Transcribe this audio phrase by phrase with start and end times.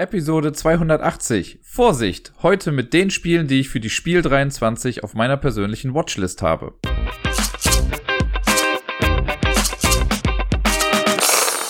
[0.00, 1.58] Episode 280.
[1.60, 2.32] Vorsicht!
[2.40, 6.78] Heute mit den Spielen, die ich für die Spiel 23 auf meiner persönlichen Watchlist habe.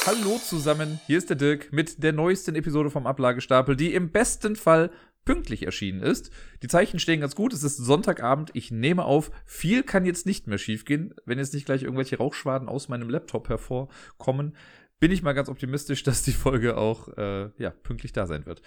[0.05, 4.57] Hallo zusammen, hier ist der Dirk mit der neuesten Episode vom Ablagestapel, die im besten
[4.57, 4.91] Fall
[5.25, 6.31] pünktlich erschienen ist.
[6.63, 10.47] Die Zeichen stehen ganz gut, es ist Sonntagabend, ich nehme auf, viel kann jetzt nicht
[10.47, 14.55] mehr schiefgehen, wenn jetzt nicht gleich irgendwelche Rauchschwaden aus meinem Laptop hervorkommen
[15.01, 18.63] bin ich mal ganz optimistisch, dass die Folge auch äh, ja, pünktlich da sein wird.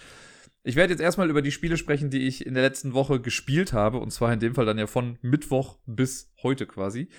[0.63, 3.73] Ich werde jetzt erstmal über die Spiele sprechen, die ich in der letzten Woche gespielt
[3.73, 3.97] habe.
[3.97, 7.09] Und zwar in dem Fall dann ja von Mittwoch bis heute quasi.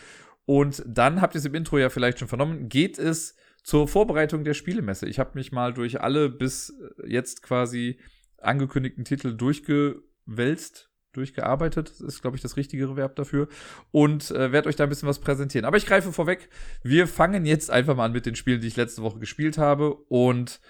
[0.45, 4.45] Und dann habt ihr es im Intro ja vielleicht schon vernommen, geht es zur Vorbereitung
[4.45, 5.09] der Spielemesse.
[5.09, 6.73] Ich habe mich mal durch alle bis
[7.05, 7.99] jetzt quasi
[8.39, 13.49] angekündigten Titel durchgewälzt, durchgearbeitet, ist, glaube ich, das richtigere Verb dafür.
[13.91, 15.65] Und äh, werde euch da ein bisschen was präsentieren.
[15.65, 16.49] Aber ich greife vorweg.
[16.83, 19.95] Wir fangen jetzt einfach mal an mit den Spielen, die ich letzte Woche gespielt habe.
[19.95, 20.61] Und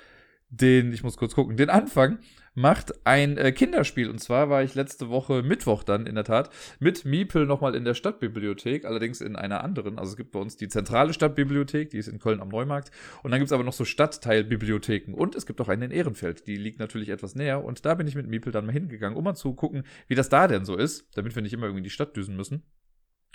[0.51, 2.19] den, ich muss kurz gucken, den Anfang
[2.55, 4.09] macht ein äh, Kinderspiel.
[4.11, 7.85] Und zwar war ich letzte Woche Mittwoch dann in der Tat mit Miepel nochmal in
[7.85, 9.99] der Stadtbibliothek, allerdings in einer anderen.
[9.99, 12.91] Also es gibt bei uns die zentrale Stadtbibliothek, die ist in Köln am Neumarkt.
[13.23, 15.15] Und dann gibt es aber noch so Stadtteilbibliotheken.
[15.15, 17.65] Und es gibt auch eine in Ehrenfeld, die liegt natürlich etwas näher.
[17.65, 20.29] Und da bin ich mit Miepel dann mal hingegangen, um mal zu gucken, wie das
[20.29, 22.63] da denn so ist, damit wir nicht immer irgendwie in die Stadt düsen müssen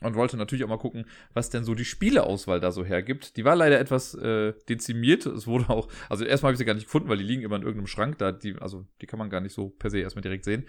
[0.01, 3.35] und wollte natürlich auch mal gucken, was denn so die Spieleauswahl da so hergibt.
[3.35, 5.25] Die war leider etwas äh, dezimiert.
[5.25, 7.55] Es wurde auch, also erstmal habe ich sie gar nicht gefunden, weil die liegen immer
[7.55, 8.31] in irgendeinem Schrank da.
[8.31, 10.67] Die, also die kann man gar nicht so per se erstmal direkt sehen.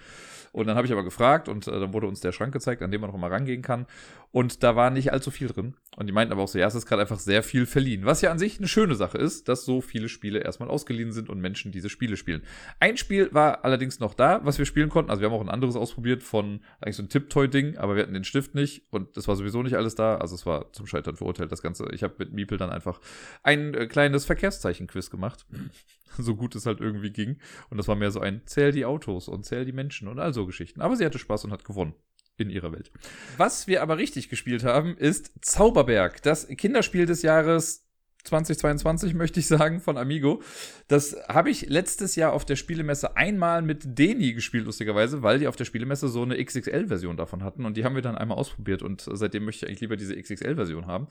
[0.53, 2.91] Und dann habe ich aber gefragt und äh, dann wurde uns der Schrank gezeigt, an
[2.91, 3.87] dem man noch mal rangehen kann.
[4.31, 5.75] Und da war nicht allzu viel drin.
[5.97, 8.05] Und die meinten aber auch so, ja, es ist gerade einfach sehr viel verliehen.
[8.05, 11.31] Was ja an sich eine schöne Sache ist, dass so viele Spiele erstmal ausgeliehen sind
[11.31, 12.43] und Menschen diese Spiele spielen.
[12.79, 15.11] Ein Spiel war allerdings noch da, was wir spielen konnten.
[15.11, 18.15] Also wir haben auch ein anderes ausprobiert von eigentlich so ein Tipptoy-Ding, aber wir hatten
[18.15, 20.19] den Stift nicht und das war sowieso nicht alles da.
[20.19, 21.89] Also es war zum Scheitern verurteilt, das Ganze.
[21.93, 23.01] Ich habe mit Miepel dann einfach
[23.43, 25.47] ein äh, kleines Verkehrszeichen-Quiz gemacht.
[26.19, 27.39] so gut es halt irgendwie ging.
[27.71, 30.35] Und das war mehr so ein Zähl die Autos und zähl die Menschen und all
[30.35, 30.81] so Geschichten.
[30.81, 31.95] Aber sie hatte Spaß und hat gewonnen
[32.39, 32.91] in ihrer Welt.
[33.37, 37.85] Was wir aber richtig gespielt haben, ist Zauberberg, das Kinderspiel des Jahres
[38.25, 40.43] 2022, möchte ich sagen, von Amigo.
[40.87, 45.49] Das habe ich letztes Jahr auf der Spielemesse einmal mit Deni gespielt, lustigerweise, weil die
[45.49, 48.83] auf der Spielemesse so eine XXL-Version davon hatten und die haben wir dann einmal ausprobiert
[48.83, 51.09] und seitdem möchte ich eigentlich lieber diese XXL-Version haben.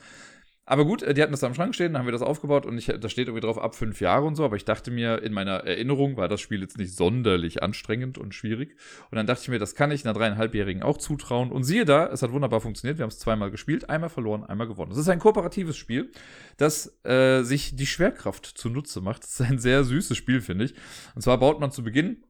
[0.69, 2.77] Aber gut, äh, die hatten das am Schrank stehen, dann haben wir das aufgebaut und
[2.77, 5.31] ich, da steht irgendwie drauf ab fünf Jahre und so, aber ich dachte mir, in
[5.31, 8.75] meiner Erinnerung war das Spiel jetzt nicht sonderlich anstrengend und schwierig.
[9.09, 11.53] Und dann dachte ich mir, das kann ich einer dreieinhalbjährigen auch zutrauen.
[11.53, 12.97] Und siehe da, es hat wunderbar funktioniert.
[12.97, 14.91] Wir haben es zweimal gespielt, einmal verloren, einmal gewonnen.
[14.91, 16.11] Es ist ein kooperatives Spiel,
[16.57, 19.23] das äh, sich die Schwerkraft zunutze macht.
[19.23, 20.73] Es ist ein sehr süßes Spiel, finde ich.
[21.15, 22.23] Und zwar baut man zu Beginn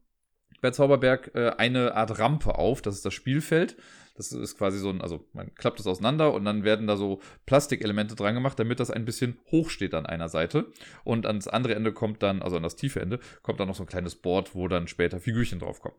[0.60, 3.76] bei Zauberberg äh, eine Art Rampe auf, das ist das Spielfeld.
[4.18, 7.20] Das ist quasi so ein, also man klappt es auseinander und dann werden da so
[7.46, 10.66] Plastikelemente dran gemacht, damit das ein bisschen hoch steht an einer Seite.
[11.04, 13.84] Und ans andere Ende kommt dann, also an das tiefe Ende, kommt dann noch so
[13.84, 15.96] ein kleines Board, wo dann später Figürchen draufkommen.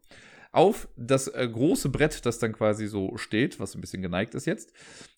[0.52, 4.46] Auf das äh, große Brett, das dann quasi so steht, was ein bisschen geneigt ist
[4.46, 4.74] jetzt,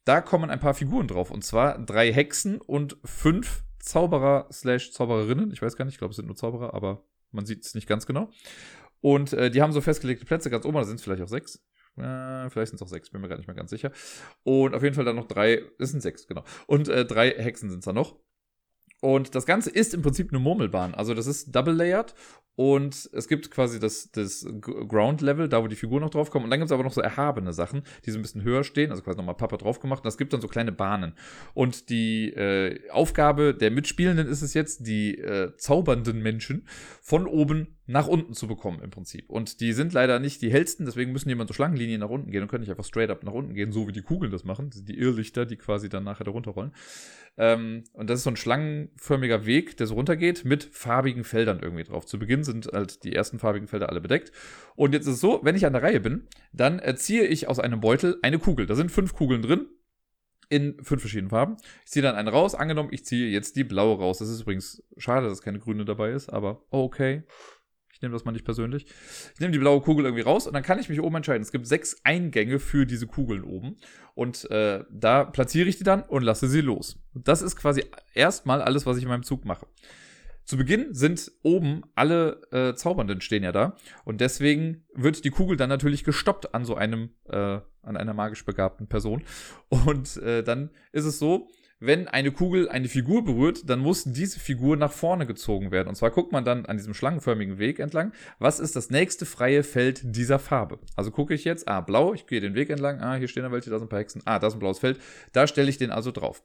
[0.06, 1.32] da kommen ein paar Figuren drauf.
[1.32, 5.52] Und zwar drei Hexen und fünf Zauberer slash Zaubererinnen.
[5.52, 7.88] Ich weiß gar nicht, ich glaube, es sind nur Zauberer, aber man sieht es nicht
[7.88, 8.30] ganz genau.
[9.00, 11.64] Und äh, die haben so festgelegte Plätze ganz oben, da sind es vielleicht auch sechs.
[11.96, 13.92] Vielleicht sind es auch sechs, bin mir gar nicht mehr ganz sicher.
[14.44, 16.44] Und auf jeden Fall dann noch drei, es sind sechs, genau.
[16.68, 18.18] Und äh, drei Hexen sind es da noch.
[19.02, 20.94] Und das Ganze ist im Prinzip eine Murmelbahn.
[20.94, 22.14] Also das ist double layered
[22.56, 26.44] und es gibt quasi das, das Ground Level, da wo die Figuren noch draufkommen.
[26.44, 28.92] Und dann gibt es aber noch so erhabene Sachen, die so ein bisschen höher stehen,
[28.92, 30.04] also quasi nochmal Papa drauf gemacht.
[30.04, 31.14] Und es gibt dann so kleine Bahnen.
[31.56, 36.68] Und die äh, Aufgabe der Mitspielenden ist es jetzt, die äh, zaubernden Menschen
[37.02, 39.30] von oben nach unten zu bekommen im Prinzip.
[39.30, 42.42] Und die sind leider nicht die hellsten, deswegen müssen jemand so Schlangenlinien nach unten gehen
[42.42, 44.72] und können nicht einfach straight up nach unten gehen, so wie die Kugeln das machen.
[44.74, 46.74] Die Irrlichter, die quasi dann nachher da runterrollen.
[47.38, 51.84] Ähm, und das ist so ein schlangenförmiger Weg, der so runtergeht, mit farbigen Feldern irgendwie
[51.84, 52.06] drauf.
[52.06, 54.32] Zu Beginn sind halt die ersten farbigen Felder alle bedeckt.
[54.76, 57.60] Und jetzt ist es so, wenn ich an der Reihe bin, dann erziehe ich aus
[57.60, 58.66] einem Beutel eine Kugel.
[58.66, 59.68] Da sind fünf Kugeln drin,
[60.52, 61.56] in fünf verschiedenen Farben.
[61.86, 62.56] Ich ziehe dann eine raus.
[62.56, 64.18] Angenommen, ich ziehe jetzt die blaue raus.
[64.18, 67.24] Das ist übrigens schade, dass keine grüne dabei ist, aber okay.
[68.02, 68.88] Ich nehme das mal nicht persönlich.
[69.36, 71.44] Ich nehme die blaue Kugel irgendwie raus und dann kann ich mich oben entscheiden.
[71.44, 73.78] Es gibt sechs Eingänge für diese Kugeln oben.
[74.16, 76.98] Und äh, da platziere ich die dann und lasse sie los.
[77.14, 77.84] Das ist quasi
[78.16, 79.68] erstmal alles, was ich in meinem Zug mache.
[80.46, 83.76] Zu Beginn sind oben alle äh, Zaubernden stehen ja da.
[84.04, 88.44] Und deswegen wird die Kugel dann natürlich gestoppt an so einem, äh, an einer magisch
[88.46, 89.22] begabten Person.
[89.70, 91.50] Und äh, dann ist es so,
[91.82, 95.90] wenn eine Kugel eine Figur berührt, dann muss diese Figur nach vorne gezogen werden.
[95.90, 99.64] Und zwar guckt man dann an diesem schlangenförmigen Weg entlang, was ist das nächste freie
[99.64, 100.78] Feld dieser Farbe.
[100.96, 103.52] Also gucke ich jetzt, ah, blau, ich gehe den Weg entlang, ah, hier stehen da
[103.52, 105.02] welche, da sind ein paar Hexen, ah, da ist ein blaues Feld,
[105.34, 106.44] da stelle ich den also drauf.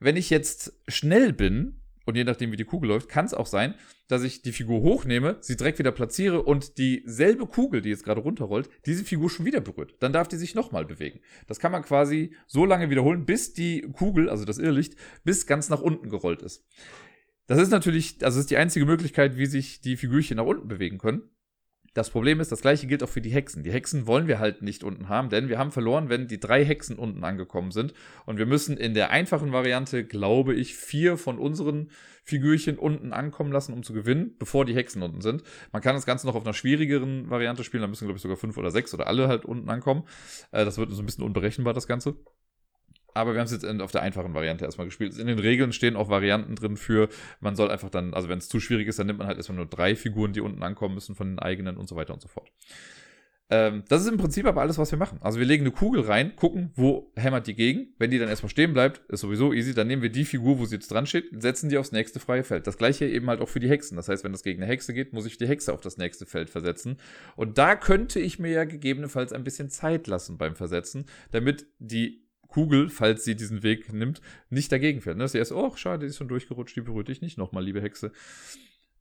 [0.00, 3.46] Wenn ich jetzt schnell bin, und je nachdem, wie die Kugel läuft, kann es auch
[3.46, 3.74] sein,
[4.08, 8.20] dass ich die Figur hochnehme, sie direkt wieder platziere und dieselbe Kugel, die jetzt gerade
[8.20, 9.96] runterrollt, diese Figur schon wieder berührt.
[10.00, 11.20] Dann darf die sich nochmal bewegen.
[11.48, 14.94] Das kann man quasi so lange wiederholen, bis die Kugel, also das Irrlicht,
[15.24, 16.64] bis ganz nach unten gerollt ist.
[17.48, 20.68] Das ist natürlich, also das ist die einzige Möglichkeit, wie sich die Figürchen nach unten
[20.68, 21.22] bewegen können.
[21.96, 23.62] Das Problem ist, das gleiche gilt auch für die Hexen.
[23.62, 26.62] Die Hexen wollen wir halt nicht unten haben, denn wir haben verloren, wenn die drei
[26.62, 27.94] Hexen unten angekommen sind.
[28.26, 31.90] Und wir müssen in der einfachen Variante, glaube ich, vier von unseren
[32.22, 35.42] Figürchen unten ankommen lassen, um zu gewinnen, bevor die Hexen unten sind.
[35.72, 38.36] Man kann das Ganze noch auf einer schwierigeren Variante spielen, da müssen, glaube ich, sogar
[38.36, 40.04] fünf oder sechs oder alle halt unten ankommen.
[40.52, 42.16] Äh, das wird so ein bisschen unberechenbar, das Ganze
[43.16, 45.18] aber wir haben es jetzt auf der einfachen Variante erstmal gespielt.
[45.18, 47.08] In den Regeln stehen auch Varianten drin für,
[47.40, 49.56] man soll einfach dann, also wenn es zu schwierig ist, dann nimmt man halt erstmal
[49.56, 52.28] nur drei Figuren, die unten ankommen müssen von den eigenen und so weiter und so
[52.28, 52.50] fort.
[53.48, 55.18] Ähm, das ist im Prinzip aber alles, was wir machen.
[55.22, 57.94] Also wir legen eine Kugel rein, gucken, wo hämmert die gegen.
[57.98, 59.72] Wenn die dann erstmal stehen bleibt, ist sowieso easy.
[59.72, 62.42] Dann nehmen wir die Figur, wo sie jetzt dran steht, setzen die aufs nächste freie
[62.42, 62.66] Feld.
[62.66, 63.96] Das gleiche eben halt auch für die Hexen.
[63.96, 66.26] Das heißt, wenn das gegen eine Hexe geht, muss ich die Hexe auf das nächste
[66.26, 66.96] Feld versetzen.
[67.36, 72.25] Und da könnte ich mir ja gegebenenfalls ein bisschen Zeit lassen beim Versetzen, damit die
[72.46, 74.20] Kugel, falls sie diesen Weg nimmt,
[74.50, 75.16] nicht dagegen fährt.
[75.16, 75.28] Ne?
[75.28, 78.12] Sie erst, oh, schade, die ist schon durchgerutscht, die berührt dich nicht nochmal, liebe Hexe.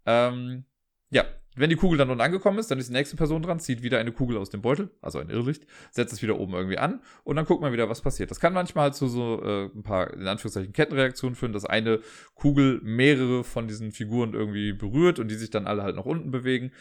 [0.06, 0.66] Ähm,
[1.10, 1.26] ja,
[1.56, 4.00] wenn die Kugel dann unten angekommen ist, dann ist die nächste Person dran, zieht wieder
[4.00, 7.38] eine Kugel aus dem Beutel, also ein Irrlicht, setzt es wieder oben irgendwie an und
[7.38, 8.30] dann guckt man wieder, was passiert.
[8.30, 12.02] Das kann manchmal zu so äh, ein paar, in Anführungszeichen, Kettenreaktionen führen, dass eine
[12.34, 16.32] Kugel mehrere von diesen Figuren irgendwie berührt und die sich dann alle halt nach unten
[16.32, 16.72] bewegen.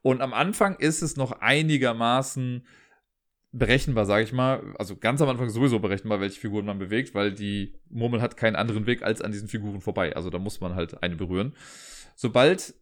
[0.00, 2.64] Und am Anfang ist es noch einigermaßen
[3.52, 4.74] berechenbar, sage ich mal.
[4.78, 8.56] Also ganz am Anfang sowieso berechenbar, welche Figuren man bewegt, weil die Murmel hat keinen
[8.56, 10.16] anderen Weg als an diesen Figuren vorbei.
[10.16, 11.54] Also da muss man halt eine berühren.
[12.16, 12.74] Sobald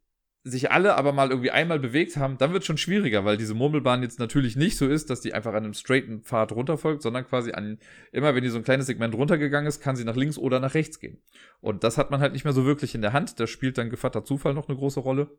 [0.42, 4.02] sich alle aber mal irgendwie einmal bewegt haben, dann wird schon schwieriger, weil diese Murmelbahn
[4.02, 7.52] jetzt natürlich nicht so ist, dass die einfach an einem straighten Pfad runterfolgt, sondern quasi
[7.52, 7.78] an,
[8.10, 10.72] immer wenn die so ein kleines Segment runtergegangen ist, kann sie nach links oder nach
[10.72, 11.20] rechts gehen.
[11.60, 13.38] Und das hat man halt nicht mehr so wirklich in der Hand.
[13.38, 15.30] Da spielt dann Gevatter Zufall noch eine große Rolle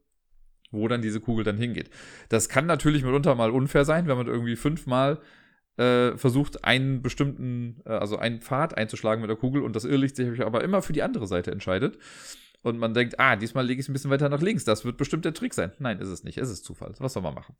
[0.72, 1.90] wo dann diese Kugel dann hingeht.
[2.30, 5.20] Das kann natürlich mitunter mal unfair sein, wenn man irgendwie fünfmal
[5.78, 10.16] äh, versucht, einen bestimmten, äh, also einen Pfad einzuschlagen mit der Kugel und das Irrlicht
[10.16, 11.98] sich aber immer für die andere Seite entscheidet.
[12.64, 14.66] Und man denkt, ah, diesmal lege ich es ein bisschen weiter nach links.
[14.66, 15.72] Das wird bestimmt der Trick sein.
[15.80, 16.38] Nein, ist es nicht.
[16.38, 16.94] Es ist Zufall.
[17.00, 17.56] Was soll man machen?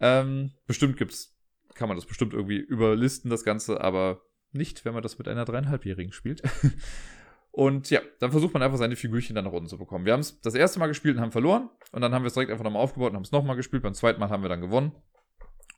[0.00, 1.36] Ähm, bestimmt gibt's,
[1.74, 5.44] kann man das bestimmt irgendwie überlisten, das Ganze, aber nicht, wenn man das mit einer
[5.44, 6.42] dreieinhalbjährigen spielt.
[7.54, 10.04] Und ja, dann versucht man einfach seine Figürchen dann nach unten zu bekommen.
[10.04, 11.70] Wir haben es das erste Mal gespielt und haben verloren.
[11.92, 13.84] Und dann haben wir es direkt einfach nochmal aufgebaut und haben es nochmal gespielt.
[13.84, 14.90] Beim zweiten Mal haben wir dann gewonnen.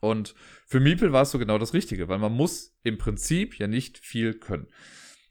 [0.01, 0.35] Und
[0.67, 3.99] für Miepel war es so genau das Richtige, weil man muss im Prinzip ja nicht
[3.99, 4.69] viel können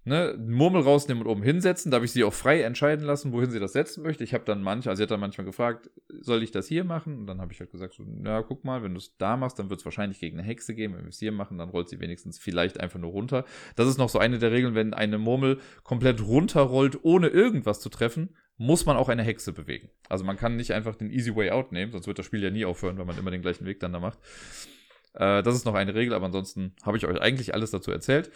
[0.06, 1.92] ne, Murmel rausnehmen und oben hinsetzen.
[1.92, 4.24] Da habe ich sie auch frei entscheiden lassen, wohin sie das setzen möchte.
[4.24, 5.90] Ich habe dann manchmal, also sie hat dann manchmal gefragt,
[6.22, 7.18] soll ich das hier machen?
[7.19, 9.60] Und dann habe ich halt gesagt, so, na, guck mal, wenn du es da machst,
[9.60, 10.94] dann wird es wahrscheinlich gegen eine Hexe gehen.
[10.94, 13.44] Wenn wir es hier machen, dann rollt sie wenigstens vielleicht einfach nur runter.
[13.75, 17.90] Das ist noch so eine der Regeln, wenn eine Murmel komplett runterrollt, ohne irgendwas zu
[17.90, 19.90] treffen, muss man auch eine Hexe bewegen.
[20.08, 22.51] Also man kann nicht einfach den Easy Way Out nehmen, sonst wird das Spiel ja
[22.51, 24.19] nie aufhören, weil man immer den gleichen Weg dann da macht.
[25.13, 28.31] Äh, das ist noch eine Regel, aber ansonsten habe ich euch eigentlich alles dazu erzählt.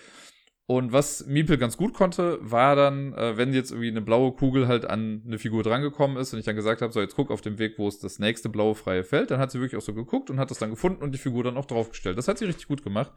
[0.69, 4.68] Und was Miepel ganz gut konnte, war dann, äh, wenn jetzt irgendwie eine blaue Kugel
[4.68, 7.42] halt an eine Figur drangekommen ist und ich dann gesagt habe, so jetzt guck auf
[7.42, 9.95] dem Weg, wo es das nächste blaue freie Feld, dann hat sie wirklich auch so
[9.95, 12.19] geguckt und hat das dann gefunden und die Figur dann auch draufgestellt.
[12.19, 13.12] Das hat sie richtig gut gemacht.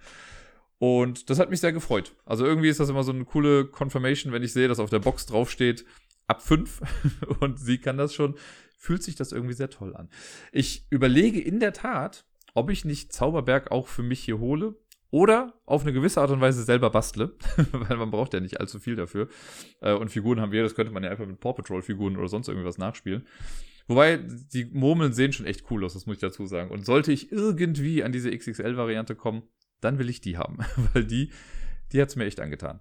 [0.79, 2.15] Und das hat mich sehr gefreut.
[2.25, 5.01] Also irgendwie ist das immer so eine coole Confirmation, wenn ich sehe, dass auf der
[5.01, 5.85] Box draufsteht,
[6.29, 6.81] ab 5
[7.41, 8.35] und sie kann das schon,
[8.79, 10.09] fühlt sich das irgendwie sehr toll an.
[10.53, 12.25] Ich überlege in der Tat,
[12.55, 14.75] ob ich nicht Zauberberg auch für mich hier hole
[15.13, 17.37] oder auf eine gewisse Art und Weise selber bastle,
[17.73, 19.29] weil man braucht ja nicht allzu viel dafür.
[19.81, 22.29] Äh, und Figuren haben wir, das könnte man ja einfach mit Paw Patrol Figuren oder
[22.29, 23.27] sonst irgendwas nachspielen.
[23.87, 26.71] Wobei, die Murmeln sehen schon echt cool aus, das muss ich dazu sagen.
[26.71, 29.43] Und sollte ich irgendwie an diese XXL-Variante kommen,
[29.83, 30.59] dann will ich die haben,
[30.95, 31.31] weil die,
[31.93, 32.81] die hat's mir echt angetan.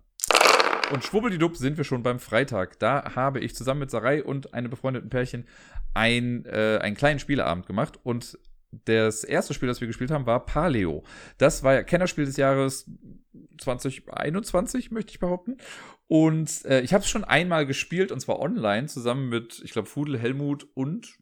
[0.94, 2.80] Und schwubbeldidupp sind wir schon beim Freitag.
[2.80, 5.48] Da habe ich zusammen mit Sarai und einem befreundeten Pärchen
[5.94, 8.38] ein, äh, einen kleinen Spieleabend gemacht und
[8.72, 11.04] das erste Spiel, das wir gespielt haben, war Paleo.
[11.38, 12.90] Das war ja Kennerspiel des Jahres
[13.60, 15.58] 2021, möchte ich behaupten.
[16.08, 19.88] Und äh, ich habe es schon einmal gespielt, und zwar online, zusammen mit, ich glaube,
[19.88, 21.18] Fudel, Helmut und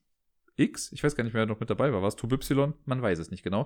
[0.56, 0.92] X.
[0.92, 2.02] Ich weiß gar nicht, wer noch mit dabei war.
[2.02, 2.74] War es Y?
[2.86, 3.66] Man weiß es nicht genau.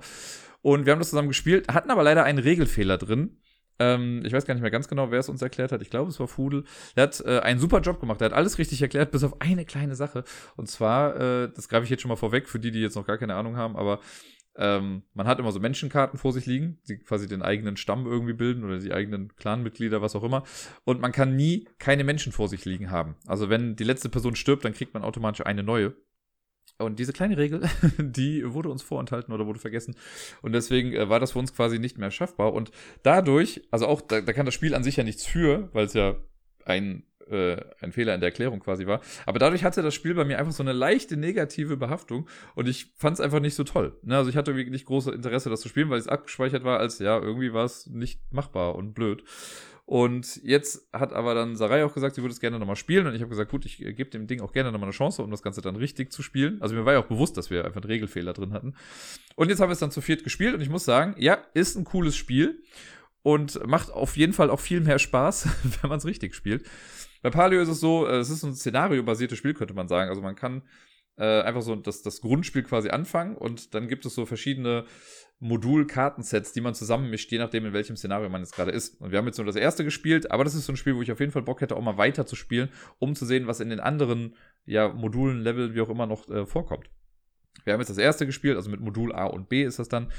[0.61, 3.37] Und wir haben das zusammen gespielt, hatten aber leider einen Regelfehler drin.
[3.79, 5.81] Ähm, ich weiß gar nicht mehr ganz genau, wer es uns erklärt hat.
[5.81, 6.63] Ich glaube, es war Fudel.
[6.95, 8.21] Der hat äh, einen super Job gemacht.
[8.21, 10.23] Der hat alles richtig erklärt, bis auf eine kleine Sache.
[10.55, 13.07] Und zwar, äh, das greife ich jetzt schon mal vorweg, für die, die jetzt noch
[13.07, 13.99] gar keine Ahnung haben, aber
[14.55, 18.33] ähm, man hat immer so Menschenkarten vor sich liegen, die quasi den eigenen Stamm irgendwie
[18.33, 20.43] bilden oder die eigenen Clanmitglieder, was auch immer.
[20.83, 23.15] Und man kann nie keine Menschen vor sich liegen haben.
[23.25, 25.95] Also wenn die letzte Person stirbt, dann kriegt man automatisch eine neue.
[26.83, 27.61] Und diese kleine Regel,
[27.97, 29.95] die wurde uns vorenthalten oder wurde vergessen.
[30.41, 32.53] Und deswegen äh, war das für uns quasi nicht mehr schaffbar.
[32.53, 32.71] Und
[33.03, 35.93] dadurch, also auch, da, da kann das Spiel an sich ja nichts für, weil es
[35.93, 36.15] ja
[36.65, 39.01] ein äh, ein Fehler in der Erklärung quasi war.
[39.25, 42.93] Aber dadurch hatte das Spiel bei mir einfach so eine leichte negative Behaftung und ich
[42.95, 43.97] fand es einfach nicht so toll.
[44.03, 44.17] Ne?
[44.17, 46.99] Also ich hatte wirklich nicht großes Interesse, das zu spielen, weil es abgespeichert war, als
[46.99, 49.23] ja, irgendwie war es nicht machbar und blöd.
[49.85, 53.05] Und jetzt hat aber dann Sarai auch gesagt, sie würde es gerne nochmal spielen.
[53.05, 55.21] Und ich habe gesagt, gut, ich äh, gebe dem Ding auch gerne nochmal eine Chance,
[55.21, 56.61] um das Ganze dann richtig zu spielen.
[56.61, 58.75] Also mir war ja auch bewusst, dass wir einfach einen Regelfehler drin hatten.
[59.35, 61.75] Und jetzt haben wir es dann zu viert gespielt und ich muss sagen, ja, ist
[61.75, 62.63] ein cooles Spiel
[63.23, 65.47] und macht auf jeden Fall auch viel mehr Spaß,
[65.81, 66.65] wenn man es richtig spielt.
[67.21, 70.09] Bei Palio ist es so, äh, es ist ein szenario-basiertes Spiel, könnte man sagen.
[70.09, 70.63] Also man kann
[71.17, 74.85] äh, einfach so das, das Grundspiel quasi anfangen und dann gibt es so verschiedene
[75.43, 78.99] Modul-Kartensets, die man zusammenmischt, je nachdem, in welchem Szenario man jetzt gerade ist.
[79.01, 81.01] Und wir haben jetzt nur das erste gespielt, aber das ist so ein Spiel, wo
[81.01, 83.59] ich auf jeden Fall Bock hätte, auch mal weiter zu spielen, um zu sehen, was
[83.59, 84.35] in den anderen
[84.65, 86.89] ja, Modulen, Level, wie auch immer noch äh, vorkommt.
[87.65, 90.11] Wir haben jetzt das erste gespielt, also mit Modul A und B ist das dann.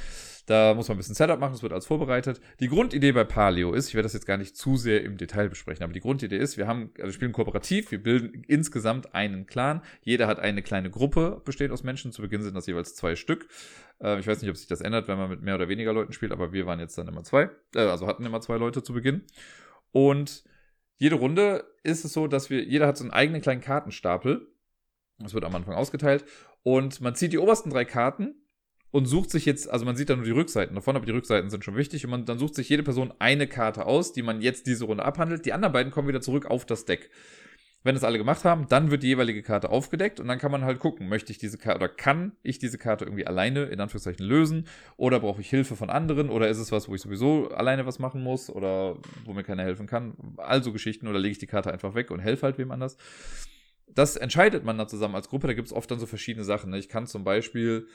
[0.47, 2.41] Da muss man ein bisschen Setup machen, das wird alles vorbereitet.
[2.61, 5.49] Die Grundidee bei Paleo ist, ich werde das jetzt gar nicht zu sehr im Detail
[5.49, 9.47] besprechen, aber die Grundidee ist, wir haben, also wir spielen kooperativ, wir bilden insgesamt einen
[9.47, 9.81] Clan.
[10.03, 12.13] Jeder hat eine kleine Gruppe, besteht aus Menschen.
[12.13, 13.49] Zu Beginn sind das jeweils zwei Stück.
[14.01, 16.13] Äh, ich weiß nicht, ob sich das ändert, wenn man mit mehr oder weniger Leuten
[16.13, 18.93] spielt, aber wir waren jetzt dann immer zwei, äh, also hatten immer zwei Leute zu
[18.93, 19.23] Beginn.
[19.93, 20.45] Und
[20.97, 24.47] jede Runde ist es so, dass wir, jeder hat so einen eigenen kleinen Kartenstapel.
[25.19, 26.25] Das wird am Anfang ausgeteilt.
[26.63, 28.35] Und man zieht die obersten drei Karten
[28.95, 31.51] und sucht sich jetzt, also man sieht da nur die Rückseiten davon, aber die Rückseiten
[31.51, 34.41] sind schon wichtig und man dann sucht sich jede Person eine Karte aus, die man
[34.41, 35.45] jetzt diese Runde abhandelt.
[35.47, 37.11] Die anderen beiden kommen wieder zurück auf das Deck.
[37.83, 40.63] Wenn es alle gemacht haben, dann wird die jeweilige Karte aufgedeckt und dann kann man
[40.63, 44.25] halt gucken, möchte ich diese Karte oder kann ich diese Karte irgendwie alleine in Anführungszeichen
[44.25, 47.87] lösen oder brauche ich Hilfe von anderen oder ist es was, wo ich sowieso alleine
[47.87, 50.15] was machen muss oder wo mir keiner helfen kann.
[50.37, 52.97] Also Geschichten oder lege ich die Karte einfach weg und helfe halt wem anders.
[53.93, 55.49] Das entscheidet man dann zusammen als Gruppe.
[55.49, 56.71] Da gibt es oft dann so verschiedene Sachen.
[56.71, 56.79] Ne?
[56.79, 57.89] Ich kann zum Beispiel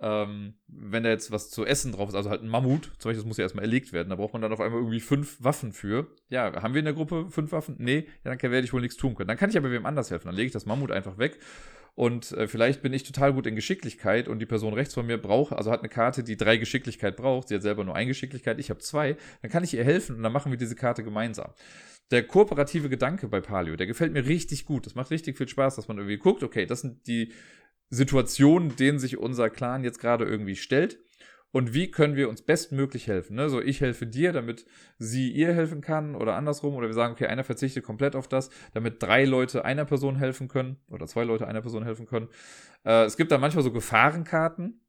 [0.00, 3.16] ähm, wenn da jetzt was zu essen drauf ist, also halt ein Mammut, zum Beispiel,
[3.16, 5.72] das muss ja erstmal erlegt werden, da braucht man dann auf einmal irgendwie fünf Waffen
[5.72, 6.08] für.
[6.28, 7.76] Ja, haben wir in der Gruppe fünf Waffen?
[7.78, 9.28] Nee, ja, dann werde ich wohl nichts tun können.
[9.28, 10.28] Dann kann ich aber wem anders helfen.
[10.28, 11.38] Dann lege ich das Mammut einfach weg
[11.94, 15.18] und äh, vielleicht bin ich total gut in Geschicklichkeit und die Person rechts von mir
[15.18, 17.48] braucht, also hat eine Karte, die drei Geschicklichkeit braucht.
[17.48, 19.16] Sie hat selber nur eine Geschicklichkeit, ich habe zwei.
[19.42, 21.52] Dann kann ich ihr helfen und dann machen wir diese Karte gemeinsam.
[22.10, 24.86] Der kooperative Gedanke bei Palio, der gefällt mir richtig gut.
[24.86, 27.32] Das macht richtig viel Spaß, dass man irgendwie guckt, okay, das sind die
[27.92, 30.98] Situationen, denen sich unser Clan jetzt gerade irgendwie stellt.
[31.50, 33.36] Und wie können wir uns bestmöglich helfen?
[33.36, 33.50] Ne?
[33.50, 34.64] So, ich helfe dir, damit
[34.98, 36.74] sie ihr helfen kann oder andersrum.
[36.74, 40.48] Oder wir sagen, okay, einer verzichtet komplett auf das, damit drei Leute einer Person helfen
[40.48, 42.28] können oder zwei Leute einer Person helfen können.
[42.84, 44.80] Äh, es gibt da manchmal so Gefahrenkarten,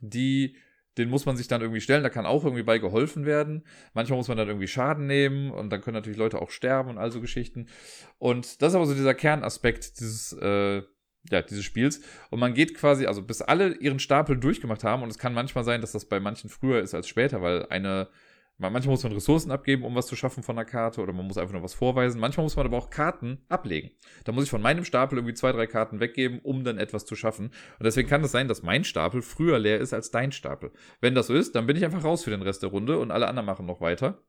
[0.00, 0.56] die
[0.98, 3.64] den muss man sich dann irgendwie stellen, da kann auch irgendwie bei geholfen werden.
[3.94, 6.98] Manchmal muss man dann irgendwie Schaden nehmen und dann können natürlich Leute auch sterben und
[6.98, 7.68] all so Geschichten.
[8.18, 10.82] Und das ist aber so dieser Kernaspekt dieses, äh,
[11.30, 12.00] ja, dieses Spiels.
[12.30, 15.64] Und man geht quasi, also bis alle ihren Stapel durchgemacht haben, und es kann manchmal
[15.64, 18.08] sein, dass das bei manchen früher ist als später, weil eine,
[18.58, 21.38] manchmal muss man Ressourcen abgeben, um was zu schaffen von einer Karte, oder man muss
[21.38, 22.20] einfach nur was vorweisen.
[22.20, 23.92] Manchmal muss man aber auch Karten ablegen.
[24.24, 27.14] Da muss ich von meinem Stapel irgendwie zwei, drei Karten weggeben, um dann etwas zu
[27.14, 27.46] schaffen.
[27.78, 30.72] Und deswegen kann es das sein, dass mein Stapel früher leer ist als dein Stapel.
[31.00, 33.10] Wenn das so ist, dann bin ich einfach raus für den Rest der Runde und
[33.12, 34.22] alle anderen machen noch weiter.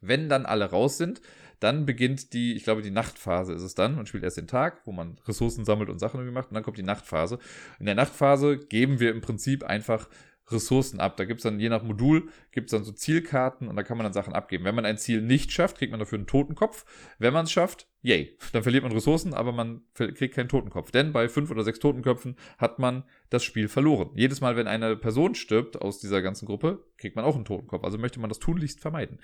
[0.00, 1.20] Wenn dann alle raus sind,
[1.62, 3.96] dann beginnt die, ich glaube, die Nachtphase ist es dann.
[3.96, 6.50] Man spielt erst den Tag, wo man Ressourcen sammelt und Sachen irgendwie macht.
[6.50, 7.38] Und dann kommt die Nachtphase.
[7.78, 10.08] In der Nachtphase geben wir im Prinzip einfach
[10.50, 11.16] Ressourcen ab.
[11.16, 13.96] Da gibt es dann je nach Modul, gibt es dann so Zielkarten und da kann
[13.96, 14.64] man dann Sachen abgeben.
[14.64, 16.84] Wenn man ein Ziel nicht schafft, kriegt man dafür einen Totenkopf.
[17.18, 20.90] Wenn man es schafft, yay, dann verliert man Ressourcen, aber man kriegt keinen Totenkopf.
[20.90, 24.10] Denn bei fünf oder sechs Totenköpfen hat man das Spiel verloren.
[24.14, 27.84] Jedes Mal, wenn eine Person stirbt aus dieser ganzen Gruppe, kriegt man auch einen Totenkopf.
[27.84, 29.20] Also möchte man das tunlichst vermeiden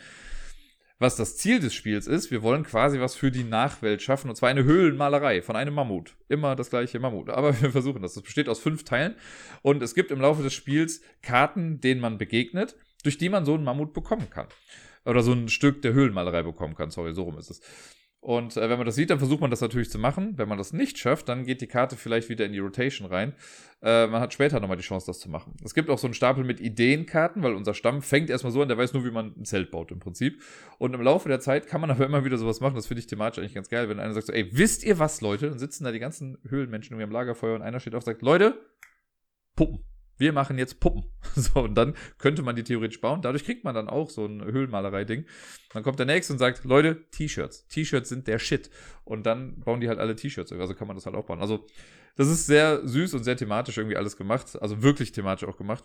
[0.98, 2.30] was das Ziel des Spiels ist.
[2.30, 6.16] Wir wollen quasi was für die Nachwelt schaffen, und zwar eine Höhlenmalerei von einem Mammut.
[6.28, 7.28] Immer das gleiche Mammut.
[7.30, 8.14] Aber wir versuchen das.
[8.14, 9.14] Das besteht aus fünf Teilen.
[9.62, 13.54] Und es gibt im Laufe des Spiels Karten, denen man begegnet, durch die man so
[13.54, 14.48] einen Mammut bekommen kann.
[15.04, 16.90] Oder so ein Stück der Höhlenmalerei bekommen kann.
[16.90, 17.60] Sorry, so rum ist es.
[18.20, 20.36] Und äh, wenn man das sieht, dann versucht man das natürlich zu machen.
[20.36, 23.32] Wenn man das nicht schafft, dann geht die Karte vielleicht wieder in die Rotation rein.
[23.80, 25.54] Äh, man hat später nochmal die Chance, das zu machen.
[25.64, 28.68] Es gibt auch so einen Stapel mit Ideenkarten, weil unser Stamm fängt erstmal so an,
[28.68, 30.42] der weiß nur, wie man ein Zelt baut im Prinzip.
[30.78, 32.74] Und im Laufe der Zeit kann man aber immer wieder sowas machen.
[32.74, 33.88] Das finde ich thematisch eigentlich ganz geil.
[33.88, 35.48] Wenn einer sagt so, ey, wisst ihr was, Leute?
[35.48, 38.22] Dann sitzen da die ganzen Höhlenmenschen irgendwie am Lagerfeuer und einer steht auf und sagt,
[38.22, 38.58] Leute,
[39.54, 39.84] Puppen
[40.18, 41.04] wir machen jetzt Puppen.
[41.34, 43.22] So, und dann könnte man die theoretisch bauen.
[43.22, 45.24] Dadurch kriegt man dann auch so ein Höhlenmalerei-Ding.
[45.72, 47.68] Dann kommt der nächste und sagt, Leute, T-Shirts.
[47.68, 48.70] T-Shirts sind der Shit.
[49.04, 50.52] Und dann bauen die halt alle T-Shirts.
[50.52, 51.40] Also kann man das halt auch bauen.
[51.40, 51.66] Also,
[52.16, 54.60] das ist sehr süß und sehr thematisch irgendwie alles gemacht.
[54.60, 55.84] Also wirklich thematisch auch gemacht.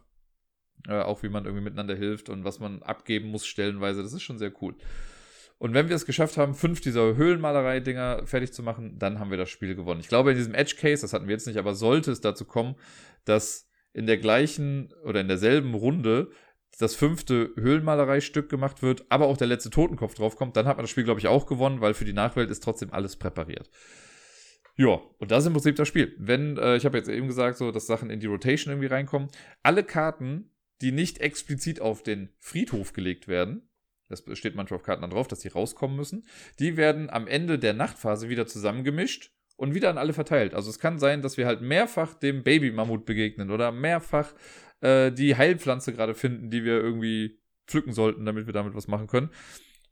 [0.87, 4.01] Äh, auch wie man irgendwie miteinander hilft und was man abgeben muss stellenweise.
[4.01, 4.75] Das ist schon sehr cool.
[5.57, 9.37] Und wenn wir es geschafft haben, fünf dieser Höhlenmalerei-Dinger fertig zu machen, dann haben wir
[9.37, 10.01] das Spiel gewonnen.
[10.01, 12.75] Ich glaube, in diesem Edge-Case, das hatten wir jetzt nicht, aber sollte es dazu kommen,
[13.23, 16.31] dass in der gleichen oder in derselben Runde
[16.79, 20.89] das fünfte Höhlenmalereistück gemacht wird, aber auch der letzte Totenkopf draufkommt, dann hat man das
[20.89, 23.69] Spiel, glaube ich, auch gewonnen, weil für die Nachwelt ist trotzdem alles präpariert.
[24.75, 26.15] Ja, und das ist im Prinzip das Spiel.
[26.17, 29.29] Wenn, äh, ich habe jetzt eben gesagt, so, dass Sachen in die Rotation irgendwie reinkommen.
[29.61, 30.49] Alle Karten,
[30.81, 33.69] die nicht explizit auf den Friedhof gelegt werden,
[34.09, 36.25] das steht manchmal auf Karten dann drauf, dass die rauskommen müssen,
[36.59, 40.53] die werden am Ende der Nachtphase wieder zusammengemischt und wieder an alle verteilt.
[40.53, 44.33] Also es kann sein, dass wir halt mehrfach dem Baby-Mammut begegnen oder mehrfach
[44.81, 49.07] äh, die Heilpflanze gerade finden, die wir irgendwie pflücken sollten, damit wir damit was machen
[49.07, 49.29] können.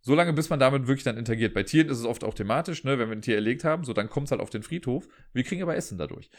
[0.01, 1.53] Solange bis man damit wirklich dann interagiert.
[1.53, 2.97] Bei Tieren ist es oft auch thematisch, ne?
[2.97, 5.07] wenn wir ein Tier erlegt haben, so dann kommt es halt auf den Friedhof.
[5.31, 6.31] Wir kriegen aber Essen dadurch.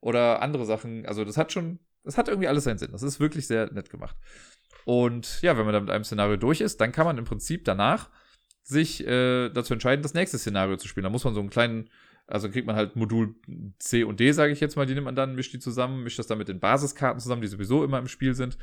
[0.00, 1.06] Oder andere Sachen.
[1.06, 2.90] Also das hat schon, das hat irgendwie alles seinen Sinn.
[2.92, 4.16] Das ist wirklich sehr nett gemacht.
[4.84, 7.64] Und ja, wenn man dann mit einem Szenario durch ist, dann kann man im Prinzip
[7.64, 8.10] danach
[8.62, 11.04] sich äh, dazu entscheiden, das nächste Szenario zu spielen.
[11.04, 11.90] Da muss man so einen kleinen,
[12.26, 13.34] also kriegt man halt Modul
[13.78, 16.18] C und D, sage ich jetzt mal, die nimmt man dann, mischt die zusammen, mischt
[16.18, 18.56] das dann mit den Basiskarten zusammen, die sowieso immer im Spiel sind.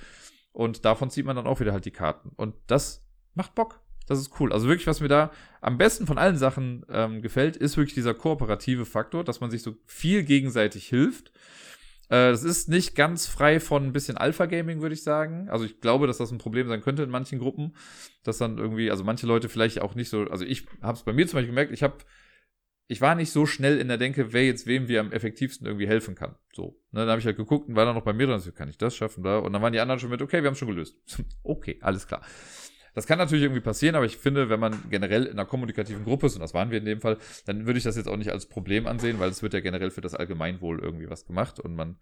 [0.52, 2.32] Und davon zieht man dann auch wieder halt die Karten.
[2.36, 3.82] Und das macht Bock.
[4.08, 4.52] Das ist cool.
[4.52, 8.16] Also wirklich, was mir da am besten von allen Sachen ähm, gefällt, ist wirklich dieser
[8.16, 11.32] kooperative Faktor, dass man sich so viel gegenseitig hilft.
[12.10, 15.48] Äh, das ist nicht ganz frei von ein bisschen Alpha-Gaming, würde ich sagen.
[15.50, 17.76] Also ich glaube, dass das ein Problem sein könnte in manchen Gruppen,
[18.24, 21.14] dass dann irgendwie, also manche Leute vielleicht auch nicht so, also ich habe es bei
[21.14, 21.98] mir zum Beispiel gemerkt, ich habe
[22.92, 25.88] ich war nicht so schnell in der Denke, wer jetzt wem wie am effektivsten irgendwie
[25.88, 26.36] helfen kann.
[26.52, 26.76] So.
[26.92, 28.68] Ne, dann habe ich halt geguckt und war dann noch bei mir dran, so, kann
[28.68, 29.38] ich das schaffen da?
[29.38, 30.98] Und dann waren die anderen schon mit, okay, wir haben schon gelöst.
[31.44, 32.24] okay, alles klar.
[32.96, 36.26] Das kann natürlich irgendwie passieren, aber ich finde, wenn man generell in einer kommunikativen Gruppe
[36.26, 38.32] ist, und das waren wir in dem Fall, dann würde ich das jetzt auch nicht
[38.32, 41.76] als Problem ansehen, weil es wird ja generell für das Allgemeinwohl irgendwie was gemacht und
[41.76, 42.00] man,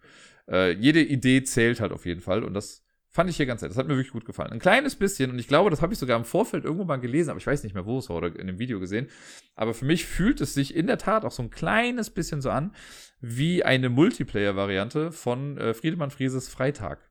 [0.50, 2.87] äh, jede Idee zählt halt auf jeden Fall und das
[3.18, 3.72] fand ich hier ganz nett.
[3.72, 4.52] Das hat mir wirklich gut gefallen.
[4.52, 7.30] Ein kleines bisschen, und ich glaube, das habe ich sogar im Vorfeld irgendwo mal gelesen,
[7.30, 9.08] aber ich weiß nicht mehr, wo es war oder in dem Video gesehen.
[9.56, 12.50] Aber für mich fühlt es sich in der Tat auch so ein kleines bisschen so
[12.50, 12.76] an,
[13.20, 17.10] wie eine Multiplayer-Variante von äh, Friedemann Frieses Freitag.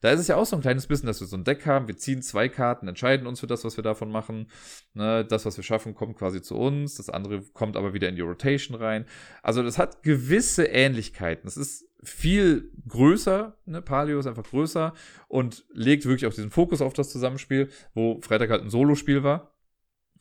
[0.00, 1.88] Da ist es ja auch so ein kleines bisschen, dass wir so ein Deck haben.
[1.88, 4.46] Wir ziehen zwei Karten, entscheiden uns für das, was wir davon machen.
[4.94, 6.96] Ne, das, was wir schaffen, kommt quasi zu uns.
[6.96, 9.06] Das andere kommt aber wieder in die Rotation rein.
[9.42, 11.48] Also das hat gewisse Ähnlichkeiten.
[11.48, 13.82] Es ist viel größer, ne?
[13.82, 14.92] Palio ist einfach größer
[15.28, 19.54] und legt wirklich auch diesen Fokus auf das Zusammenspiel, wo Freitag halt ein Solospiel war.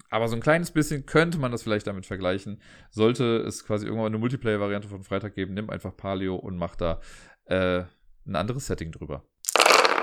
[0.09, 2.61] Aber so ein kleines bisschen könnte man das vielleicht damit vergleichen.
[2.89, 6.99] Sollte es quasi irgendwann eine Multiplayer-Variante von Freitag geben, nimm einfach Palio und mach da
[7.45, 7.83] äh,
[8.25, 9.23] ein anderes Setting drüber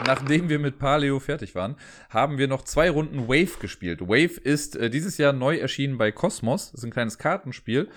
[0.06, 1.76] nachdem wir mit Paleo fertig waren,
[2.10, 4.00] haben wir noch zwei Runden Wave gespielt.
[4.02, 6.70] Wave ist äh, dieses Jahr neu erschienen bei Cosmos.
[6.72, 7.88] Das ist ein kleines Kartenspiel.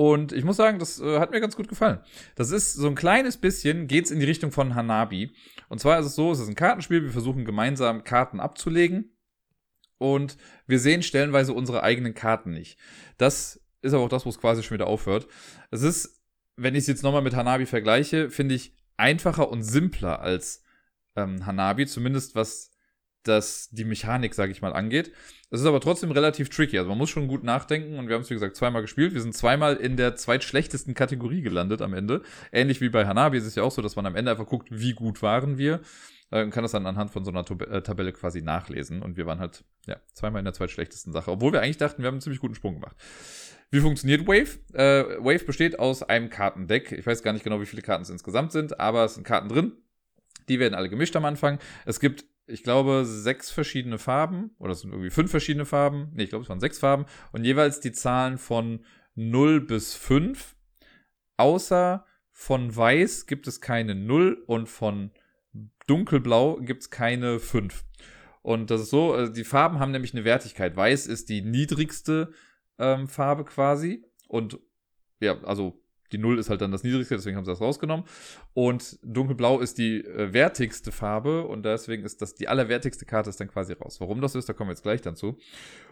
[0.00, 2.00] Und ich muss sagen, das äh, hat mir ganz gut gefallen.
[2.34, 5.30] Das ist so ein kleines bisschen, geht's in die Richtung von Hanabi.
[5.68, 9.14] Und zwar ist es so, es ist ein Kartenspiel, wir versuchen gemeinsam Karten abzulegen.
[9.98, 12.78] Und wir sehen stellenweise unsere eigenen Karten nicht.
[13.18, 15.28] Das ist aber auch das, wo es quasi schon wieder aufhört.
[15.70, 16.22] Es ist,
[16.56, 20.62] wenn ich es jetzt nochmal mit Hanabi vergleiche, finde ich einfacher und simpler als
[21.14, 22.69] ähm, Hanabi, zumindest was
[23.22, 25.12] das die Mechanik, sage ich mal, angeht.
[25.50, 26.78] Es ist aber trotzdem relativ tricky.
[26.78, 29.14] Also man muss schon gut nachdenken und wir haben es, wie gesagt, zweimal gespielt.
[29.14, 32.22] Wir sind zweimal in der zweitschlechtesten Kategorie gelandet am Ende.
[32.52, 34.68] Ähnlich wie bei Hanabi ist es ja auch so, dass man am Ende einfach guckt,
[34.70, 35.80] wie gut waren wir.
[36.30, 39.02] Äh, und kann das dann anhand von so einer äh, Tabelle quasi nachlesen.
[39.02, 41.30] Und wir waren halt, ja, zweimal in der zweitschlechtesten Sache.
[41.30, 42.96] Obwohl wir eigentlich dachten, wir haben einen ziemlich guten Sprung gemacht.
[43.70, 44.58] Wie funktioniert Wave?
[44.72, 46.92] Äh, Wave besteht aus einem Kartendeck.
[46.92, 49.48] Ich weiß gar nicht genau, wie viele Karten es insgesamt sind, aber es sind Karten
[49.48, 49.72] drin.
[50.48, 51.60] Die werden alle gemischt am Anfang.
[51.84, 56.10] Es gibt, ich glaube, sechs verschiedene Farben oder es sind irgendwie fünf verschiedene Farben.
[56.12, 58.84] Nee, ich glaube, es waren sechs Farben und jeweils die Zahlen von
[59.14, 60.56] 0 bis 5.
[61.36, 65.10] Außer von weiß gibt es keine 0 und von
[65.86, 67.84] dunkelblau gibt es keine 5.
[68.42, 70.76] Und das ist so, also die Farben haben nämlich eine Wertigkeit.
[70.76, 72.32] Weiß ist die niedrigste
[72.78, 74.04] ähm, Farbe quasi.
[74.28, 74.58] Und
[75.20, 75.82] ja, also
[76.12, 78.04] die 0 ist halt dann das niedrigste, deswegen haben sie das rausgenommen.
[78.54, 83.40] Und dunkelblau ist die äh, wertigste Farbe und deswegen ist das die allerwertigste Karte ist
[83.40, 84.00] dann quasi raus.
[84.00, 85.38] Warum das ist, da kommen wir jetzt gleich dann zu.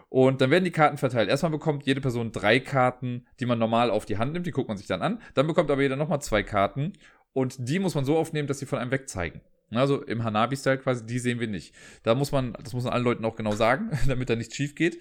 [0.09, 1.29] Und dann werden die Karten verteilt.
[1.29, 4.67] Erstmal bekommt jede Person drei Karten, die man normal auf die Hand nimmt, die guckt
[4.67, 5.21] man sich dann an.
[5.35, 6.93] Dann bekommt aber jeder nochmal zwei Karten
[7.33, 9.41] und die muss man so aufnehmen, dass sie von einem wegzeigen.
[9.71, 11.75] Also im Hanabi-Style quasi, die sehen wir nicht.
[12.03, 14.75] Da muss man, das muss man allen Leuten auch genau sagen, damit da nichts schief
[14.75, 14.99] geht.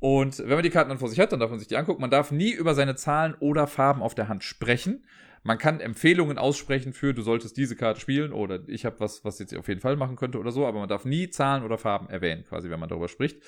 [0.00, 2.00] Und wenn man die Karten dann vor sich hat, dann darf man sich die angucken.
[2.00, 5.04] Man darf nie über seine Zahlen oder Farben auf der Hand sprechen.
[5.42, 9.38] Man kann Empfehlungen aussprechen für, du solltest diese Karte spielen oder ich habe was, was
[9.38, 12.08] jetzt auf jeden Fall machen könnte oder so, aber man darf nie Zahlen oder Farben
[12.10, 13.40] erwähnen, quasi, wenn man darüber spricht.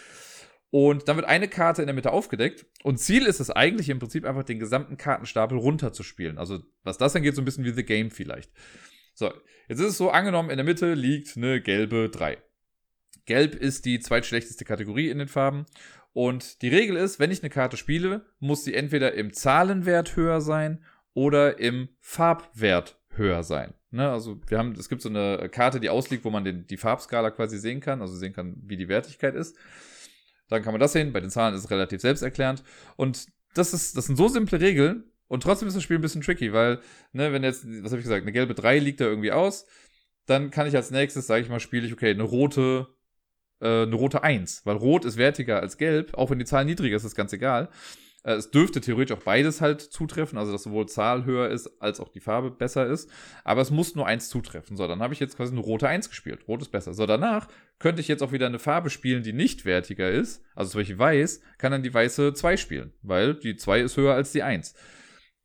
[0.71, 2.65] Und dann wird eine Karte in der Mitte aufgedeckt.
[2.85, 6.39] Und Ziel ist es eigentlich im Prinzip einfach den gesamten Kartenstapel runterzuspielen.
[6.39, 8.53] Also, was das angeht, so ein bisschen wie The Game vielleicht.
[9.21, 9.31] So,
[9.69, 12.39] jetzt ist es so, angenommen, in der Mitte liegt eine gelbe 3.
[13.27, 15.67] Gelb ist die zweitschlechteste Kategorie in den Farben.
[16.15, 20.41] Und die Regel ist, wenn ich eine Karte spiele, muss sie entweder im Zahlenwert höher
[20.41, 23.75] sein oder im Farbwert höher sein.
[23.91, 26.79] Ne, also wir haben, es gibt so eine Karte, die ausliegt, wo man den, die
[26.79, 29.55] Farbskala quasi sehen kann, also sehen kann, wie die Wertigkeit ist.
[30.49, 31.13] Dann kann man das sehen.
[31.13, 32.65] Bei den Zahlen ist es relativ selbsterklärend.
[32.97, 35.10] Und das ist, das sind so simple Regeln.
[35.31, 36.81] Und trotzdem ist das Spiel ein bisschen tricky, weil,
[37.13, 39.65] ne, wenn jetzt, was habe ich gesagt, eine gelbe 3 liegt da irgendwie aus,
[40.27, 42.89] dann kann ich als nächstes, sage ich mal, spiele ich, okay, eine rote,
[43.61, 46.97] äh, eine rote 1, weil rot ist wertiger als gelb, auch wenn die Zahl niedriger
[46.97, 47.69] ist, ist ganz egal.
[48.25, 52.01] Äh, es dürfte theoretisch auch beides halt zutreffen, also dass sowohl Zahl höher ist, als
[52.01, 53.09] auch die Farbe besser ist.
[53.45, 54.77] Aber es muss nur eins zutreffen.
[54.77, 56.49] So, dann habe ich jetzt quasi eine rote 1 gespielt.
[56.49, 56.93] Rot ist besser.
[56.93, 57.47] So, danach
[57.79, 60.43] könnte ich jetzt auch wieder eine Farbe spielen, die nicht wertiger ist.
[60.57, 64.15] Also zum Beispiel weiß, kann dann die weiße 2 spielen, weil die 2 ist höher
[64.15, 64.75] als die 1.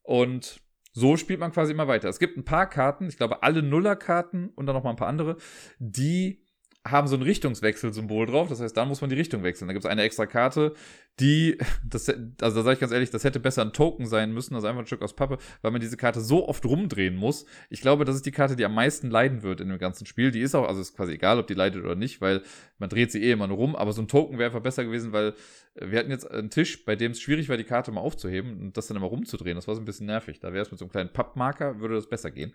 [0.06, 0.62] Und
[0.94, 2.08] so spielt man quasi immer weiter.
[2.08, 5.10] Es gibt ein paar Karten, ich glaube alle Nuller-Karten und dann noch mal ein paar
[5.10, 5.38] andere,
[5.80, 6.45] die
[6.88, 8.48] haben so ein Richtungswechselsymbol drauf.
[8.50, 9.68] Das heißt, da muss man die Richtung wechseln.
[9.68, 10.74] Da gibt es eine extra Karte,
[11.20, 11.58] die,
[11.90, 14.68] das, also da sage ich ganz ehrlich, das hätte besser ein Token sein müssen, also
[14.68, 17.46] einfach ein Stück aus Pappe, weil man diese Karte so oft rumdrehen muss.
[17.70, 20.30] Ich glaube, das ist die Karte, die am meisten leiden wird in dem ganzen Spiel.
[20.30, 22.44] Die ist auch, also ist quasi egal, ob die leidet oder nicht, weil
[22.78, 23.76] man dreht sie eh immer nur rum.
[23.76, 25.34] Aber so ein Token wäre einfach besser gewesen, weil
[25.76, 28.78] wir hatten jetzt einen Tisch, bei dem es schwierig war, die Karte mal aufzuheben und
[28.78, 29.56] das dann immer rumzudrehen.
[29.56, 30.40] Das war so ein bisschen nervig.
[30.40, 32.54] Da wäre es mit so einem kleinen Pappmarker, würde das besser gehen.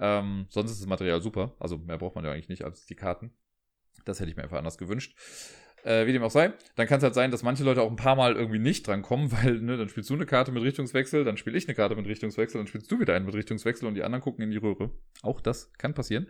[0.00, 1.54] Ähm, sonst ist das Material super.
[1.60, 3.32] Also mehr braucht man ja eigentlich nicht als die Karten.
[4.04, 5.16] Das hätte ich mir einfach anders gewünscht.
[5.84, 6.52] Äh, wie dem auch sei.
[6.76, 9.30] Dann kann es halt sein, dass manche Leute auch ein paar Mal irgendwie nicht drankommen,
[9.32, 12.06] weil, ne, dann spielst du eine Karte mit Richtungswechsel, dann spiele ich eine Karte mit
[12.06, 14.90] Richtungswechsel, dann spielst du wieder einen mit Richtungswechsel und die anderen gucken in die Röhre.
[15.22, 16.28] Auch das kann passieren.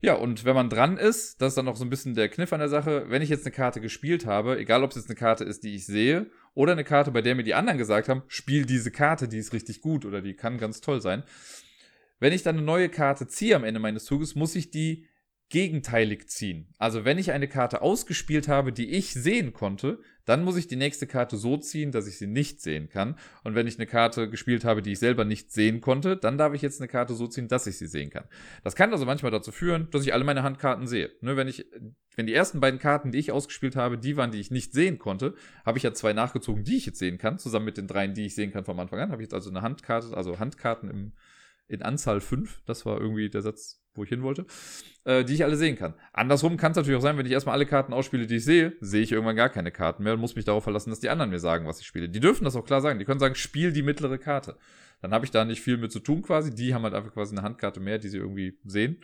[0.00, 2.52] Ja, und wenn man dran ist, das ist dann noch so ein bisschen der Kniff
[2.52, 5.16] an der Sache, wenn ich jetzt eine Karte gespielt habe, egal ob es jetzt eine
[5.16, 8.22] Karte ist, die ich sehe, oder eine Karte, bei der mir die anderen gesagt haben,
[8.28, 11.24] spiel diese Karte, die ist richtig gut oder die kann ganz toll sein,
[12.18, 15.06] wenn ich dann eine neue Karte ziehe am Ende meines Zuges, muss ich die
[15.50, 16.74] gegenteilig ziehen.
[16.76, 20.76] Also wenn ich eine Karte ausgespielt habe, die ich sehen konnte, dann muss ich die
[20.76, 23.16] nächste Karte so ziehen, dass ich sie nicht sehen kann.
[23.44, 26.52] Und wenn ich eine Karte gespielt habe, die ich selber nicht sehen konnte, dann darf
[26.52, 28.24] ich jetzt eine Karte so ziehen, dass ich sie sehen kann.
[28.62, 31.10] Das kann also manchmal dazu führen, dass ich alle meine Handkarten sehe.
[31.22, 31.64] Ne, wenn ich,
[32.14, 34.98] wenn die ersten beiden Karten, die ich ausgespielt habe, die waren, die ich nicht sehen
[34.98, 38.12] konnte, habe ich ja zwei nachgezogen, die ich jetzt sehen kann, zusammen mit den dreien,
[38.12, 39.12] die ich sehen kann vom Anfang an.
[39.12, 41.12] Habe ich jetzt also eine Handkarte, also Handkarten im,
[41.68, 42.62] in Anzahl fünf.
[42.64, 44.46] Das war irgendwie der Satz, wo ich hin wollte,
[45.04, 45.94] äh, die ich alle sehen kann.
[46.12, 48.74] Andersrum kann es natürlich auch sein, wenn ich erstmal alle Karten ausspiele, die ich sehe,
[48.80, 51.30] sehe ich irgendwann gar keine Karten mehr und muss mich darauf verlassen, dass die anderen
[51.30, 52.08] mir sagen, was ich spiele.
[52.08, 52.98] Die dürfen das auch klar sagen.
[52.98, 54.56] Die können sagen, spiel die mittlere Karte.
[55.00, 56.54] Dann habe ich da nicht viel mit zu tun quasi.
[56.54, 58.98] Die haben halt einfach quasi eine Handkarte mehr, die sie irgendwie sehen.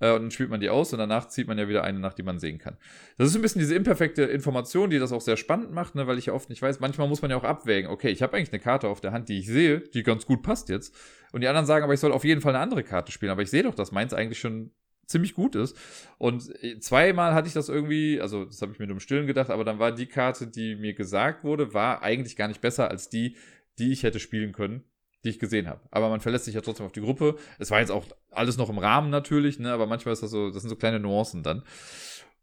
[0.00, 2.14] Äh, und dann spielt man die aus und danach zieht man ja wieder eine nach,
[2.14, 2.76] die man sehen kann.
[3.18, 6.18] Das ist ein bisschen diese imperfekte Information, die das auch sehr spannend macht, ne, weil
[6.18, 8.52] ich ja oft nicht weiß, manchmal muss man ja auch abwägen, okay, ich habe eigentlich
[8.52, 10.94] eine Karte auf der Hand, die ich sehe, die ganz gut passt jetzt.
[11.32, 13.30] Und die anderen sagen, aber ich soll auf jeden Fall eine andere Karte spielen.
[13.30, 14.70] Aber ich sehe doch, dass meins eigentlich schon
[15.06, 15.76] ziemlich gut ist.
[16.18, 19.26] Und äh, zweimal hatte ich das irgendwie, also das habe ich mir nur im Stillen
[19.26, 22.90] gedacht, aber dann war die Karte, die mir gesagt wurde, war eigentlich gar nicht besser
[22.90, 23.36] als die,
[23.78, 24.84] die ich hätte spielen können
[25.24, 25.80] die ich gesehen habe.
[25.90, 27.36] Aber man verlässt sich ja trotzdem auf die Gruppe.
[27.58, 30.50] Es war jetzt auch alles noch im Rahmen natürlich, ne, aber manchmal ist das so,
[30.50, 31.62] das sind so kleine Nuancen dann.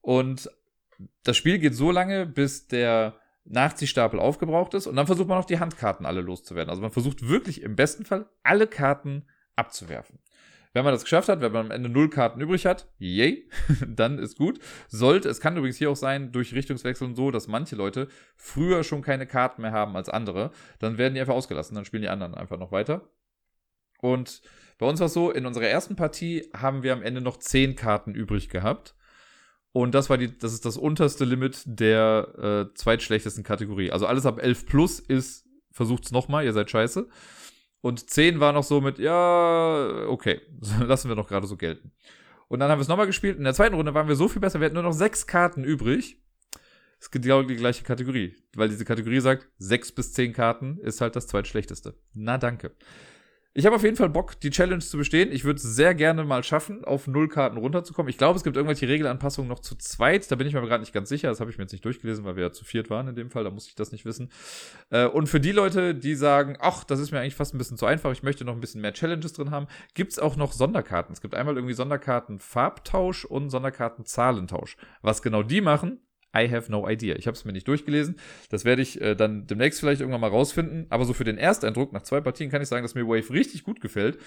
[0.01, 0.49] Und
[1.23, 5.45] das Spiel geht so lange, bis der Nachziehstapel aufgebraucht ist und dann versucht man auch
[5.45, 6.69] die Handkarten alle loszuwerden.
[6.69, 10.19] Also man versucht wirklich im besten Fall alle Karten abzuwerfen.
[10.77, 13.49] Wenn man das geschafft hat, wenn man am Ende null Karten übrig hat, yay,
[13.87, 14.59] dann ist gut.
[14.87, 18.83] Sollte, es kann übrigens hier auch sein, durch Richtungswechsel und so, dass manche Leute früher
[18.83, 22.09] schon keine Karten mehr haben als andere, dann werden die einfach ausgelassen, dann spielen die
[22.09, 23.09] anderen einfach noch weiter.
[24.01, 24.43] Und
[24.77, 27.75] bei uns war es so, in unserer ersten Partie haben wir am Ende noch zehn
[27.75, 28.93] Karten übrig gehabt.
[29.71, 33.89] Und das war die, das ist das unterste Limit der äh, zweitschlechtesten Kategorie.
[33.89, 37.09] Also alles ab 11 plus ist, versucht's nochmal, ihr seid scheiße.
[37.87, 40.41] Und 10 war noch so mit, ja, okay,
[40.81, 41.93] lassen wir noch gerade so gelten.
[42.49, 43.37] Und dann haben wir es nochmal gespielt.
[43.37, 44.59] In der zweiten Runde waren wir so viel besser.
[44.59, 46.21] Wir hatten nur noch sechs Karten übrig.
[46.99, 48.35] Es gibt genau die gleiche Kategorie.
[48.55, 51.97] Weil diese Kategorie sagt, sechs bis zehn Karten ist halt das zweitschlechteste.
[52.13, 52.75] Na, danke.
[53.57, 55.31] Ich habe auf jeden Fall Bock, die Challenge zu bestehen.
[55.31, 58.07] Ich würde es sehr gerne mal schaffen, auf null Karten runterzukommen.
[58.07, 60.29] Ich glaube, es gibt irgendwelche Regelanpassungen noch zu zweit.
[60.29, 61.29] Da bin ich mir gerade nicht ganz sicher.
[61.29, 63.31] Das habe ich mir jetzt nicht durchgelesen, weil wir ja zu viert waren in dem
[63.31, 63.43] Fall.
[63.43, 64.29] Da muss ich das nicht wissen.
[64.91, 67.77] Äh, und für die Leute, die sagen, ach, das ist mir eigentlich fast ein bisschen
[67.77, 69.65] zu einfach, ich möchte noch ein bisschen mehr Challenges drin haben,
[69.95, 71.13] gibt es auch noch Sonderkarten.
[71.13, 74.77] Es gibt einmal irgendwie Sonderkarten Farbtausch und Sonderkarten Zahlentausch.
[75.01, 75.99] Was genau die machen,
[76.37, 77.15] I have no idea.
[77.15, 78.15] Ich habe es mir nicht durchgelesen.
[78.49, 80.85] Das werde ich äh, dann demnächst vielleicht irgendwann mal rausfinden.
[80.89, 83.63] Aber so für den Ersteindruck nach zwei Partien kann ich sagen, dass mir Wave richtig
[83.63, 84.19] gut gefällt.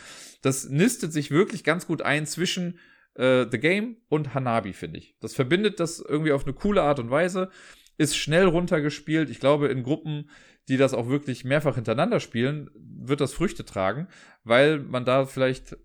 [0.42, 2.78] Das nistet sich wirklich ganz gut ein zwischen
[3.14, 5.16] äh, The Game und Hanabi, finde ich.
[5.20, 7.50] Das verbindet das irgendwie auf eine coole Art und Weise.
[7.98, 9.30] Ist schnell runtergespielt.
[9.30, 10.30] Ich glaube, in Gruppen,
[10.68, 14.08] die das auch wirklich mehrfach hintereinander spielen, wird das Früchte tragen,
[14.42, 15.76] weil man da vielleicht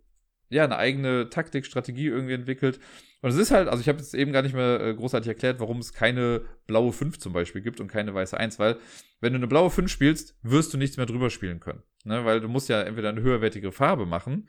[0.50, 2.80] ja, eine eigene Taktik, Strategie irgendwie entwickelt.
[3.26, 5.60] Und es ist halt, also ich habe jetzt eben gar nicht mehr äh, großartig erklärt,
[5.60, 8.78] warum es keine blaue 5 zum Beispiel gibt und keine weiße 1, weil
[9.20, 11.82] wenn du eine blaue 5 spielst, wirst du nichts mehr drüber spielen können.
[12.04, 12.24] Ne?
[12.24, 14.48] Weil du musst ja entweder eine höherwertige Farbe machen,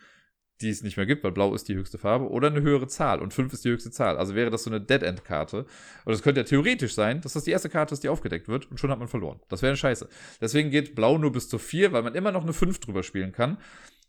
[0.60, 3.22] die es nicht mehr gibt, weil blau ist die höchste Farbe, oder eine höhere Zahl
[3.22, 4.18] und 5 ist die höchste Zahl.
[4.18, 5.64] Also wäre das so eine Dead-End-Karte.
[6.04, 8.70] Und es könnte ja theoretisch sein, dass das die erste Karte ist, die aufgedeckt wird
[8.70, 9.40] und schon hat man verloren.
[9.48, 10.06] Das wäre eine Scheiße.
[10.42, 13.32] Deswegen geht blau nur bis zur 4, weil man immer noch eine 5 drüber spielen
[13.32, 13.56] kann.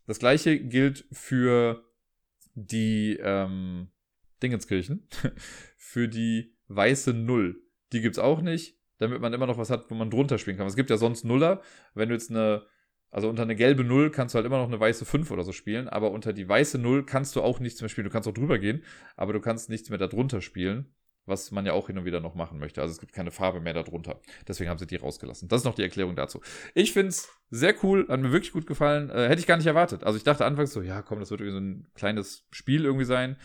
[0.06, 1.86] Das gleiche gilt für
[2.54, 3.88] die ähm,
[4.42, 5.08] Dingenskirchen,
[5.76, 7.62] für die weiße Null.
[7.92, 10.66] Die gibt's auch nicht, damit man immer noch was hat, wo man drunter spielen kann.
[10.66, 11.62] Es gibt ja sonst Nuller.
[11.94, 12.66] Wenn du jetzt eine
[13.10, 15.52] also unter eine gelbe Null kannst du halt immer noch eine weiße 5 oder so
[15.52, 18.04] spielen, aber unter die weiße Null kannst du auch nichts mehr spielen.
[18.06, 18.84] Du kannst auch drüber gehen,
[19.16, 20.92] aber du kannst nichts mehr darunter spielen,
[21.24, 22.82] was man ja auch hin und wieder noch machen möchte.
[22.82, 24.20] Also es gibt keine Farbe mehr darunter.
[24.46, 25.48] Deswegen haben sie die rausgelassen.
[25.48, 26.42] Das ist noch die Erklärung dazu.
[26.74, 29.08] Ich finde es sehr cool, hat mir wirklich gut gefallen.
[29.08, 30.04] Äh, hätte ich gar nicht erwartet.
[30.04, 33.06] Also ich dachte anfangs so, ja komm, das wird irgendwie so ein kleines Spiel irgendwie
[33.06, 33.36] sein.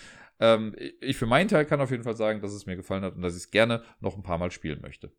[0.43, 3.15] Ähm, ich für meinen Teil kann auf jeden Fall sagen, dass es mir gefallen hat
[3.15, 5.09] und dass ich es gerne noch ein paar Mal spielen möchte.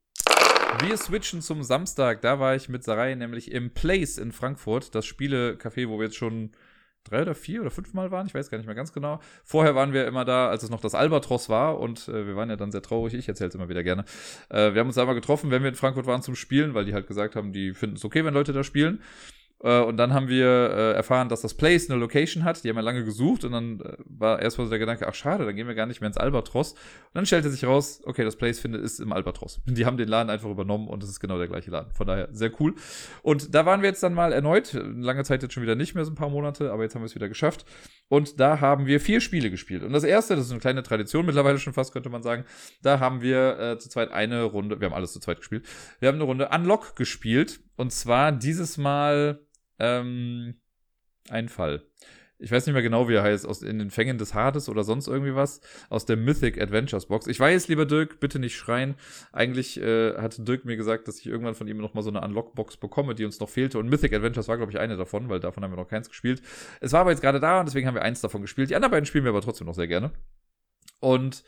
[0.80, 2.20] Wir switchen zum Samstag.
[2.20, 6.16] Da war ich mit Sarai nämlich im Place in Frankfurt, das Spielecafé, wo wir jetzt
[6.16, 6.50] schon
[7.04, 9.20] drei oder vier oder fünf Mal waren, ich weiß gar nicht mehr ganz genau.
[9.44, 12.50] Vorher waren wir immer da, als es noch das Albatros war und äh, wir waren
[12.50, 14.04] ja dann sehr traurig, ich erzähle es immer wieder gerne.
[14.48, 16.86] Äh, wir haben uns da mal getroffen, wenn wir in Frankfurt waren zum Spielen, weil
[16.86, 19.02] die halt gesagt haben, die finden es okay, wenn Leute da spielen.
[19.62, 22.62] Äh, und dann haben wir äh, erfahren, dass das Place eine Location hat.
[22.64, 25.44] Die haben ja lange gesucht und dann äh, war erstmal so der Gedanke, ach schade,
[25.44, 26.72] dann gehen wir gar nicht mehr ins Albatros.
[26.72, 29.60] Und dann stellte sich raus, okay, das Place findet ist im Albatros.
[29.66, 31.92] Die haben den Laden einfach übernommen und es ist genau der gleiche Laden.
[31.92, 32.74] Von daher sehr cool.
[33.22, 36.04] Und da waren wir jetzt dann mal erneut, lange Zeit jetzt schon wieder nicht mehr,
[36.04, 37.64] so ein paar Monate, aber jetzt haben wir es wieder geschafft.
[38.08, 39.82] Und da haben wir vier Spiele gespielt.
[39.82, 42.44] Und das erste, das ist eine kleine Tradition mittlerweile schon fast, könnte man sagen,
[42.82, 45.66] da haben wir äh, zu zweit eine Runde, wir haben alles zu zweit gespielt,
[46.00, 47.60] wir haben eine Runde Unlock gespielt.
[47.76, 49.46] Und zwar dieses Mal
[49.78, 50.60] ähm,
[51.28, 51.86] ein Fall.
[52.38, 54.82] Ich weiß nicht mehr genau, wie er heißt, aus in den Fängen des Hades oder
[54.82, 57.26] sonst irgendwie was, aus der Mythic Adventures Box.
[57.26, 58.96] Ich weiß, lieber Dirk, bitte nicht schreien.
[59.32, 62.20] Eigentlich äh, hat Dirk mir gesagt, dass ich irgendwann von ihm noch mal so eine
[62.20, 63.78] Unlock-Box bekomme, die uns noch fehlte.
[63.78, 66.42] Und Mythic Adventures war, glaube ich, eine davon, weil davon haben wir noch keins gespielt.
[66.80, 68.70] Es war aber jetzt gerade da und deswegen haben wir eins davon gespielt.
[68.70, 70.10] Die anderen beiden spielen wir aber trotzdem noch sehr gerne.
[71.00, 71.44] Und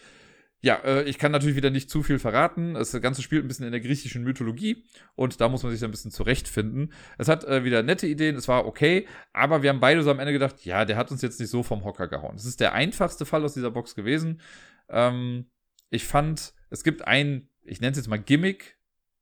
[0.67, 2.75] ja, äh, ich kann natürlich wieder nicht zu viel verraten.
[2.75, 4.83] Das Ganze spielt ein bisschen in der griechischen Mythologie
[5.15, 6.93] und da muss man sich ein bisschen zurechtfinden.
[7.19, 10.19] Es hat äh, wieder nette Ideen, es war okay, aber wir haben beide so am
[10.19, 12.35] Ende gedacht, ja, der hat uns jetzt nicht so vom Hocker gehauen.
[12.35, 14.41] Es ist der einfachste Fall aus dieser Box gewesen.
[14.89, 15.47] Ähm,
[15.91, 18.77] ich fand, es gibt ein, ich nenne es jetzt mal Gimmick,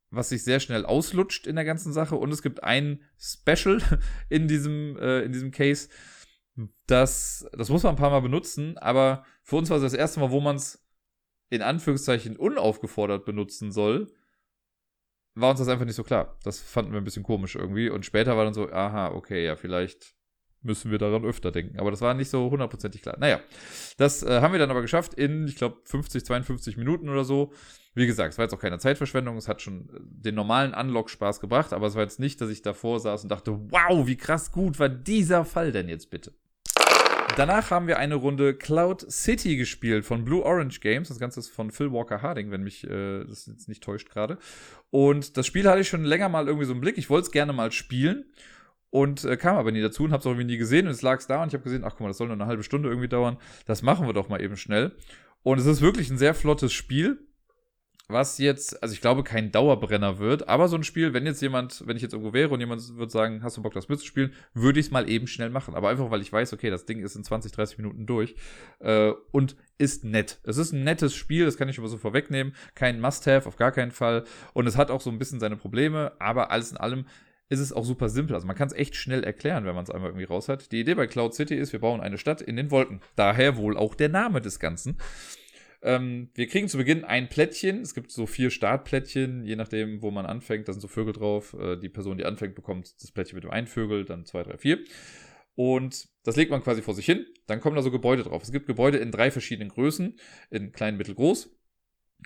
[0.08, 3.82] was sich sehr schnell auslutscht in der ganzen Sache und es gibt ein Special
[4.30, 5.90] in diesem, äh, in diesem Case.
[6.86, 10.20] Das, das muss man ein paar Mal benutzen, aber für uns war es das erste
[10.20, 10.83] Mal, wo man es
[11.50, 14.12] in Anführungszeichen unaufgefordert benutzen soll,
[15.34, 16.38] war uns das einfach nicht so klar.
[16.44, 17.90] Das fanden wir ein bisschen komisch irgendwie.
[17.90, 20.14] Und später war dann so, aha, okay, ja, vielleicht
[20.62, 21.78] müssen wir daran öfter denken.
[21.78, 23.16] Aber das war nicht so hundertprozentig klar.
[23.18, 23.40] Naja,
[23.98, 27.52] das äh, haben wir dann aber geschafft in, ich glaube, 50, 52 Minuten oder so.
[27.94, 29.36] Wie gesagt, es war jetzt auch keine Zeitverschwendung.
[29.36, 31.72] Es hat schon äh, den normalen Unlock Spaß gebracht.
[31.72, 34.78] Aber es war jetzt nicht, dass ich davor saß und dachte, wow, wie krass gut
[34.78, 36.32] war dieser Fall denn jetzt bitte.
[37.36, 41.08] Danach haben wir eine Runde Cloud City gespielt von Blue Orange Games.
[41.08, 44.38] Das Ganze ist von Phil Walker Harding, wenn mich äh, das jetzt nicht täuscht gerade.
[44.90, 46.96] Und das Spiel hatte ich schon länger mal irgendwie so im Blick.
[46.96, 48.24] Ich wollte es gerne mal spielen
[48.90, 50.86] und äh, kam aber nie dazu und habe es irgendwie nie gesehen.
[50.86, 52.46] Und es lag da und ich habe gesehen, ach guck mal, das soll nur eine
[52.46, 53.36] halbe Stunde irgendwie dauern.
[53.66, 54.92] Das machen wir doch mal eben schnell.
[55.42, 57.18] Und es ist wirklich ein sehr flottes Spiel
[58.08, 61.86] was jetzt, also ich glaube, kein Dauerbrenner wird, aber so ein Spiel, wenn jetzt jemand,
[61.86, 64.78] wenn ich jetzt irgendwo wäre und jemand würde sagen, hast du Bock, das mitzuspielen, würde
[64.78, 65.74] ich es mal eben schnell machen.
[65.74, 68.34] Aber einfach, weil ich weiß, okay, das Ding ist in 20, 30 Minuten durch
[68.80, 70.38] äh, und ist nett.
[70.42, 72.54] Es ist ein nettes Spiel, das kann ich aber so vorwegnehmen.
[72.74, 74.24] Kein Must-Have, auf gar keinen Fall.
[74.52, 77.06] Und es hat auch so ein bisschen seine Probleme, aber alles in allem
[77.48, 78.34] ist es auch super simpel.
[78.34, 80.72] Also man kann es echt schnell erklären, wenn man es einmal irgendwie raus hat.
[80.72, 83.00] Die Idee bei Cloud City ist, wir bauen eine Stadt in den Wolken.
[83.16, 84.98] Daher wohl auch der Name des Ganzen.
[85.84, 87.82] Ähm, wir kriegen zu Beginn ein Plättchen.
[87.82, 90.66] Es gibt so vier Startplättchen, je nachdem, wo man anfängt.
[90.66, 91.54] Da sind so Vögel drauf.
[91.60, 94.56] Äh, die Person, die anfängt, bekommt das Plättchen mit dem einen Vögel, dann zwei, drei,
[94.56, 94.82] vier.
[95.56, 97.26] Und das legt man quasi vor sich hin.
[97.46, 98.42] Dann kommen da so Gebäude drauf.
[98.42, 100.18] Es gibt Gebäude in drei verschiedenen Größen,
[100.50, 101.54] in klein, mittel, groß.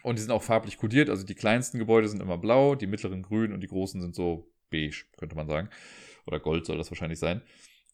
[0.05, 1.11] Und die sind auch farblich kodiert.
[1.11, 4.49] Also die kleinsten Gebäude sind immer blau, die mittleren grün und die großen sind so
[4.71, 5.69] beige, könnte man sagen.
[6.27, 7.43] Oder Gold soll das wahrscheinlich sein.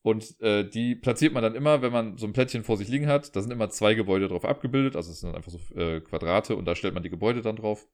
[0.05, 3.07] Und äh, die platziert man dann immer, wenn man so ein Plättchen vor sich liegen
[3.07, 3.35] hat.
[3.35, 4.97] Da sind immer zwei Gebäude drauf abgebildet.
[4.97, 7.89] Also es sind einfach so äh, Quadrate und da stellt man die Gebäude dann drauf.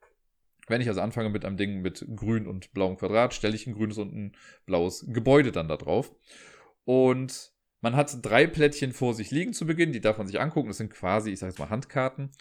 [0.67, 3.75] Wenn ich also anfange mit einem Ding mit grün und blauem Quadrat, stelle ich ein
[3.75, 4.33] grünes und ein
[4.67, 6.13] blaues Gebäude dann da drauf.
[6.83, 10.67] Und man hat drei Plättchen vor sich liegen zu Beginn, die darf man sich angucken.
[10.67, 12.33] Das sind quasi, ich sage jetzt mal, Handkarten.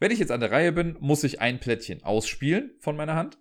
[0.00, 3.38] Wenn ich jetzt an der Reihe bin, muss ich ein Plättchen ausspielen von meiner Hand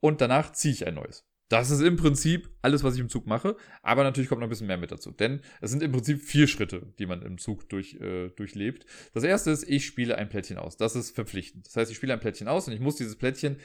[0.00, 1.24] und danach ziehe ich ein neues.
[1.54, 3.56] Das ist im Prinzip alles, was ich im Zug mache.
[3.80, 5.12] Aber natürlich kommt noch ein bisschen mehr mit dazu.
[5.12, 8.86] Denn es sind im Prinzip vier Schritte, die man im Zug durch, äh, durchlebt.
[9.12, 10.76] Das erste ist, ich spiele ein Plättchen aus.
[10.76, 11.68] Das ist verpflichtend.
[11.68, 13.58] Das heißt, ich spiele ein Plättchen aus und ich muss dieses Plättchen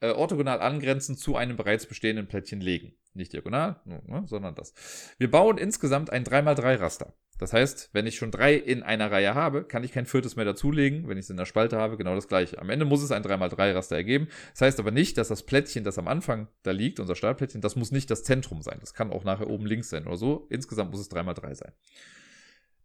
[0.00, 2.94] äh, orthogonal angrenzend zu einem bereits bestehenden Plättchen legen.
[3.14, 4.74] Nicht diagonal, ne, sondern das.
[5.18, 7.14] Wir bauen insgesamt ein 3x3-Raster.
[7.38, 10.46] Das heißt, wenn ich schon drei in einer Reihe habe, kann ich kein viertes mehr
[10.46, 11.06] dazulegen.
[11.06, 12.58] Wenn ich es in der Spalte habe, genau das gleiche.
[12.58, 14.28] Am Ende muss es ein 3x3-Raster ergeben.
[14.52, 17.76] Das heißt aber nicht, dass das Plättchen, das am Anfang da liegt, unser Startplättchen, das
[17.76, 18.78] muss nicht das Zentrum sein.
[18.80, 20.46] Das kann auch nachher oben links sein oder so.
[20.50, 21.72] Insgesamt muss es 3x3 sein.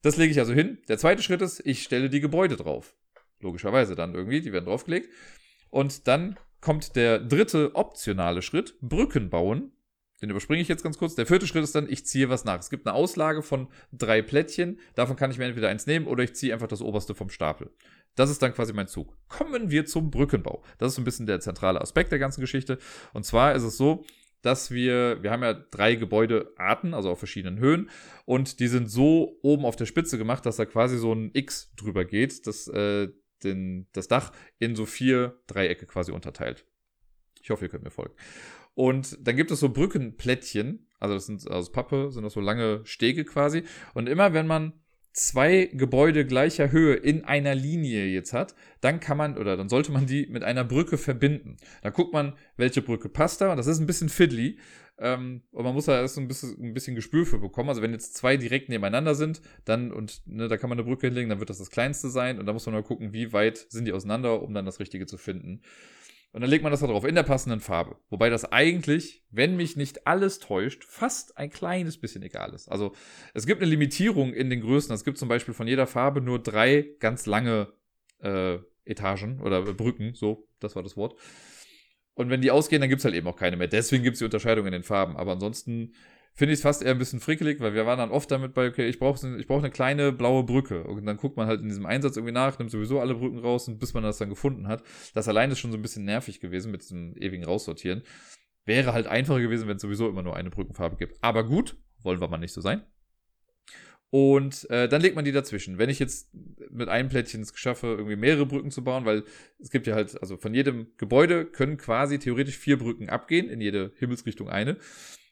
[0.02, 0.80] Das lege ich also hin.
[0.90, 2.96] Der zweite Schritt ist, ich stelle die Gebäude drauf.
[3.40, 5.10] Logischerweise dann irgendwie, die werden draufgelegt.
[5.70, 9.72] Und dann kommt der dritte optionale Schritt, Brücken bauen.
[10.22, 11.16] Den überspringe ich jetzt ganz kurz.
[11.16, 12.60] Der vierte Schritt ist dann, ich ziehe was nach.
[12.60, 14.80] Es gibt eine Auslage von drei Plättchen.
[14.94, 17.72] Davon kann ich mir entweder eins nehmen oder ich ziehe einfach das oberste vom Stapel.
[18.16, 19.18] Das ist dann quasi mein Zug.
[19.28, 20.64] Kommen wir zum Brückenbau.
[20.78, 22.78] Das ist so ein bisschen der zentrale Aspekt der ganzen Geschichte.
[23.14, 24.06] Und zwar ist es so,
[24.44, 27.90] dass wir, wir haben ja drei Gebäudearten, also auf verschiedenen Höhen,
[28.26, 31.74] und die sind so oben auf der Spitze gemacht, dass da quasi so ein X
[31.76, 33.10] drüber geht, das äh,
[33.44, 36.66] den, das Dach in so vier Dreiecke quasi unterteilt.
[37.42, 38.14] Ich hoffe, ihr könnt mir folgen.
[38.74, 42.82] Und dann gibt es so Brückenplättchen, also das sind aus Pappe, sind das so lange
[42.86, 43.64] Stege quasi.
[43.94, 44.74] Und immer wenn man
[45.14, 49.92] zwei Gebäude gleicher Höhe in einer Linie jetzt hat, dann kann man oder dann sollte
[49.92, 51.58] man die mit einer Brücke verbinden.
[51.82, 53.52] Da guckt man, welche Brücke passt da.
[53.52, 54.58] Und das ist ein bisschen fiddly.
[55.02, 57.70] Ähm, und man muss da erst ein bisschen, ein bisschen Gespür für bekommen.
[57.70, 61.08] Also wenn jetzt zwei direkt nebeneinander sind, dann und ne, da kann man eine Brücke
[61.08, 62.38] hinlegen, dann wird das das kleinste sein.
[62.38, 65.08] Und da muss man mal gucken, wie weit sind die auseinander, um dann das Richtige
[65.08, 65.64] zu finden.
[66.34, 67.98] Und dann legt man das da drauf in der passenden Farbe.
[68.10, 72.72] Wobei das eigentlich, wenn mich nicht alles täuscht, fast ein kleines bisschen egal ist.
[72.72, 72.94] Also
[73.34, 74.94] es gibt eine Limitierung in den Größen.
[74.94, 77.74] Es gibt zum Beispiel von jeder Farbe nur drei ganz lange
[78.20, 80.14] äh, Etagen oder Brücken.
[80.14, 81.20] So, das war das Wort.
[82.22, 83.68] Und wenn die ausgehen, dann gibt es halt eben auch keine mehr.
[83.68, 85.18] Deswegen gibt es die Unterscheidung in den Farben.
[85.18, 85.94] Aber ansonsten
[86.34, 88.68] finde ich es fast eher ein bisschen frickelig, weil wir waren dann oft damit bei,
[88.68, 90.84] okay, ich brauche ich brauch eine kleine blaue Brücke.
[90.84, 93.68] Und dann guckt man halt in diesem Einsatz irgendwie nach, nimmt sowieso alle Brücken raus
[93.68, 94.84] und bis man das dann gefunden hat.
[95.14, 98.04] Das allein ist schon so ein bisschen nervig gewesen mit diesem ewigen Raussortieren.
[98.66, 101.18] Wäre halt einfacher gewesen, wenn es sowieso immer nur eine Brückenfarbe gibt.
[101.22, 102.84] Aber gut, wollen wir mal nicht so sein.
[104.12, 105.78] Und äh, dann legt man die dazwischen.
[105.78, 106.30] Wenn ich jetzt
[106.70, 109.24] mit einem Plättchen es schaffe, irgendwie mehrere Brücken zu bauen, weil
[109.58, 113.62] es gibt ja halt, also von jedem Gebäude können quasi theoretisch vier Brücken abgehen, in
[113.62, 114.78] jede Himmelsrichtung eine.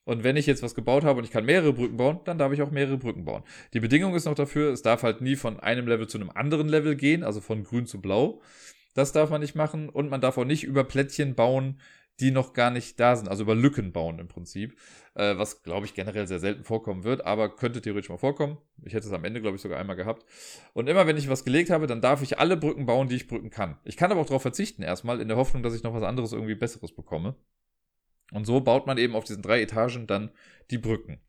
[0.05, 2.53] Und wenn ich jetzt was gebaut habe und ich kann mehrere Brücken bauen, dann darf
[2.53, 3.43] ich auch mehrere Brücken bauen.
[3.73, 6.69] Die Bedingung ist noch dafür, es darf halt nie von einem Level zu einem anderen
[6.69, 8.41] Level gehen, also von grün zu blau.
[8.93, 11.79] Das darf man nicht machen und man darf auch nicht über Plättchen bauen,
[12.19, 14.77] die noch gar nicht da sind, also über Lücken bauen im Prinzip,
[15.15, 18.57] äh, was glaube ich generell sehr selten vorkommen wird, aber könnte theoretisch mal vorkommen.
[18.83, 20.25] Ich hätte es am Ende glaube ich sogar einmal gehabt.
[20.73, 23.27] Und immer wenn ich was gelegt habe, dann darf ich alle Brücken bauen, die ich
[23.27, 23.77] brücken kann.
[23.83, 26.33] Ich kann aber auch darauf verzichten erstmal, in der Hoffnung, dass ich noch was anderes
[26.33, 27.35] irgendwie Besseres bekomme.
[28.31, 30.31] Und so baut man eben auf diesen drei Etagen dann
[30.69, 31.19] die Brücken.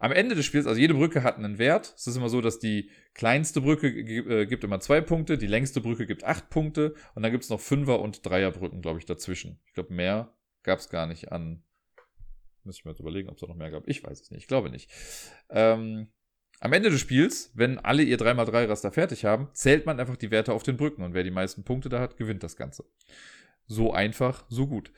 [0.00, 1.92] Am Ende des Spiels, also jede Brücke hat einen Wert.
[1.96, 5.80] Es ist immer so, dass die kleinste Brücke äh, gibt immer zwei Punkte, die längste
[5.80, 9.60] Brücke gibt acht Punkte und dann gibt es noch Fünfer- und Dreierbrücken, glaube ich, dazwischen.
[9.66, 10.32] Ich glaube, mehr
[10.62, 11.64] gab es gar nicht an.
[12.62, 13.88] Müsste ich mir jetzt überlegen, ob es da noch mehr gab.
[13.88, 14.42] Ich weiß es nicht.
[14.42, 14.88] Ich glaube nicht.
[15.50, 16.08] Ähm,
[16.60, 20.52] am Ende des Spiels, wenn alle ihr 3x3-Raster fertig haben, zählt man einfach die Werte
[20.52, 22.84] auf den Brücken und wer die meisten Punkte da hat, gewinnt das Ganze.
[23.66, 24.92] So einfach, so gut.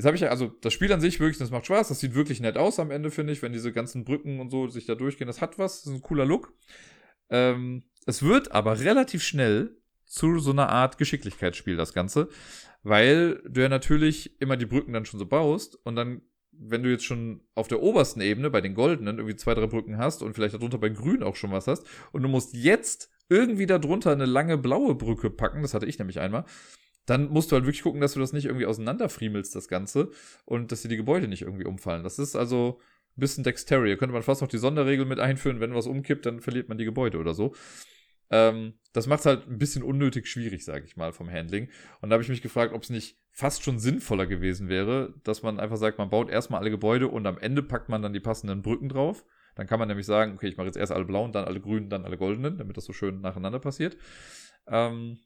[0.00, 2.14] Jetzt habe ich ja, also das Spiel an sich wirklich, das macht Spaß, das sieht
[2.14, 4.94] wirklich nett aus am Ende, finde ich, wenn diese ganzen Brücken und so sich da
[4.94, 5.26] durchgehen.
[5.26, 6.54] Das hat was, das ist ein cooler Look.
[7.28, 12.30] Ähm, es wird aber relativ schnell zu so einer Art Geschicklichkeitsspiel, das Ganze,
[12.82, 16.90] weil du ja natürlich immer die Brücken dann schon so baust und dann, wenn du
[16.90, 20.32] jetzt schon auf der obersten Ebene bei den goldenen irgendwie zwei, drei Brücken hast und
[20.32, 24.24] vielleicht darunter bei grün auch schon was hast und du musst jetzt irgendwie darunter eine
[24.24, 26.46] lange blaue Brücke packen, das hatte ich nämlich einmal,
[27.10, 30.10] dann musst du halt wirklich gucken, dass du das nicht irgendwie auseinanderfriemelst, das Ganze,
[30.44, 32.04] und dass dir die Gebäude nicht irgendwie umfallen.
[32.04, 32.78] Das ist also
[33.16, 33.96] ein bisschen Dexterity.
[33.96, 36.84] Könnte man fast noch die Sonderregel mit einführen, wenn was umkippt, dann verliert man die
[36.84, 37.54] Gebäude oder so.
[38.30, 41.68] Ähm, das macht es halt ein bisschen unnötig schwierig, sage ich mal, vom Handling.
[42.00, 45.42] Und da habe ich mich gefragt, ob es nicht fast schon sinnvoller gewesen wäre, dass
[45.42, 48.20] man einfach sagt, man baut erstmal alle Gebäude und am Ende packt man dann die
[48.20, 49.24] passenden Brücken drauf.
[49.56, 51.90] Dann kann man nämlich sagen, okay, ich mache jetzt erst alle blauen, dann alle grünen,
[51.90, 53.96] dann alle goldenen, damit das so schön nacheinander passiert.
[54.68, 55.18] Ähm,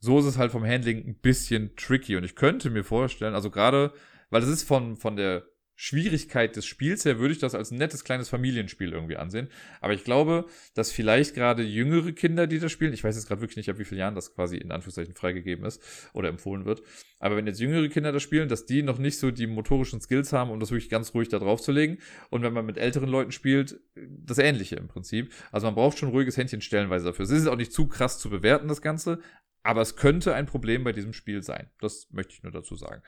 [0.00, 2.16] so ist es halt vom Handling ein bisschen tricky.
[2.16, 3.92] Und ich könnte mir vorstellen, also gerade,
[4.30, 5.44] weil das ist von, von der
[5.82, 9.48] Schwierigkeit des Spiels her, würde ich das als nettes kleines Familienspiel irgendwie ansehen.
[9.80, 13.40] Aber ich glaube, dass vielleicht gerade jüngere Kinder, die das spielen, ich weiß jetzt gerade
[13.40, 15.82] wirklich nicht, ab wie vielen Jahren das quasi in Anführungszeichen freigegeben ist
[16.12, 16.82] oder empfohlen wird,
[17.18, 20.34] aber wenn jetzt jüngere Kinder das spielen, dass die noch nicht so die motorischen Skills
[20.34, 21.96] haben, um das wirklich ganz ruhig da drauf zu legen.
[22.28, 25.32] Und wenn man mit älteren Leuten spielt, das Ähnliche im Prinzip.
[25.52, 27.24] Also man braucht schon ruhiges Händchen stellenweise dafür.
[27.24, 29.20] Es ist auch nicht zu krass zu bewerten, das Ganze,
[29.62, 31.70] aber es könnte ein Problem bei diesem Spiel sein.
[31.80, 33.02] Das möchte ich nur dazu sagen.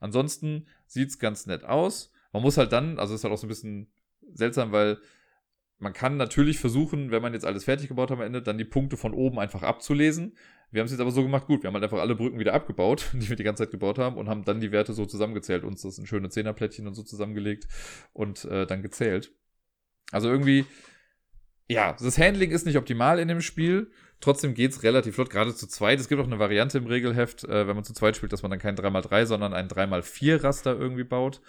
[0.00, 2.12] Ansonsten sieht's ganz nett aus.
[2.32, 3.92] Man muss halt dann, also ist halt auch so ein bisschen
[4.32, 4.98] seltsam, weil
[5.78, 8.64] man kann natürlich versuchen, wenn man jetzt alles fertig gebaut hat am Ende, dann die
[8.64, 10.36] Punkte von oben einfach abzulesen.
[10.70, 12.52] Wir haben es jetzt aber so gemacht, gut, wir haben halt einfach alle Brücken wieder
[12.52, 15.64] abgebaut, die wir die ganze Zeit gebaut haben und haben dann die Werte so zusammengezählt,
[15.64, 17.66] uns das in schöne Zehnerplättchen und so zusammengelegt
[18.12, 19.32] und äh, dann gezählt.
[20.12, 20.66] Also irgendwie,
[21.68, 23.90] ja, das Handling ist nicht optimal in dem Spiel.
[24.20, 25.98] Trotzdem geht's relativ flott, gerade zu zweit.
[25.98, 28.50] Es gibt auch eine Variante im Regelheft, äh, wenn man zu zweit spielt, dass man
[28.50, 31.40] dann kein 3x3, sondern ein 3x4 Raster irgendwie baut.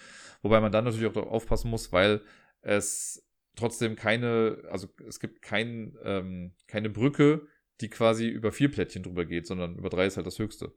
[0.42, 2.22] Wobei man dann natürlich auch aufpassen muss, weil
[2.62, 7.48] es trotzdem keine, also es gibt kein, ähm, keine Brücke,
[7.82, 10.72] die quasi über vier Plättchen drüber geht, sondern über drei ist halt das höchste.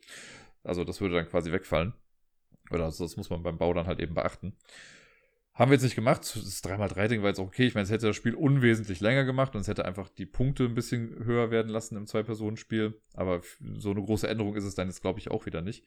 [0.65, 1.95] Also das würde dann quasi wegfallen.
[2.71, 4.57] Oder also das muss man beim Bau dann halt eben beachten.
[5.55, 6.21] Haben wir jetzt nicht gemacht.
[6.21, 7.67] Das 3x3-Ding war jetzt auch okay.
[7.67, 10.65] Ich meine, es hätte das Spiel unwesentlich länger gemacht und es hätte einfach die Punkte
[10.65, 13.01] ein bisschen höher werden lassen im Zwei-Personen-Spiel.
[13.15, 13.41] Aber
[13.79, 15.85] so eine große Änderung ist es dann jetzt, glaube ich, auch wieder nicht.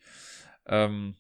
[0.66, 1.16] Ähm,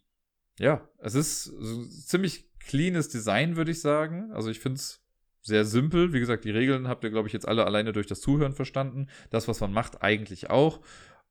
[0.59, 4.31] ja, es ist so ziemlich cleanes Design, würde ich sagen.
[4.31, 5.03] Also ich finde es
[5.41, 6.13] sehr simpel.
[6.13, 9.07] Wie gesagt, die Regeln habt ihr, glaube ich, jetzt alle alleine durch das Zuhören verstanden.
[9.29, 10.79] Das, was man macht, eigentlich auch.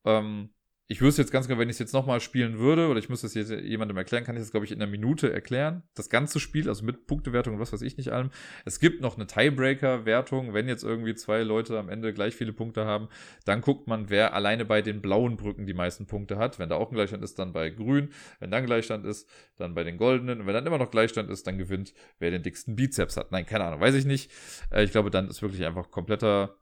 [0.04, 0.50] Ähm,
[0.88, 3.26] ich wüsste jetzt ganz genau, wenn ich es jetzt nochmal spielen würde, oder ich müsste
[3.26, 5.82] es jetzt jemandem erklären, kann ich es, glaube ich, in einer Minute erklären.
[5.94, 8.30] Das ganze Spiel, also mit Punktewertung und was weiß ich nicht allem.
[8.64, 10.54] Es gibt noch eine Tiebreaker-Wertung.
[10.54, 13.08] Wenn jetzt irgendwie zwei Leute am Ende gleich viele Punkte haben,
[13.44, 16.60] dann guckt man, wer alleine bei den blauen Brücken die meisten Punkte hat.
[16.60, 18.10] Wenn da auch ein Gleichstand ist, dann bei grün.
[18.38, 20.40] Wenn dann Gleichstand ist, dann bei den goldenen.
[20.40, 23.32] Und wenn dann immer noch Gleichstand ist, dann gewinnt, wer den dicksten Bizeps hat.
[23.32, 24.30] Nein, keine Ahnung, weiß ich nicht.
[24.70, 26.54] Äh, ich glaube, dann ist wirklich einfach kompletter,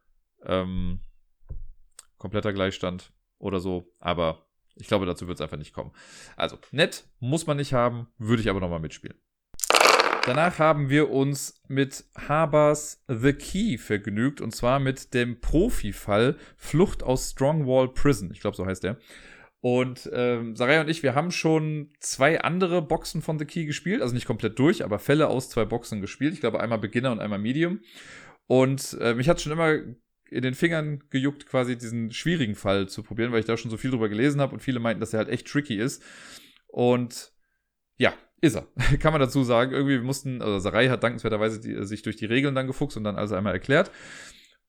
[0.46, 1.00] ähm,
[2.16, 3.12] kompletter Gleichstand
[3.44, 3.92] oder so.
[4.00, 5.92] Aber ich glaube, dazu wird es einfach nicht kommen.
[6.36, 9.18] Also, nett muss man nicht haben, würde ich aber nochmal mitspielen.
[10.26, 17.02] Danach haben wir uns mit Habers The Key vergnügt und zwar mit dem Profi-Fall Flucht
[17.02, 18.30] aus Strongwall Prison.
[18.32, 18.96] Ich glaube, so heißt der.
[19.60, 24.00] Und ähm, Sarai und ich, wir haben schon zwei andere Boxen von The Key gespielt,
[24.00, 26.32] also nicht komplett durch, aber Fälle aus zwei Boxen gespielt.
[26.32, 27.80] Ich glaube, einmal Beginner und einmal Medium.
[28.46, 29.78] Und äh, mich hat schon immer
[30.30, 33.76] in den Fingern gejuckt, quasi diesen schwierigen Fall zu probieren, weil ich da schon so
[33.76, 36.02] viel drüber gelesen habe und viele meinten, dass er halt echt tricky ist.
[36.68, 37.32] Und
[37.96, 38.66] ja, ist er.
[38.98, 39.72] Kann man dazu sagen.
[39.72, 43.16] Irgendwie mussten, also Sarai hat dankenswerterweise die, sich durch die Regeln dann gefuchst und dann
[43.16, 43.90] also einmal erklärt.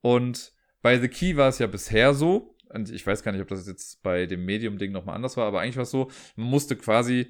[0.01, 3.47] Und bei The Key war es ja bisher so, und ich weiß gar nicht, ob
[3.47, 6.76] das jetzt bei dem Medium-Ding nochmal anders war, aber eigentlich war es so, man musste
[6.76, 7.28] quasi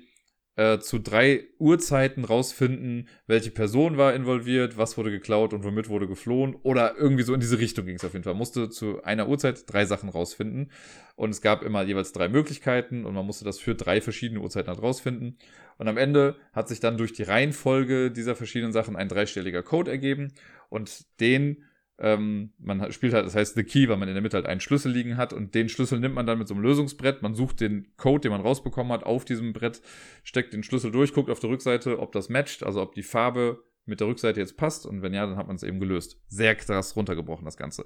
[0.55, 6.07] äh, zu drei Uhrzeiten rausfinden, welche Person war involviert, was wurde geklaut und womit wurde
[6.07, 6.55] geflohen.
[6.63, 8.33] Oder irgendwie so in diese Richtung ging es auf jeden Fall.
[8.33, 10.71] Man musste zu einer Uhrzeit drei Sachen rausfinden.
[11.15, 14.69] Und es gab immer jeweils drei Möglichkeiten und man musste das für drei verschiedene Uhrzeiten
[14.69, 15.37] halt rausfinden.
[15.77, 19.91] Und am Ende hat sich dann durch die Reihenfolge dieser verschiedenen Sachen ein dreistelliger Code
[19.91, 20.33] ergeben.
[20.69, 21.63] Und den
[21.97, 24.59] ähm, man spielt halt, das heißt The Key, weil man in der Mitte halt einen
[24.59, 27.21] Schlüssel liegen hat und den Schlüssel nimmt man dann mit so einem Lösungsbrett.
[27.21, 29.81] Man sucht den Code, den man rausbekommen hat, auf diesem Brett,
[30.23, 33.63] steckt den Schlüssel durch, guckt auf der Rückseite, ob das matcht, also ob die Farbe
[33.85, 36.19] mit der Rückseite jetzt passt und wenn ja, dann hat man es eben gelöst.
[36.27, 37.85] Sehr krass runtergebrochen, das Ganze.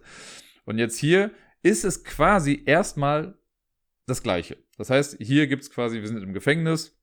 [0.66, 1.32] Und jetzt hier
[1.62, 3.38] ist es quasi erstmal
[4.08, 4.58] das Gleiche.
[4.78, 6.99] Das heißt, hier gibt es quasi, wir sind im Gefängnis,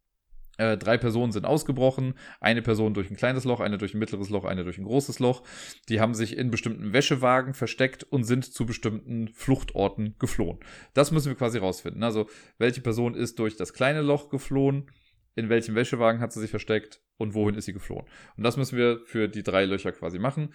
[0.59, 2.15] äh, drei Personen sind ausgebrochen.
[2.41, 5.19] Eine Person durch ein kleines Loch, eine durch ein mittleres Loch, eine durch ein großes
[5.19, 5.43] Loch.
[5.89, 10.59] Die haben sich in bestimmten Wäschewagen versteckt und sind zu bestimmten Fluchtorten geflohen.
[10.95, 12.03] Das müssen wir quasi rausfinden.
[12.03, 12.29] Also,
[12.59, 14.91] welche Person ist durch das kleine Loch geflohen?
[15.35, 17.03] In welchem Wäschewagen hat sie sich versteckt?
[17.19, 18.07] Und wohin ist sie geflohen?
[18.37, 20.51] Und das müssen wir für die drei Löcher quasi machen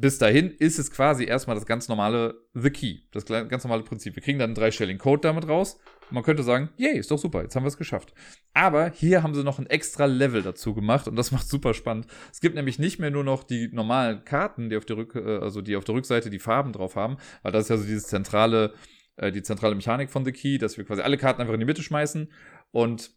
[0.00, 4.14] bis dahin ist es quasi erstmal das ganz normale The Key, das ganz normale Prinzip.
[4.14, 5.78] Wir kriegen dann einen dreistelligen Code damit raus.
[6.10, 8.14] Man könnte sagen, yay, ist doch super, jetzt haben wir es geschafft.
[8.54, 12.06] Aber hier haben sie noch ein extra Level dazu gemacht und das macht super spannend.
[12.32, 15.38] Es gibt nämlich nicht mehr nur noch die normalen Karten, die auf der Rück äh,
[15.38, 18.06] also die auf der Rückseite die Farben drauf haben, weil das ist ja so dieses
[18.06, 18.74] zentrale,
[19.16, 21.66] äh, die zentrale Mechanik von The Key, dass wir quasi alle Karten einfach in die
[21.66, 22.30] Mitte schmeißen
[22.70, 23.10] und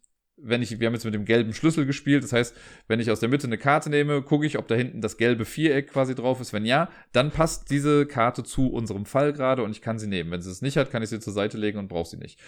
[0.44, 2.56] wenn ich, wir haben jetzt mit dem gelben Schlüssel gespielt, das heißt,
[2.88, 5.46] wenn ich aus der Mitte eine Karte nehme, gucke ich, ob da hinten das gelbe
[5.46, 6.52] Viereck quasi drauf ist.
[6.54, 10.32] Wenn ja, dann passt diese Karte zu unserem Fall gerade und ich kann sie nehmen.
[10.32, 12.40] Wenn sie es nicht hat, kann ich sie zur Seite legen und brauche sie nicht.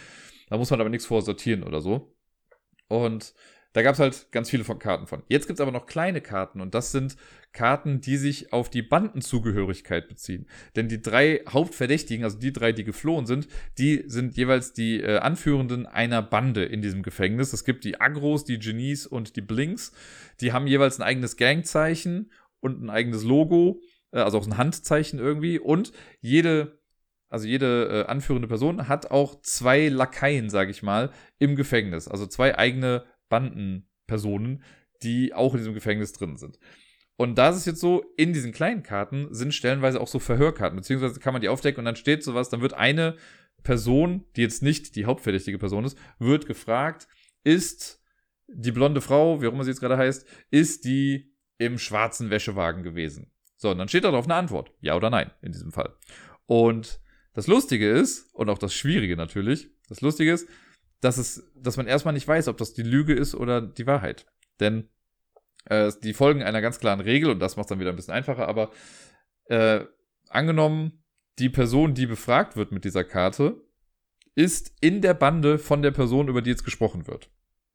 [0.50, 2.16] Da muss man aber nichts vorsortieren oder so.
[2.88, 3.34] Und
[3.74, 5.24] da gab es halt ganz viele von Karten von.
[5.28, 7.18] Jetzt gibt es aber noch kleine Karten und das sind
[7.54, 10.48] Karten, die sich auf die Bandenzugehörigkeit beziehen.
[10.76, 13.48] Denn die drei Hauptverdächtigen, also die drei, die geflohen sind,
[13.80, 17.52] die sind jeweils die äh, Anführenden einer Bande in diesem Gefängnis.
[17.52, 19.91] Es gibt die Agros, die Genies und die Blinks.
[20.39, 23.82] Die haben jeweils ein eigenes Gangzeichen und ein eigenes Logo,
[24.12, 25.58] äh, also auch ein Handzeichen irgendwie.
[25.58, 26.80] Und jede
[27.34, 31.10] also jede äh, anführende Person hat auch zwei Lakaien, sage ich mal,
[31.40, 32.08] im Gefängnis.
[32.08, 34.64] Also zwei eigene Bandenpersonen,
[35.02, 36.60] die auch in diesem Gefängnis drin sind.
[37.16, 40.76] Und da ist es jetzt so, in diesen kleinen Karten sind stellenweise auch so Verhörkarten,
[40.76, 43.18] beziehungsweise kann man die aufdecken und dann steht sowas, dann wird eine
[43.64, 47.08] Person, die jetzt nicht die hauptverdächtige Person ist, wird gefragt,
[47.44, 48.00] ist
[48.48, 52.84] die blonde Frau, wie auch immer sie jetzt gerade heißt, ist die im schwarzen Wäschewagen
[52.84, 53.32] gewesen?
[53.58, 55.96] So, und dann steht darauf eine Antwort, ja oder nein, in diesem Fall.
[56.46, 57.02] Und
[57.34, 60.48] Das Lustige ist, und auch das Schwierige natürlich, das Lustige ist,
[61.02, 64.26] dass es, dass man erstmal nicht weiß, ob das die Lüge ist oder die Wahrheit.
[64.60, 64.90] Denn
[65.66, 68.14] äh, die folgen einer ganz klaren Regel und das macht es dann wieder ein bisschen
[68.14, 68.72] einfacher, aber
[69.46, 69.82] äh,
[70.30, 71.04] angenommen,
[71.40, 73.62] die Person, die befragt wird mit dieser Karte,
[74.36, 77.30] ist in der Bande von der Person, über die jetzt gesprochen wird.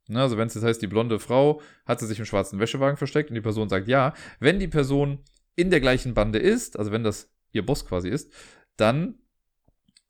[0.09, 2.97] Ne, also wenn es jetzt heißt, die blonde Frau hat sie sich im schwarzen Wäschewagen
[2.97, 5.23] versteckt und die Person sagt ja, wenn die Person
[5.55, 8.33] in der gleichen Bande ist, also wenn das ihr Boss quasi ist,
[8.77, 9.19] dann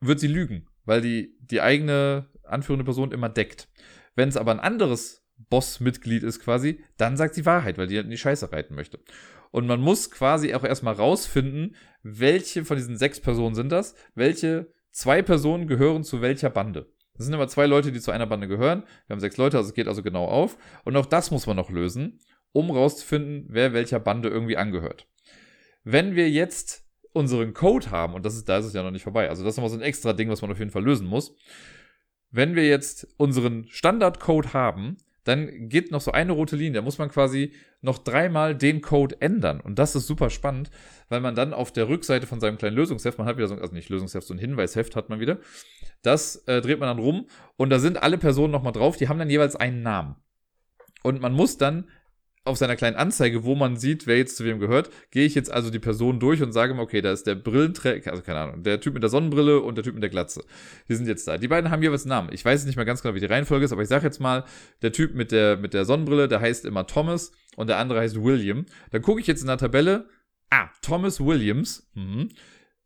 [0.01, 3.69] wird sie lügen, weil die die eigene anführende Person immer deckt.
[4.15, 8.07] Wenn es aber ein anderes Boss-Mitglied ist quasi, dann sagt sie Wahrheit, weil die halt
[8.07, 8.99] in die Scheiße reiten möchte.
[9.51, 14.73] Und man muss quasi auch erstmal rausfinden, welche von diesen sechs Personen sind das, welche
[14.91, 16.93] zwei Personen gehören zu welcher Bande.
[17.15, 18.85] Das sind immer zwei Leute, die zu einer Bande gehören.
[19.07, 20.57] Wir haben sechs Leute, also es geht also genau auf.
[20.85, 22.21] Und auch das muss man noch lösen,
[22.53, 25.09] um rauszufinden, wer welcher Bande irgendwie angehört.
[25.83, 29.03] Wenn wir jetzt unseren Code haben, und das ist, da ist es ja noch nicht
[29.03, 31.07] vorbei, also das ist nochmal so ein extra Ding, was man auf jeden Fall lösen
[31.07, 31.35] muss.
[32.31, 34.99] Wenn wir jetzt unseren Standardcode haben,
[35.29, 36.73] dann geht noch so eine rote Linie.
[36.73, 37.53] Da muss man quasi
[37.83, 39.61] noch dreimal den Code ändern.
[39.61, 40.71] Und das ist super spannend,
[41.11, 43.75] weil man dann auf der Rückseite von seinem kleinen Lösungsheft, man hat wieder so, also
[43.75, 45.39] nicht Lösungsheft, so ein Hinweisheft hat man wieder.
[46.03, 49.19] Das äh, dreht man dann rum und da sind alle Personen nochmal drauf, die haben
[49.19, 50.17] dann jeweils einen Namen.
[51.03, 51.89] Und man muss dann
[52.49, 55.53] auf seiner kleinen Anzeige, wo man sieht, wer jetzt zu wem gehört, gehe ich jetzt
[55.53, 58.63] also die Person durch und sage mir, okay, da ist der Brillenträger, also keine Ahnung,
[58.63, 60.45] der Typ mit der Sonnenbrille und der Typ mit der Glatze.
[60.89, 61.39] Die sind jetzt da.
[61.39, 62.31] Die beiden haben jeweils einen Namen.
[62.33, 64.45] Ich weiß nicht mehr ganz genau, wie die Reihenfolge ist, aber ich sage jetzt mal,
[64.83, 68.23] der Typ mit der, mit der Sonnenbrille, der heißt immer Thomas und der andere heißt
[68.23, 68.67] William.
[68.91, 70.09] Dann gucke ich jetzt in der Tabelle,
[70.51, 72.31] ah, Thomas Williams, mhm.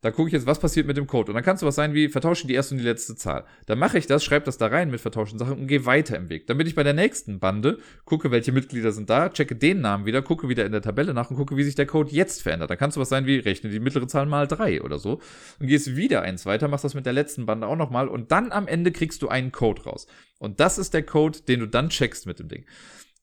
[0.03, 1.31] Da gucke ich jetzt, was passiert mit dem Code.
[1.31, 3.45] Und dann kannst du was sein wie, vertauschen die erste und die letzte Zahl.
[3.67, 6.27] Dann mache ich das, schreibe das da rein mit vertauschten Sachen und gehe weiter im
[6.27, 6.45] Weg.
[6.45, 10.05] Dann bin ich bei der nächsten Bande, gucke, welche Mitglieder sind da, checke den Namen
[10.05, 12.69] wieder, gucke wieder in der Tabelle nach und gucke, wie sich der Code jetzt verändert.
[12.69, 15.21] Dann kannst du was sein wie, rechne die mittlere Zahl mal drei oder so.
[15.61, 18.51] Und gehst wieder eins weiter, machst das mit der letzten Bande auch nochmal und dann
[18.51, 20.07] am Ende kriegst du einen Code raus.
[20.37, 22.65] Und das ist der Code, den du dann checkst mit dem Ding.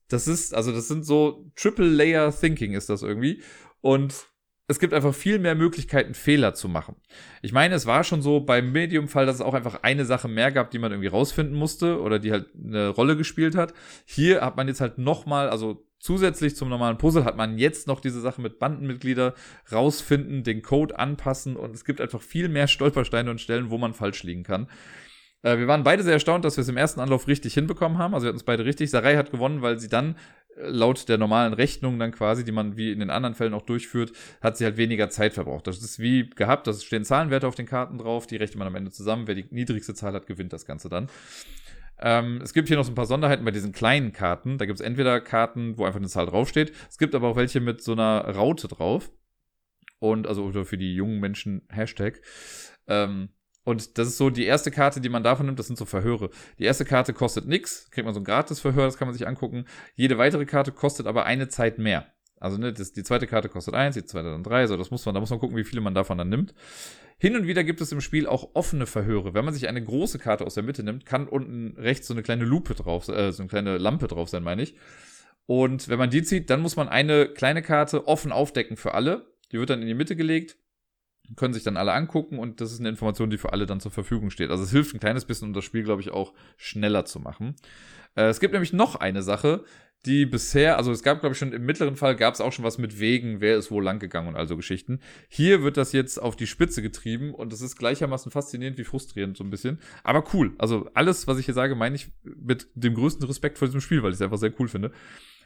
[0.08, 3.42] Das ist, also das sind so Triple Layer Thinking ist das irgendwie.
[3.82, 4.29] Und
[4.70, 6.94] es gibt einfach viel mehr Möglichkeiten, Fehler zu machen.
[7.42, 10.52] Ich meine, es war schon so beim Medium-Fall, dass es auch einfach eine Sache mehr
[10.52, 13.74] gab, die man irgendwie rausfinden musste oder die halt eine Rolle gespielt hat.
[14.04, 18.00] Hier hat man jetzt halt nochmal, also zusätzlich zum normalen Puzzle hat man jetzt noch
[18.00, 19.34] diese Sache mit Bandenmitglieder
[19.72, 23.92] rausfinden, den Code anpassen und es gibt einfach viel mehr Stolpersteine und Stellen, wo man
[23.92, 24.68] falsch liegen kann.
[25.42, 28.14] Äh, wir waren beide sehr erstaunt, dass wir es im ersten Anlauf richtig hinbekommen haben.
[28.14, 28.90] Also wir hatten es beide richtig.
[28.90, 30.16] Sarai hat gewonnen, weil sie dann
[30.56, 34.12] laut der normalen Rechnung dann quasi, die man wie in den anderen Fällen auch durchführt,
[34.40, 35.66] hat sie halt weniger Zeit verbraucht.
[35.66, 38.74] Das ist wie gehabt, da stehen Zahlenwerte auf den Karten drauf, die rechnet man am
[38.74, 39.26] Ende zusammen.
[39.26, 41.08] Wer die niedrigste Zahl hat, gewinnt das Ganze dann.
[42.02, 44.58] Ähm, es gibt hier noch so ein paar Sonderheiten bei diesen kleinen Karten.
[44.58, 46.72] Da gibt es entweder Karten, wo einfach eine Zahl draufsteht.
[46.88, 49.10] Es gibt aber auch welche mit so einer Raute drauf.
[49.98, 52.22] Und also für die jungen Menschen Hashtag.
[52.86, 53.28] Ähm,
[53.64, 56.30] und das ist so die erste Karte, die man davon nimmt, das sind so Verhöre.
[56.58, 59.66] Die erste Karte kostet nichts, kriegt man so ein Gratis-Verhör, das kann man sich angucken.
[59.94, 62.06] Jede weitere Karte kostet aber eine Zeit mehr.
[62.38, 65.04] Also ne, das, die zweite Karte kostet eins, die zweite dann drei, so das muss
[65.04, 66.54] man, da muss man gucken, wie viele man davon dann nimmt.
[67.18, 69.34] Hin und wieder gibt es im Spiel auch offene Verhöre.
[69.34, 72.22] Wenn man sich eine große Karte aus der Mitte nimmt, kann unten rechts so eine
[72.22, 74.74] kleine Lupe drauf, äh, so eine kleine Lampe drauf sein, meine ich.
[75.44, 79.26] Und wenn man die zieht, dann muss man eine kleine Karte offen aufdecken für alle.
[79.52, 80.56] Die wird dann in die Mitte gelegt
[81.36, 83.90] können sich dann alle angucken und das ist eine Information, die für alle dann zur
[83.90, 84.50] Verfügung steht.
[84.50, 87.54] Also es hilft ein kleines bisschen, um das Spiel, glaube ich, auch schneller zu machen.
[88.16, 89.64] Äh, es gibt nämlich noch eine Sache,
[90.06, 92.64] die bisher, also es gab, glaube ich, schon im mittleren Fall gab es auch schon
[92.64, 95.00] was mit Wegen, wer ist wo lang gegangen und also Geschichten.
[95.28, 99.36] Hier wird das jetzt auf die Spitze getrieben und das ist gleichermaßen faszinierend wie frustrierend
[99.36, 99.78] so ein bisschen.
[100.02, 100.54] Aber cool.
[100.58, 104.02] Also alles, was ich hier sage, meine ich mit dem größten Respekt vor diesem Spiel,
[104.02, 104.90] weil ich es einfach sehr cool finde.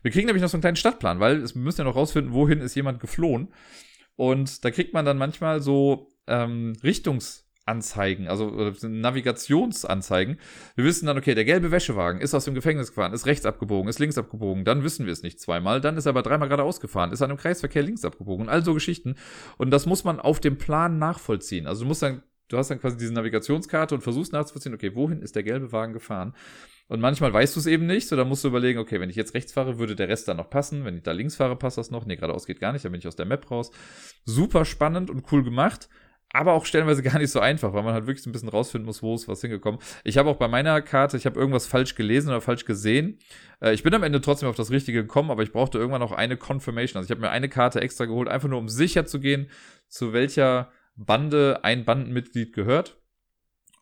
[0.03, 2.61] Wir kriegen nämlich noch so einen kleinen Stadtplan, weil es müssen ja noch rausfinden, wohin
[2.61, 3.49] ist jemand geflohen.
[4.17, 10.39] Und da kriegt man dann manchmal so ähm, Richtungsanzeigen, also Navigationsanzeigen.
[10.77, 13.89] Wir wissen dann, okay, der gelbe Wäschewagen ist aus dem Gefängnis gefahren, ist rechts abgebogen,
[13.89, 16.81] ist links abgebogen, dann wissen wir es nicht zweimal, dann ist er aber dreimal geradeaus
[16.81, 19.17] gefahren, ist an einem Kreisverkehr links abgebogen all so Geschichten.
[19.59, 21.67] Und das muss man auf dem Plan nachvollziehen.
[21.67, 25.23] Also du musst dann, du hast dann quasi diese Navigationskarte und versuchst nachzuvollziehen, okay, wohin
[25.23, 26.35] ist der gelbe Wagen gefahren?
[26.87, 29.17] Und manchmal weißt du es eben nicht, so dann musst du überlegen, okay, wenn ich
[29.17, 30.85] jetzt rechts fahre, würde der Rest dann noch passen.
[30.85, 32.05] Wenn ich da links fahre, passt das noch.
[32.05, 33.71] Nee, geradeaus geht gar nicht, dann bin ich aus der Map raus.
[34.25, 35.89] Super spannend und cool gemacht,
[36.35, 39.03] aber auch stellenweise gar nicht so einfach, weil man halt wirklich ein bisschen rausfinden muss,
[39.03, 39.81] wo ist was hingekommen.
[40.03, 43.19] Ich habe auch bei meiner Karte, ich habe irgendwas falsch gelesen oder falsch gesehen.
[43.61, 46.13] Äh, ich bin am Ende trotzdem auf das Richtige gekommen, aber ich brauchte irgendwann noch
[46.13, 46.99] eine Confirmation.
[46.99, 49.49] Also ich habe mir eine Karte extra geholt, einfach nur um sicher zu gehen,
[49.89, 52.99] zu welcher Bande ein Bandenmitglied gehört.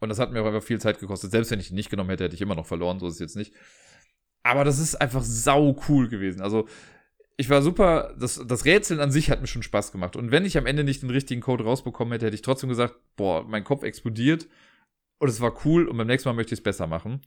[0.03, 1.31] Und das hat mir auch einfach viel Zeit gekostet.
[1.31, 2.99] Selbst wenn ich ihn nicht genommen hätte, hätte ich immer noch verloren.
[2.99, 3.55] So ist es jetzt nicht.
[4.43, 6.41] Aber das ist einfach sau cool gewesen.
[6.41, 6.67] Also,
[7.37, 10.17] ich war super, das, das Rätseln an sich hat mir schon Spaß gemacht.
[10.17, 12.97] Und wenn ich am Ende nicht den richtigen Code rausbekommen hätte, hätte ich trotzdem gesagt,
[13.17, 14.49] boah, mein Kopf explodiert
[15.19, 17.21] und es war cool und beim nächsten Mal möchte ich es besser machen.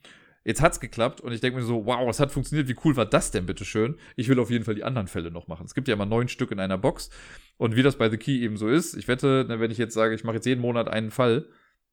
[0.44, 3.06] Jetzt hat's geklappt und ich denke mir so, wow, es hat funktioniert, wie cool war
[3.06, 3.96] das denn bitte schön?
[4.14, 5.64] Ich will auf jeden Fall die anderen Fälle noch machen.
[5.64, 7.10] Es gibt ja immer neun Stück in einer Box
[7.56, 10.14] und wie das bei The Key eben so ist, ich wette, wenn ich jetzt sage,
[10.14, 11.48] ich mache jetzt jeden Monat einen Fall,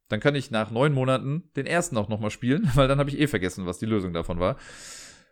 [0.10, 3.20] dann kann ich nach neun Monaten den ersten auch nochmal spielen, weil dann habe ich
[3.20, 4.58] eh vergessen, was die Lösung davon war.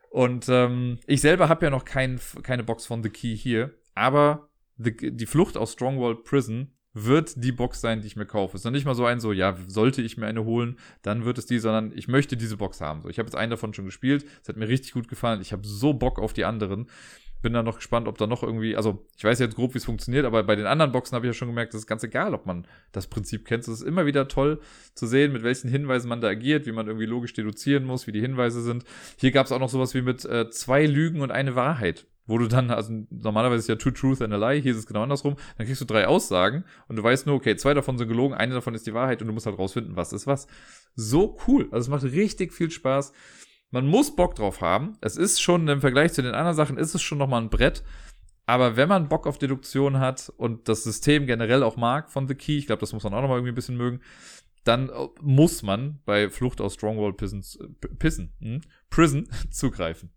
[0.10, 4.50] Und ähm, ich selber habe ja noch kein, keine Box von The Key hier, aber
[4.78, 8.58] the, die Flucht aus Stronghold Prison wird die Box sein, die ich mir kaufe.
[8.58, 11.38] Ist noch nicht mal so ein so, ja, sollte ich mir eine holen, dann wird
[11.38, 13.02] es die, sondern ich möchte diese Box haben.
[13.02, 15.42] So, ich habe jetzt einen davon schon gespielt, es hat mir richtig gut gefallen.
[15.42, 16.90] Ich habe so Bock auf die anderen
[17.42, 19.86] bin dann noch gespannt, ob da noch irgendwie, also ich weiß jetzt grob, wie es
[19.86, 22.34] funktioniert, aber bei den anderen Boxen habe ich ja schon gemerkt, das ist ganz egal,
[22.34, 23.64] ob man das Prinzip kennt.
[23.64, 24.60] Es ist immer wieder toll
[24.94, 28.12] zu sehen, mit welchen Hinweisen man da agiert, wie man irgendwie logisch deduzieren muss, wie
[28.12, 28.84] die Hinweise sind.
[29.18, 32.08] Hier gab es auch noch sowas wie mit äh, zwei Lügen und eine Wahrheit.
[32.28, 34.86] Wo du dann, also normalerweise ist ja Two Truth and a Lie, hier ist es
[34.86, 38.08] genau andersrum, dann kriegst du drei Aussagen und du weißt nur, okay, zwei davon sind
[38.08, 40.48] gelogen, eine davon ist die Wahrheit und du musst halt rausfinden, was ist was.
[40.96, 41.68] So cool.
[41.72, 43.12] Also es macht richtig viel Spaß.
[43.72, 44.98] Man muss Bock drauf haben.
[45.02, 47.84] Es ist schon im Vergleich zu den anderen Sachen, ist es schon nochmal ein Brett.
[48.46, 52.36] Aber wenn man Bock auf Deduktion hat und das System generell auch mag von The
[52.36, 54.02] Key, ich glaube, das muss man auch nochmal irgendwie ein bisschen mögen,
[54.64, 60.12] dann äh, muss man bei Flucht aus Stronghold Pissons, äh, Pissen, hm, Prison zugreifen.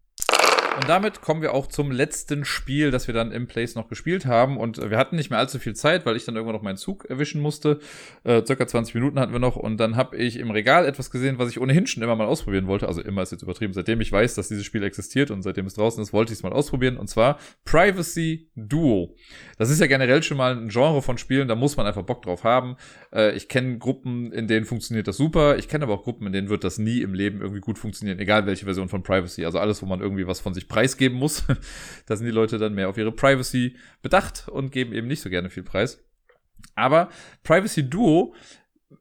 [0.76, 4.26] Und damit kommen wir auch zum letzten Spiel, das wir dann im Place noch gespielt
[4.26, 4.56] haben.
[4.56, 7.04] Und wir hatten nicht mehr allzu viel Zeit, weil ich dann irgendwann noch meinen Zug
[7.04, 7.78] erwischen musste.
[8.24, 9.54] Äh, circa 20 Minuten hatten wir noch.
[9.54, 12.66] Und dann habe ich im Regal etwas gesehen, was ich ohnehin schon immer mal ausprobieren
[12.66, 12.88] wollte.
[12.88, 13.72] Also immer ist jetzt übertrieben.
[13.72, 16.42] Seitdem ich weiß, dass dieses Spiel existiert und seitdem es draußen ist, wollte ich es
[16.42, 16.96] mal ausprobieren.
[16.96, 19.14] Und zwar Privacy Duo.
[19.58, 22.22] Das ist ja generell schon mal ein Genre von Spielen, da muss man einfach Bock
[22.22, 22.76] drauf haben.
[23.12, 25.56] Äh, ich kenne Gruppen, in denen funktioniert das super.
[25.56, 28.18] Ich kenne aber auch Gruppen, in denen wird das nie im Leben irgendwie gut funktionieren.
[28.18, 29.44] Egal welche Version von Privacy.
[29.44, 31.44] Also alles, wo man irgendwie was von sich sich preisgeben muss.
[32.06, 35.30] da sind die Leute dann mehr auf ihre Privacy bedacht und geben eben nicht so
[35.30, 36.02] gerne viel Preis.
[36.74, 37.08] Aber
[37.42, 38.34] Privacy Duo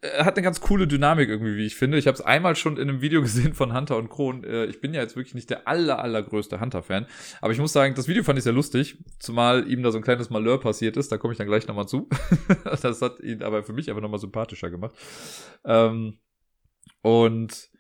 [0.01, 1.97] äh, hat eine ganz coole Dynamik irgendwie, wie ich finde.
[1.97, 4.43] Ich habe es einmal schon in einem Video gesehen von Hunter und Kron.
[4.43, 7.07] Äh, ich bin ja jetzt wirklich nicht der aller, allergrößte Hunter-Fan.
[7.41, 8.97] Aber ich muss sagen, das Video fand ich sehr lustig.
[9.19, 11.11] Zumal ihm da so ein kleines Malheur passiert ist.
[11.11, 12.09] Da komme ich dann gleich nochmal zu.
[12.63, 14.95] das hat ihn aber für mich aber nochmal sympathischer gemacht.
[15.65, 16.17] Ähm,
[17.01, 17.72] und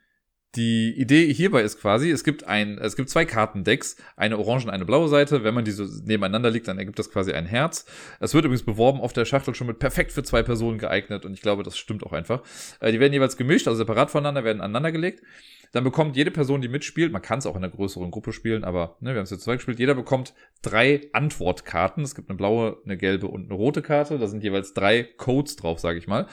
[0.55, 4.69] die Idee hierbei ist quasi, es gibt ein, es gibt zwei Kartendecks, eine orange und
[4.69, 5.43] eine blaue Seite.
[5.43, 7.85] Wenn man diese so nebeneinander liegt, dann ergibt das quasi ein Herz.
[8.19, 11.33] Es wird übrigens beworben auf der Schachtel schon mit perfekt für zwei Personen geeignet und
[11.33, 12.43] ich glaube, das stimmt auch einfach.
[12.79, 15.23] Äh, die werden jeweils gemischt, also separat voneinander, werden aneinandergelegt.
[15.71, 18.63] Dann bekommt jede Person, die mitspielt, man kann es auch in einer größeren Gruppe spielen,
[18.63, 22.03] aber ne, wir haben es jetzt zwei gespielt, jeder bekommt drei Antwortkarten.
[22.03, 24.19] Es gibt eine blaue, eine gelbe und eine rote Karte.
[24.19, 26.27] Da sind jeweils drei Codes drauf, sage ich mal.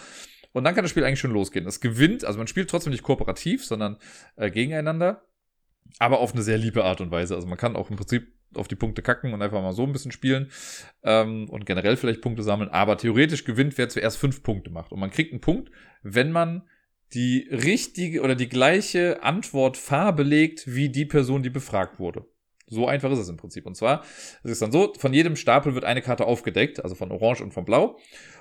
[0.52, 1.66] Und dann kann das Spiel eigentlich schon losgehen.
[1.66, 3.98] Es gewinnt, also man spielt trotzdem nicht kooperativ, sondern
[4.36, 5.22] äh, gegeneinander,
[5.98, 7.34] aber auf eine sehr liebe Art und Weise.
[7.34, 9.92] Also man kann auch im Prinzip auf die Punkte kacken und einfach mal so ein
[9.92, 10.50] bisschen spielen
[11.04, 12.70] ähm, und generell vielleicht Punkte sammeln.
[12.70, 14.92] Aber theoretisch gewinnt, wer zuerst fünf Punkte macht.
[14.92, 15.70] Und man kriegt einen Punkt,
[16.02, 16.62] wenn man
[17.14, 22.24] die richtige oder die gleiche Antwortfarbe legt wie die Person, die befragt wurde.
[22.66, 23.66] So einfach ist es im Prinzip.
[23.66, 24.04] Und zwar,
[24.44, 27.52] es ist dann so, von jedem Stapel wird eine Karte aufgedeckt, also von Orange und
[27.52, 27.98] von Blau.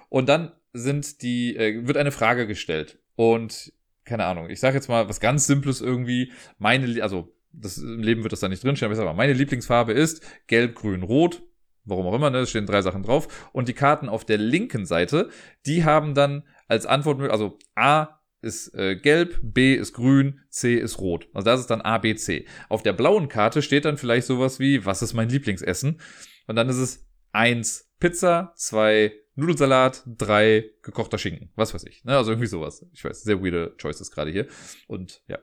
[0.10, 3.00] Und dann sind die, äh, wird eine Frage gestellt.
[3.16, 3.74] Und
[4.06, 6.32] keine Ahnung, ich sage jetzt mal was ganz Simples irgendwie.
[6.58, 9.34] Meine, also das, im Leben wird das da nicht drinstehen, aber ich sag mal, meine
[9.34, 11.44] Lieblingsfarbe ist Gelb, Grün, Rot.
[11.86, 12.40] Warum auch immer, ne?
[12.40, 13.50] Es stehen drei Sachen drauf.
[13.52, 15.30] Und die Karten auf der linken Seite,
[15.66, 21.00] die haben dann als Antwort, also A ist äh, gelb, B ist grün, C ist
[21.00, 21.28] rot.
[21.34, 22.46] Also das ist dann A, B, C.
[22.70, 26.00] Auf der blauen Karte steht dann vielleicht sowas wie, was ist mein Lieblingsessen?
[26.48, 31.52] Und dann ist es eins Pizza, zwei Nudelsalat, drei gekochter Schinken.
[31.56, 32.04] Was weiß ich.
[32.04, 32.18] Ne?
[32.18, 32.86] Also irgendwie sowas.
[32.94, 34.48] Ich weiß, sehr weirde Choices gerade hier.
[34.88, 35.40] Und ja.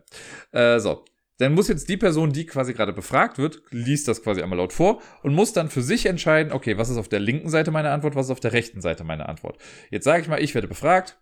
[0.53, 1.05] Äh, so.
[1.39, 4.73] Dann muss jetzt die Person, die quasi gerade befragt wird, liest das quasi einmal laut
[4.73, 7.91] vor und muss dann für sich entscheiden, okay, was ist auf der linken Seite meine
[7.91, 9.59] Antwort, was ist auf der rechten Seite meine Antwort.
[9.91, 11.19] Jetzt sage ich mal, ich werde befragt,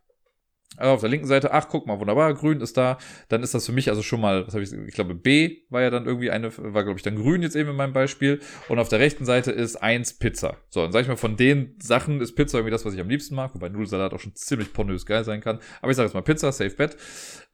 [0.78, 2.98] auf der linken Seite, ach, guck mal, wunderbar, grün ist da.
[3.28, 5.82] Dann ist das für mich also schon mal, was habe ich, ich glaube, B war
[5.82, 8.40] ja dann irgendwie eine, war glaube ich dann grün jetzt eben in meinem Beispiel.
[8.68, 10.56] Und auf der rechten Seite ist eins Pizza.
[10.70, 13.08] So, dann sag ich mal, von den Sachen ist Pizza irgendwie das, was ich am
[13.08, 15.58] liebsten mag, wobei Nudelsalat auch schon ziemlich pornös geil sein kann.
[15.80, 16.96] Aber ich sage jetzt mal Pizza, Safe Bet.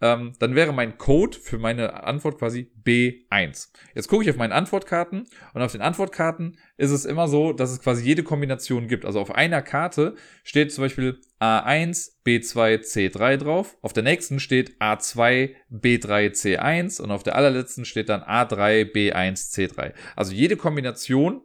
[0.01, 3.69] Ähm, dann wäre mein Code für meine Antwort quasi B1.
[3.95, 7.71] Jetzt gucke ich auf meine Antwortkarten und auf den Antwortkarten ist es immer so, dass
[7.71, 9.05] es quasi jede Kombination gibt.
[9.05, 10.15] Also auf einer Karte
[10.45, 13.77] steht zum Beispiel A1, B2, C3 drauf.
[13.83, 19.55] Auf der nächsten steht A2, B3, C1 und auf der allerletzten steht dann A3, B1,
[19.55, 19.93] C3.
[20.17, 21.43] Also jede Kombination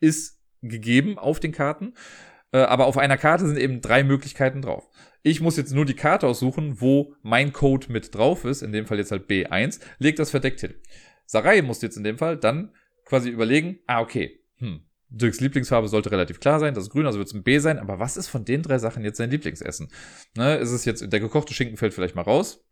[0.00, 1.94] ist gegeben auf den Karten,
[2.52, 4.86] äh, aber auf einer Karte sind eben drei Möglichkeiten drauf.
[5.22, 8.84] Ich muss jetzt nur die Karte aussuchen, wo mein Code mit drauf ist, in dem
[8.84, 10.74] Fall jetzt halt B1, leg das verdeckt hin.
[11.24, 12.74] Sarai muss jetzt in dem Fall dann
[13.06, 14.80] quasi überlegen, ah, okay, hm,
[15.10, 17.78] Dirks Lieblingsfarbe sollte relativ klar sein, das ist grün, also wird es ein B sein,
[17.78, 19.88] aber was ist von den drei Sachen jetzt sein Lieblingsessen?
[20.36, 22.64] Ne, ist es jetzt, der gekochte Schinken fällt vielleicht mal raus.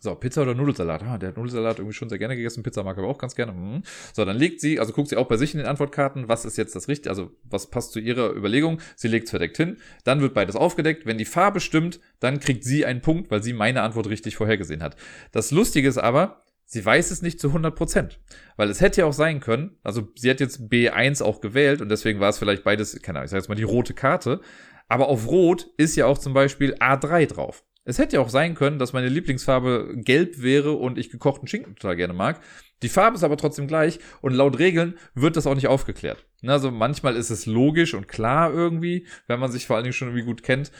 [0.00, 1.02] So, Pizza oder Nudelsalat?
[1.02, 3.34] Ah, der hat Nudelsalat irgendwie schon sehr gerne gegessen, Pizza mag er aber auch ganz
[3.34, 3.52] gerne.
[3.52, 3.82] Hm.
[4.12, 6.58] So, dann legt sie, also guckt sie auch bei sich in den Antwortkarten, was ist
[6.58, 8.80] jetzt das Richtige, also was passt zu ihrer Überlegung.
[8.96, 11.06] Sie legt es verdeckt hin, dann wird beides aufgedeckt.
[11.06, 14.82] Wenn die Farbe stimmt, dann kriegt sie einen Punkt, weil sie meine Antwort richtig vorhergesehen
[14.82, 14.96] hat.
[15.32, 18.20] Das Lustige ist aber, sie weiß es nicht zu 100 Prozent.
[18.56, 21.88] Weil es hätte ja auch sein können, also sie hat jetzt B1 auch gewählt und
[21.88, 24.40] deswegen war es vielleicht beides, keine Ahnung, ich sag jetzt mal die rote Karte.
[24.88, 27.64] Aber auf Rot ist ja auch zum Beispiel A3 drauf.
[27.86, 31.76] Es hätte ja auch sein können, dass meine Lieblingsfarbe gelb wäre und ich gekochten Schinken
[31.76, 32.40] total gerne mag.
[32.82, 36.26] Die Farbe ist aber trotzdem gleich und laut Regeln wird das auch nicht aufgeklärt.
[36.46, 40.08] Also manchmal ist es logisch und klar irgendwie, wenn man sich vor allen Dingen schon
[40.08, 40.70] irgendwie gut kennt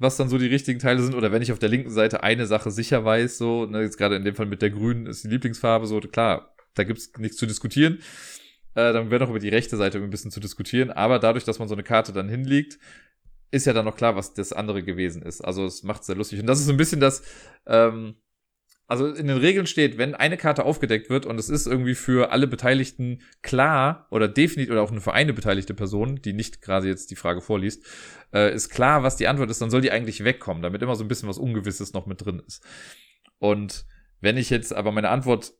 [0.00, 1.14] was dann so die richtigen Teile sind.
[1.14, 4.16] Oder wenn ich auf der linken Seite eine Sache sicher weiß, so, ne, jetzt gerade
[4.16, 7.46] in dem Fall mit der grünen ist die Lieblingsfarbe, so, klar, da gibt's nichts zu
[7.46, 7.98] diskutieren.
[8.74, 10.90] Äh, dann wäre noch über die rechte Seite ein bisschen zu diskutieren.
[10.90, 12.78] Aber dadurch, dass man so eine Karte dann hinlegt,
[13.50, 15.42] ist ja dann noch klar, was das andere gewesen ist.
[15.42, 16.40] Also es macht sehr lustig.
[16.40, 17.22] Und das ist so ein bisschen das,
[17.66, 18.14] ähm,
[18.90, 22.32] also in den Regeln steht, wenn eine Karte aufgedeckt wird und es ist irgendwie für
[22.32, 26.88] alle Beteiligten klar oder definitiv oder auch eine für eine beteiligte Person, die nicht gerade
[26.88, 27.86] jetzt die Frage vorliest,
[28.34, 31.04] äh, ist klar, was die Antwort ist, dann soll die eigentlich wegkommen, damit immer so
[31.04, 32.64] ein bisschen was Ungewisses noch mit drin ist.
[33.38, 33.86] Und
[34.20, 35.52] wenn ich jetzt aber meine Antwort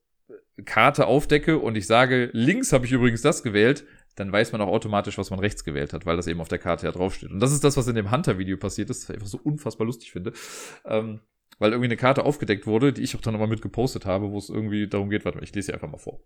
[0.57, 3.85] äh, aufdecke und ich sage, links habe ich übrigens das gewählt,
[4.17, 6.59] dann weiß man auch automatisch, was man rechts gewählt hat, weil das eben auf der
[6.59, 7.31] Karte ja draufsteht.
[7.31, 9.87] Und das ist das, was in dem Hunter-Video passiert ist, das ich einfach so unfassbar
[9.87, 10.33] lustig finde.
[10.85, 11.21] Ähm,
[11.61, 14.39] weil irgendwie eine Karte aufgedeckt wurde, die ich auch dann nochmal mit gepostet habe, wo
[14.39, 16.21] es irgendwie darum geht, warte mal, ich lese sie einfach mal vor.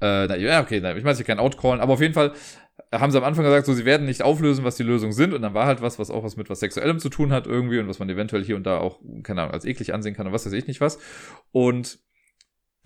[0.00, 2.32] Äh, na, ja, okay, na, ich weiß hier kein Outcallen, aber auf jeden Fall
[2.92, 5.42] haben sie am Anfang gesagt, so, sie werden nicht auflösen, was die Lösungen sind, und
[5.42, 7.88] dann war halt was, was auch was mit was Sexuellem zu tun hat irgendwie und
[7.88, 10.46] was man eventuell hier und da auch, keine Ahnung, als eklig ansehen kann und was
[10.46, 10.98] weiß ich nicht was.
[11.50, 11.98] Und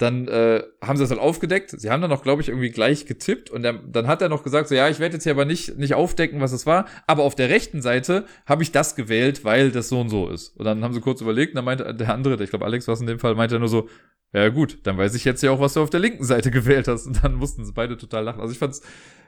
[0.01, 1.70] dann äh, haben sie das halt aufgedeckt.
[1.78, 4.42] Sie haben dann auch, glaube ich, irgendwie gleich getippt und der, dann hat er noch
[4.42, 7.22] gesagt, so ja, ich werde jetzt hier aber nicht, nicht aufdecken, was es war, aber
[7.24, 10.57] auf der rechten Seite habe ich das gewählt, weil das so und so ist.
[10.57, 12.94] Und dann haben sie kurz überlegt und dann meinte der andere, ich glaube Alex war
[12.94, 13.88] es in dem Fall, meinte er nur so,
[14.32, 16.88] ja gut, dann weiß ich jetzt ja auch, was du auf der linken Seite gewählt
[16.88, 17.07] hast.
[17.07, 18.40] Und dann mussten sie beide total lachen.
[18.40, 18.80] Also ich fand's,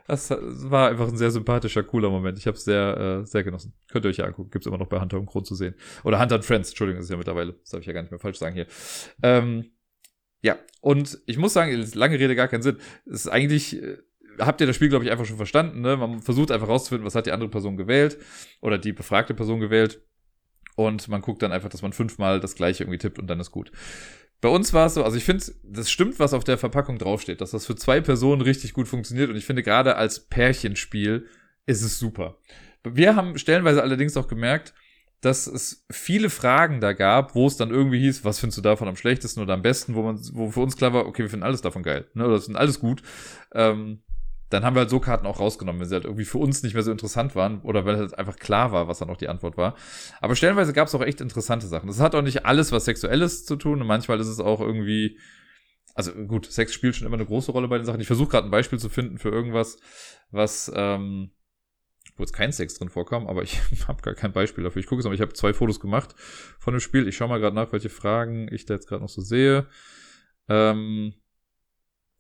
[0.06, 2.38] das war einfach ein sehr sympathischer, cooler Moment.
[2.38, 3.74] Ich habe es sehr, äh, sehr genossen.
[3.90, 4.50] Könnt ihr euch ja angucken.
[4.50, 5.74] Gibt's immer noch bei Hunter und Kron zu sehen.
[6.04, 7.52] Oder Hunter and Friends, Entschuldigung, das ist ja mittlerweile.
[7.52, 8.66] Das darf ich ja gar nicht mehr falsch sagen hier.
[9.22, 9.70] Ähm,
[10.42, 12.78] ja, und ich muss sagen, lange Rede gar keinen Sinn.
[13.06, 13.98] Es ist eigentlich, äh,
[14.38, 15.80] habt ihr das Spiel, glaube ich, einfach schon verstanden.
[15.80, 15.96] Ne?
[15.96, 18.18] Man versucht einfach rauszufinden, was hat die andere Person gewählt
[18.60, 20.02] oder die befragte Person gewählt.
[20.74, 23.50] Und man guckt dann einfach, dass man fünfmal das gleiche irgendwie tippt und dann ist
[23.50, 23.70] gut.
[24.40, 27.40] Bei uns war es so, also ich finde, das stimmt, was auf der Verpackung draufsteht,
[27.40, 29.30] dass das für zwei Personen richtig gut funktioniert.
[29.30, 31.26] Und ich finde, gerade als Pärchenspiel
[31.66, 32.38] ist es super.
[32.82, 34.74] Wir haben stellenweise allerdings auch gemerkt,
[35.22, 38.88] dass es viele Fragen da gab, wo es dann irgendwie hieß, was findest du davon
[38.88, 41.46] am schlechtesten oder am besten, wo man, wo für uns klar war, okay, wir finden
[41.46, 43.02] alles davon geil, ne, oder das sind alles gut.
[43.54, 44.02] Ähm,
[44.50, 46.74] dann haben wir halt so Karten auch rausgenommen, wenn sie halt irgendwie für uns nicht
[46.74, 49.56] mehr so interessant waren oder weil halt einfach klar war, was dann auch die Antwort
[49.56, 49.76] war.
[50.20, 51.86] Aber stellenweise gab es auch echt interessante Sachen.
[51.86, 55.18] Das hat auch nicht alles was Sexuelles zu tun und manchmal ist es auch irgendwie,
[55.94, 58.00] also gut, Sex spielt schon immer eine große Rolle bei den Sachen.
[58.00, 59.78] Ich versuche gerade ein Beispiel zu finden für irgendwas,
[60.32, 61.30] was ähm,
[62.16, 64.80] wo jetzt kein Sex drin vorkam, aber ich habe gar kein Beispiel dafür.
[64.80, 66.14] Ich gucke es aber, ich habe zwei Fotos gemacht
[66.58, 67.08] von dem Spiel.
[67.08, 69.66] Ich schaue mal gerade nach, welche Fragen ich da jetzt gerade noch so sehe.
[70.48, 71.14] Ähm,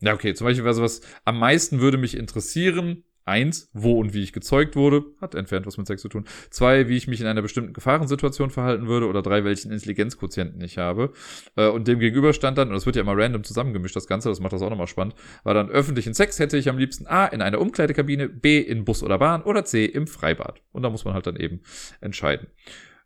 [0.00, 4.22] ja, okay, zum Beispiel wäre sowas, am meisten würde mich interessieren, Eins, wo und wie
[4.22, 6.24] ich gezeugt wurde, hat entfernt was mit Sex zu tun.
[6.50, 9.06] Zwei, wie ich mich in einer bestimmten Gefahrensituation verhalten würde.
[9.06, 11.12] Oder drei, welchen Intelligenzquotienten ich habe.
[11.56, 14.28] Äh, und dem gegenüber stand dann, und das wird ja immer random zusammengemischt, das Ganze,
[14.28, 15.14] das macht das auch nochmal spannend,
[15.44, 19.02] war dann öffentlichen Sex hätte ich am liebsten A, in einer Umkleidekabine, B, in Bus
[19.02, 20.60] oder Bahn oder C, im Freibad.
[20.72, 21.60] Und da muss man halt dann eben
[22.00, 22.48] entscheiden.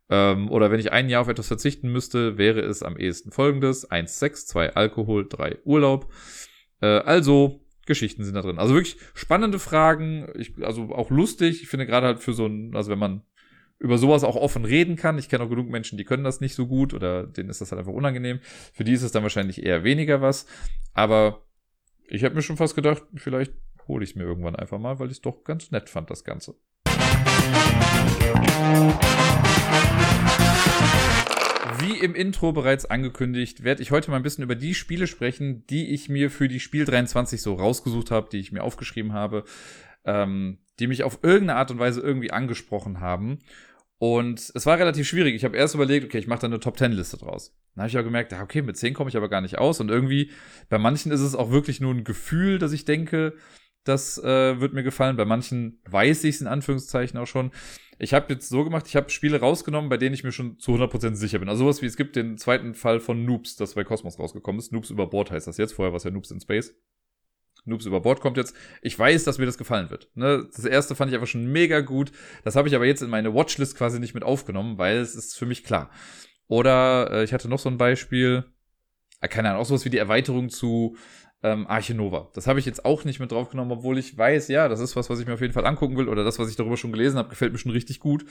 [0.08, 3.90] Ähm, oder wenn ich ein Jahr auf etwas verzichten müsste, wäre es am ehesten folgendes.
[3.90, 6.12] Eins Sex, zwei Alkohol, drei Urlaub.
[6.80, 8.58] Äh, also Geschichten sind da drin.
[8.58, 11.62] Also wirklich spannende Fragen, ich, also auch lustig.
[11.62, 13.22] Ich finde gerade halt für so ein, also wenn man
[13.78, 15.18] über sowas auch offen reden kann.
[15.18, 17.70] Ich kenne auch genug Menschen, die können das nicht so gut oder denen ist das
[17.70, 18.40] halt einfach unangenehm.
[18.72, 20.46] Für die ist es dann wahrscheinlich eher weniger was.
[20.94, 21.42] Aber
[22.08, 23.52] ich habe mir schon fast gedacht, vielleicht
[23.86, 26.24] hole ich es mir irgendwann einfach mal, weil ich es doch ganz nett fand, das
[26.24, 26.54] Ganze.
[31.78, 35.66] Wie im Intro bereits angekündigt, werde ich heute mal ein bisschen über die Spiele sprechen,
[35.66, 39.44] die ich mir für die Spiel 23 so rausgesucht habe, die ich mir aufgeschrieben habe,
[40.04, 43.40] ähm, die mich auf irgendeine Art und Weise irgendwie angesprochen haben.
[43.98, 45.34] Und es war relativ schwierig.
[45.34, 47.54] Ich habe erst überlegt, okay, ich mache da eine Top 10 Liste draus.
[47.74, 49.80] Dann habe ich auch gemerkt, okay, mit 10 komme ich aber gar nicht aus.
[49.80, 50.30] Und irgendwie,
[50.68, 53.34] bei manchen ist es auch wirklich nur ein Gefühl, dass ich denke,
[53.84, 55.16] das äh, wird mir gefallen.
[55.16, 57.52] Bei manchen weiß ich es in Anführungszeichen auch schon.
[57.98, 60.72] Ich habe jetzt so gemacht, ich habe Spiele rausgenommen, bei denen ich mir schon zu
[60.72, 61.48] 100% sicher bin.
[61.48, 64.72] Also sowas wie es gibt den zweiten Fall von Noobs, das bei Cosmos rausgekommen ist.
[64.72, 65.72] Noobs über Bord heißt das jetzt.
[65.72, 66.74] Vorher war es ja Noobs in Space.
[67.64, 68.54] Noobs über Bord kommt jetzt.
[68.82, 70.10] Ich weiß, dass mir das gefallen wird.
[70.14, 70.46] Ne?
[70.54, 72.12] Das erste fand ich einfach schon mega gut.
[72.44, 75.36] Das habe ich aber jetzt in meine Watchlist quasi nicht mit aufgenommen, weil es ist
[75.36, 75.90] für mich klar.
[76.48, 78.44] Oder äh, ich hatte noch so ein Beispiel,
[79.20, 80.96] äh, keine Ahnung, auch sowas wie die Erweiterung zu
[81.42, 82.30] ähm, Arche Nova.
[82.34, 85.10] Das habe ich jetzt auch nicht mit draufgenommen, obwohl ich weiß, ja, das ist was,
[85.10, 87.18] was ich mir auf jeden Fall angucken will oder das, was ich darüber schon gelesen
[87.18, 88.24] habe, gefällt mir schon richtig gut.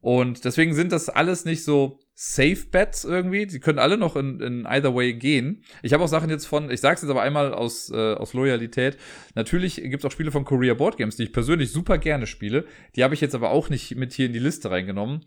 [0.00, 3.46] Und deswegen sind das alles nicht so Safe Bets irgendwie.
[3.46, 5.64] Die können alle noch in, in either way gehen.
[5.82, 8.34] Ich habe auch Sachen jetzt von, ich sage es jetzt aber einmal aus, äh, aus
[8.34, 8.98] Loyalität.
[9.34, 12.66] Natürlich gibt es auch Spiele von Korea Board Games, die ich persönlich super gerne spiele.
[12.96, 15.24] Die habe ich jetzt aber auch nicht mit hier in die Liste reingenommen,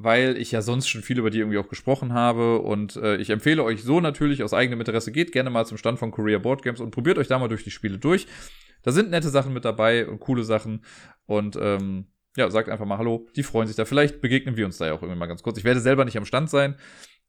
[0.00, 2.60] weil ich ja sonst schon viel über die irgendwie auch gesprochen habe.
[2.60, 5.98] Und äh, ich empfehle euch so natürlich aus eigenem Interesse, geht gerne mal zum Stand
[5.98, 8.28] von Korea Board Games und probiert euch da mal durch die Spiele durch.
[8.82, 10.84] Da sind nette Sachen mit dabei und coole Sachen.
[11.26, 13.26] Und ähm, ja, sagt einfach mal Hallo.
[13.34, 13.84] Die freuen sich da.
[13.84, 15.58] Vielleicht begegnen wir uns da ja auch irgendwie mal ganz kurz.
[15.58, 16.76] Ich werde selber nicht am Stand sein,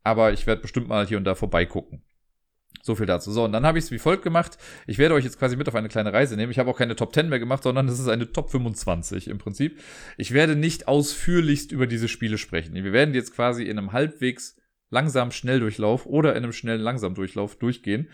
[0.03, 2.03] aber ich werde bestimmt mal hier und da vorbeigucken.
[2.82, 3.32] So viel dazu.
[3.32, 4.57] So, und dann habe ich es wie folgt gemacht.
[4.88, 6.51] Ich werde euch jetzt quasi mit auf eine kleine Reise nehmen.
[6.51, 9.38] Ich habe auch keine Top 10 mehr gemacht, sondern es ist eine Top 25 im
[9.38, 9.80] Prinzip.
[10.17, 12.74] Ich werde nicht ausführlichst über diese Spiele sprechen.
[12.74, 14.55] Wir werden jetzt quasi in einem halbwegs
[14.89, 18.09] langsamen Schnelldurchlauf oder in einem schnellen Langsamdurchlauf durchgehen.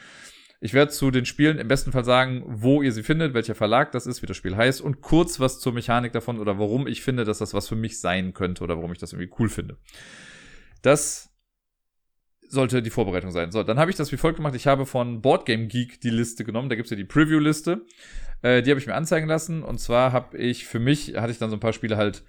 [0.61, 3.91] Ich werde zu den Spielen im besten Fall sagen, wo ihr sie findet, welcher Verlag
[3.91, 7.03] das ist, wie das Spiel heißt und kurz was zur Mechanik davon oder warum ich
[7.03, 9.77] finde, dass das was für mich sein könnte oder warum ich das irgendwie cool finde.
[10.81, 11.34] Das
[12.49, 13.51] sollte die Vorbereitung sein.
[13.51, 14.55] So, dann habe ich das wie folgt gemacht.
[14.55, 16.69] Ich habe von Boardgame Geek die Liste genommen.
[16.69, 17.85] Da gibt es ja die Preview-Liste.
[18.41, 19.63] Äh, die habe ich mir anzeigen lassen.
[19.63, 22.23] Und zwar habe ich für mich, hatte ich dann so ein paar Spiele halt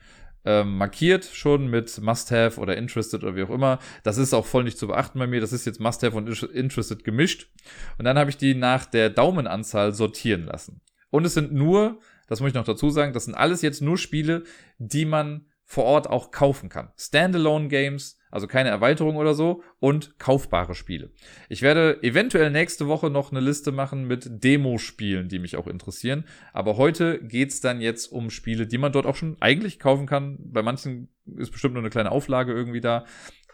[0.46, 3.80] ähm, markiert schon mit Must-Have oder Interested oder wie auch immer.
[4.04, 5.40] Das ist auch voll nicht zu beachten bei mir.
[5.40, 7.50] Das ist jetzt Must-Have und Interested gemischt.
[7.98, 10.80] Und dann habe ich die nach der Daumenanzahl sortieren lassen.
[11.10, 11.98] Und es sind nur,
[12.28, 14.44] das muss ich noch dazu sagen, das sind alles jetzt nur Spiele,
[14.78, 16.92] die man vor Ort auch kaufen kann.
[16.96, 21.10] Standalone Games, also keine Erweiterung oder so und kaufbare Spiele.
[21.48, 26.26] Ich werde eventuell nächste Woche noch eine Liste machen mit Demospielen, die mich auch interessieren,
[26.52, 30.36] aber heute geht's dann jetzt um Spiele, die man dort auch schon eigentlich kaufen kann.
[30.38, 31.08] Bei manchen
[31.38, 33.06] ist bestimmt nur eine kleine Auflage irgendwie da,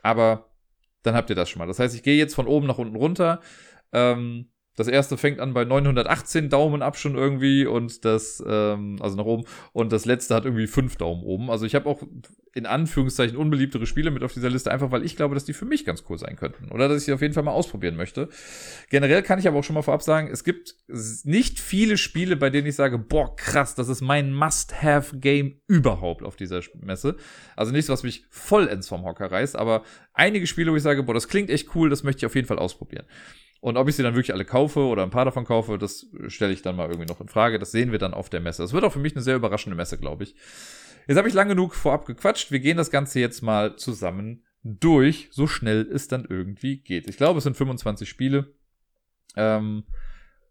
[0.03, 0.51] aber
[1.05, 1.66] dann habt ihr das schon mal.
[1.66, 3.41] Das heißt, ich gehe jetzt von oben nach unten runter.
[3.93, 9.16] Ähm, das erste fängt an bei 918 Daumen ab schon irgendwie und das, ähm, also
[9.16, 9.45] nach oben.
[9.73, 11.51] Und das letzte hat irgendwie fünf Daumen oben.
[11.51, 12.03] Also ich habe auch
[12.55, 15.66] in Anführungszeichen unbeliebtere Spiele mit auf dieser Liste, einfach weil ich glaube, dass die für
[15.66, 16.70] mich ganz cool sein könnten.
[16.70, 18.31] Oder dass ich sie auf jeden Fall mal ausprobieren möchte.
[18.89, 20.75] Generell kann ich aber auch schon mal vorab sagen, es gibt
[21.25, 26.37] nicht viele Spiele, bei denen ich sage, boah, krass, das ist mein Must-Have-Game überhaupt auf
[26.37, 27.16] dieser Messe.
[27.57, 29.83] Also nichts, was mich vollends vom Hocker reißt, aber
[30.14, 32.49] einige Spiele, wo ich sage, boah, das klingt echt cool, das möchte ich auf jeden
[32.49, 33.05] Fall ausprobieren.
[33.63, 36.53] Und ob ich sie dann wirklich alle kaufe oder ein paar davon kaufe, das stelle
[36.53, 37.61] ich dann mal irgendwie noch in Frage.
[37.61, 38.61] Das sehen wir dann auf der Messe.
[38.61, 40.35] Das wird auch für mich eine sehr überraschende Messe, glaube ich.
[41.07, 42.51] Jetzt habe ich lang genug vorab gequatscht.
[42.51, 47.09] Wir gehen das Ganze jetzt mal zusammen durch, so schnell es dann irgendwie geht.
[47.09, 48.53] Ich glaube, es sind 25 Spiele.
[49.37, 49.85] Ähm,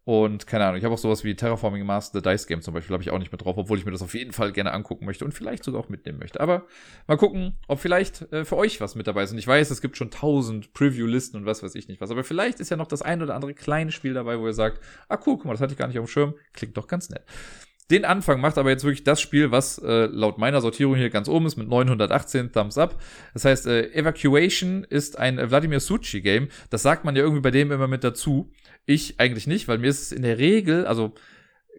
[0.04, 2.92] und keine Ahnung, ich habe auch sowas wie Terraforming Mars, The Dice Game zum Beispiel,
[2.92, 5.06] habe ich auch nicht mit drauf, obwohl ich mir das auf jeden Fall gerne angucken
[5.06, 6.40] möchte und vielleicht sogar auch mitnehmen möchte.
[6.40, 6.66] Aber
[7.06, 9.30] mal gucken, ob vielleicht äh, für euch was mit dabei ist.
[9.30, 12.10] Und ich weiß, es gibt schon tausend Preview-Listen und was weiß ich nicht was.
[12.10, 14.80] Aber vielleicht ist ja noch das ein oder andere kleine Spiel dabei, wo ihr sagt,
[15.08, 16.34] ah cool, guck mal, das hatte ich gar nicht auf dem Schirm.
[16.52, 17.22] Klingt doch ganz nett.
[17.90, 21.28] Den Anfang macht aber jetzt wirklich das Spiel, was äh, laut meiner Sortierung hier ganz
[21.28, 23.00] oben ist, mit 918 Thumbs Up.
[23.34, 26.48] Das heißt, äh, Evacuation ist ein äh, Vladimir Suchi-Game.
[26.70, 28.50] Das sagt man ja irgendwie bei dem immer mit dazu.
[28.86, 31.14] Ich eigentlich nicht, weil mir ist es in der Regel, also,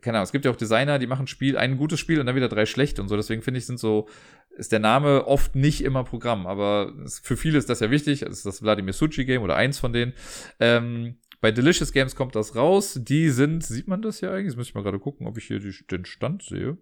[0.02, 2.36] keine Ahnung, es gibt ja auch Designer, die machen Spiel, ein gutes Spiel und dann
[2.36, 3.16] wieder drei schlechte und so.
[3.16, 4.08] Deswegen finde ich, sind so,
[4.56, 6.46] ist der Name oft nicht immer Programm.
[6.46, 8.22] Aber für viele ist das ja wichtig.
[8.22, 10.14] Es ist das Vladimir Suchi-Game oder eins von denen.
[10.60, 12.98] Ähm, bei Delicious Games kommt das raus.
[13.02, 14.46] Die sind, sieht man das ja eigentlich?
[14.46, 16.78] Jetzt muss ich mal gerade gucken, ob ich hier die, den Stand sehe.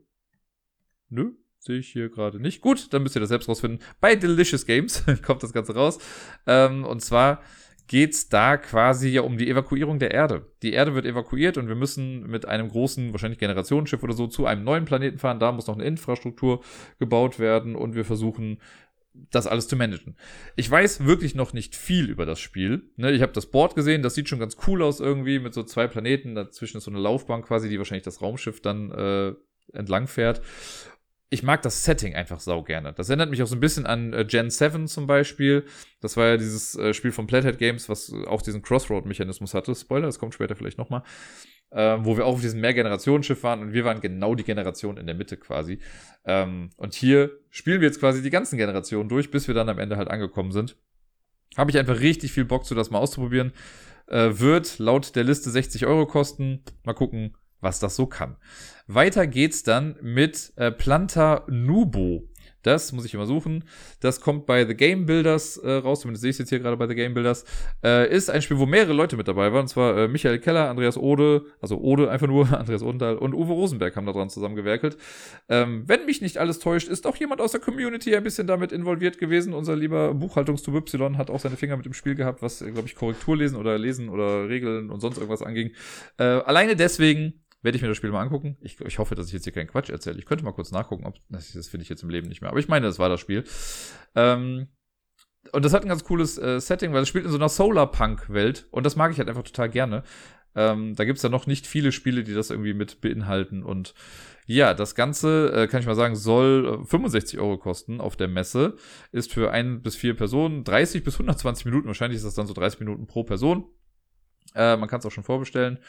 [1.10, 2.62] Nö, sehe ich hier gerade nicht.
[2.62, 3.80] Gut, dann müsst ihr das selbst rausfinden.
[4.00, 5.98] Bei Delicious Games kommt das Ganze raus.
[6.46, 7.42] Ähm, und zwar
[7.88, 10.46] geht's da quasi ja um die Evakuierung der Erde.
[10.62, 14.46] Die Erde wird evakuiert und wir müssen mit einem großen, wahrscheinlich Generationsschiff oder so, zu
[14.46, 15.40] einem neuen Planeten fahren.
[15.40, 16.62] Da muss noch eine Infrastruktur
[17.00, 18.60] gebaut werden und wir versuchen
[19.14, 20.16] das alles zu managen.
[20.56, 22.90] Ich weiß wirklich noch nicht viel über das Spiel.
[22.96, 25.64] Ne, ich habe das Board gesehen, das sieht schon ganz cool aus irgendwie mit so
[25.64, 26.36] zwei Planeten.
[26.36, 29.34] Dazwischen ist so eine Laufbahn quasi, die wahrscheinlich das Raumschiff dann äh,
[29.74, 30.42] entlang fährt.
[31.30, 32.92] Ich mag das Setting einfach sau gerne.
[32.94, 35.66] Das erinnert mich auch so ein bisschen an äh, Gen 7 zum Beispiel.
[36.02, 39.74] Das war ja dieses äh, Spiel von Plathead Games, was auch diesen Crossroad-Mechanismus hatte.
[39.76, 41.04] Spoiler, das kommt später vielleicht nochmal
[41.72, 45.06] ähm, wo wir auch auf diesem Mehrgenerationenschiff waren und wir waren genau die Generation in
[45.06, 45.80] der Mitte quasi.
[46.26, 49.80] Ähm, und hier spielen wir jetzt quasi die ganzen Generationen durch, bis wir dann am
[49.80, 50.76] Ende halt angekommen sind.
[51.58, 53.54] Habe ich einfach richtig viel Bock zu, das mal auszuprobieren.
[54.08, 56.64] Äh, wird laut der Liste 60 Euro kosten.
[56.84, 58.38] Mal gucken, was das so kann.
[58.88, 62.28] Weiter geht's dann mit äh, Planta Nubo.
[62.64, 63.64] Das muss ich immer suchen.
[64.00, 66.78] Das kommt bei The Game Builders äh, raus, zumindest sehe ich es jetzt hier gerade
[66.78, 67.46] bei The Game Builders.
[67.84, 69.62] Äh, ist ein Spiel, wo mehrere Leute mit dabei waren.
[69.62, 73.54] Und zwar äh, Michael Keller, Andreas Ode, also Ode einfach nur, Andreas Odenthal und Uwe
[73.54, 74.98] Rosenberg haben da dran zusammengewerkelt.
[75.50, 78.72] Ähm, wenn mich nicht alles täuscht, ist auch jemand aus der Community ein bisschen damit
[78.72, 79.54] involviert gewesen.
[79.54, 82.96] Unser lieber Buchhaltungstub Y hat auch seine Finger mit im Spiel gehabt, was, glaube ich,
[82.96, 85.72] Korrekturlesen oder Lesen oder Regeln und sonst irgendwas anging.
[86.18, 88.58] Äh, alleine deswegen werde ich mir das Spiel mal angucken.
[88.62, 90.18] Ich, ich hoffe, dass ich jetzt hier keinen Quatsch erzähle.
[90.20, 92.50] Ich könnte mal kurz nachgucken, ob das, das finde ich jetzt im Leben nicht mehr.
[92.50, 93.44] Aber ich meine, das war das Spiel.
[94.16, 94.68] Ähm,
[95.52, 98.68] und das hat ein ganz cooles äh, Setting, weil es spielt in so einer Solarpunk-Welt
[98.72, 100.04] und das mag ich halt einfach total gerne.
[100.54, 103.64] Ähm, da gibt's ja noch nicht viele Spiele, die das irgendwie mit beinhalten.
[103.64, 103.94] Und
[104.46, 108.28] ja, das Ganze, äh, kann ich mal sagen, soll 65 äh, Euro kosten auf der
[108.28, 108.76] Messe.
[109.12, 111.88] Ist für ein bis vier Personen 30 bis 120 Minuten.
[111.88, 113.66] Wahrscheinlich ist das dann so 30 Minuten pro Person.
[114.54, 115.80] Äh, man kann es auch schon vorbestellen.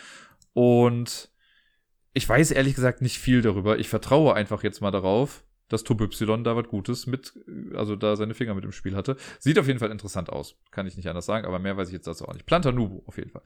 [0.55, 1.32] Und
[2.15, 3.79] ich weiß ehrlich gesagt nicht viel darüber.
[3.79, 7.33] Ich vertraue einfach jetzt mal darauf, dass Turbo Y da was Gutes mit,
[7.75, 9.17] also da seine Finger mit im Spiel hatte.
[9.39, 10.57] Sieht auf jeden Fall interessant aus.
[10.71, 12.47] Kann ich nicht anders sagen, aber mehr weiß ich jetzt dazu auch nicht.
[12.47, 13.43] Planta Nubu, auf jeden Fall.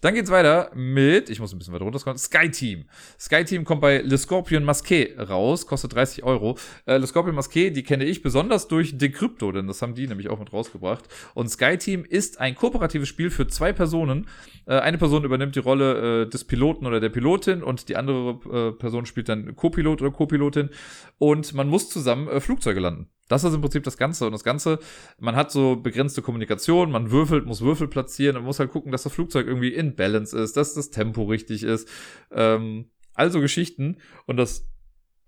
[0.00, 2.84] Dann geht's weiter mit, ich muss ein bisschen weiter runterkommen, Sky Team.
[3.18, 6.58] Sky Team kommt bei Le Scorpion Masqué raus, kostet 30 Euro.
[6.86, 10.28] Äh, Le Scorpion Masqué, die kenne ich besonders durch Decrypto, denn das haben die nämlich
[10.28, 11.04] auch mit rausgebracht.
[11.34, 14.26] Und Sky Team ist ein kooperatives Spiel für zwei Personen.
[14.66, 18.70] Äh, eine Person übernimmt die Rolle äh, des Piloten oder der Pilotin und die andere
[18.70, 20.70] äh, Person spielt dann Co-Pilot oder Co-Pilotin.
[21.18, 23.10] Und man man muss zusammen äh, Flugzeuge landen.
[23.28, 24.24] Das ist im Prinzip das Ganze.
[24.24, 24.78] Und das Ganze,
[25.18, 29.02] man hat so begrenzte Kommunikation, man würfelt, muss Würfel platzieren und muss halt gucken, dass
[29.02, 31.88] das Flugzeug irgendwie in Balance ist, dass das Tempo richtig ist.
[32.32, 33.98] Ähm, also Geschichten.
[34.26, 34.66] Und das,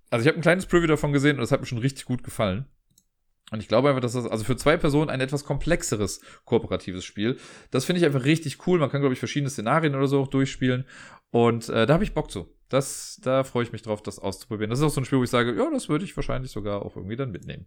[0.08, 2.24] also ich habe ein kleines Preview davon gesehen und das hat mir schon richtig gut
[2.24, 2.64] gefallen.
[3.50, 7.36] Und ich glaube einfach, dass das also für zwei Personen ein etwas komplexeres kooperatives Spiel.
[7.70, 8.78] Das finde ich einfach richtig cool.
[8.78, 10.86] Man kann, glaube ich, verschiedene Szenarien oder so auch durchspielen.
[11.30, 12.48] Und äh, da habe ich Bock zu.
[12.70, 14.70] Das, da freue ich mich drauf, das auszuprobieren.
[14.70, 16.82] Das ist auch so ein Spiel, wo ich sage, ja, das würde ich wahrscheinlich sogar
[16.82, 17.66] auch irgendwie dann mitnehmen.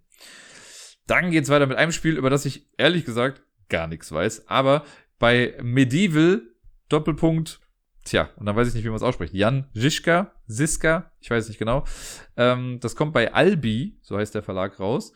[1.05, 4.47] Dann geht's weiter mit einem Spiel, über das ich ehrlich gesagt gar nichts weiß.
[4.47, 4.85] Aber
[5.19, 6.41] bei Medieval
[6.87, 7.59] Doppelpunkt,
[8.05, 9.33] tja, und dann weiß ich nicht, wie man es ausspricht.
[9.33, 11.83] Jan Ziska, Siska, ich weiß nicht genau.
[12.37, 15.11] Ähm, das kommt bei Albi, so heißt der Verlag, raus.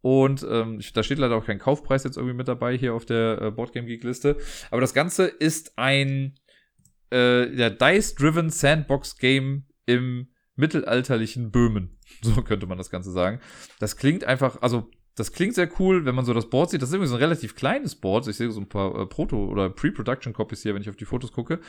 [0.00, 3.40] Und ähm, da steht leider auch kein Kaufpreis jetzt irgendwie mit dabei hier auf der
[3.40, 4.36] äh, Boardgame Geek Liste.
[4.70, 6.34] Aber das Ganze ist ein
[7.14, 11.98] äh, der Dice-Driven Sandbox-Game im mittelalterlichen Böhmen.
[12.22, 13.40] So könnte man das Ganze sagen.
[13.80, 16.82] Das klingt einfach, also das klingt sehr cool, wenn man so das Board sieht.
[16.82, 18.26] Das ist irgendwie so ein relativ kleines Board.
[18.28, 21.32] Ich sehe so ein paar äh, Proto- oder Pre-Production-Copies hier, wenn ich auf die Fotos
[21.32, 21.60] gucke.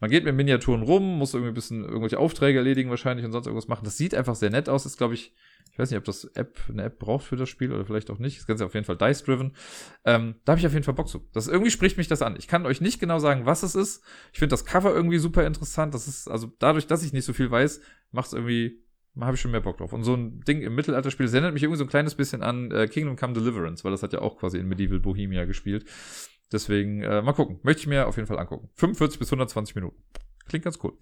[0.00, 3.46] Man geht mit Miniaturen rum, muss irgendwie ein bisschen irgendwelche Aufträge erledigen wahrscheinlich und sonst
[3.46, 3.84] irgendwas machen.
[3.84, 4.86] Das sieht einfach sehr nett aus.
[4.86, 5.34] Ist, glaube ich,
[5.74, 8.20] ich weiß nicht, ob das App eine App braucht für das Spiel oder vielleicht auch
[8.20, 8.38] nicht.
[8.38, 9.56] Das Ganze auf jeden Fall dice-driven.
[10.04, 11.28] Ähm, da habe ich auf jeden Fall Bock zu.
[11.32, 12.36] Das irgendwie spricht mich das an.
[12.38, 14.04] Ich kann euch nicht genau sagen, was es ist.
[14.32, 15.92] Ich finde das Cover irgendwie super interessant.
[15.92, 17.80] Das ist, also dadurch, dass ich nicht so viel weiß,
[18.12, 18.84] macht es irgendwie,
[19.18, 19.92] habe ich schon mehr Bock drauf.
[19.92, 22.86] Und so ein Ding im Mittelalterspiel, erinnert mich irgendwie so ein kleines bisschen an äh,
[22.86, 25.86] Kingdom Come Deliverance, weil das hat ja auch quasi in Medieval Bohemia gespielt.
[26.52, 27.58] Deswegen, äh, mal gucken.
[27.64, 28.70] Möchte ich mir auf jeden Fall angucken.
[28.74, 30.00] 45 bis 120 Minuten.
[30.46, 30.92] Klingt ganz cool.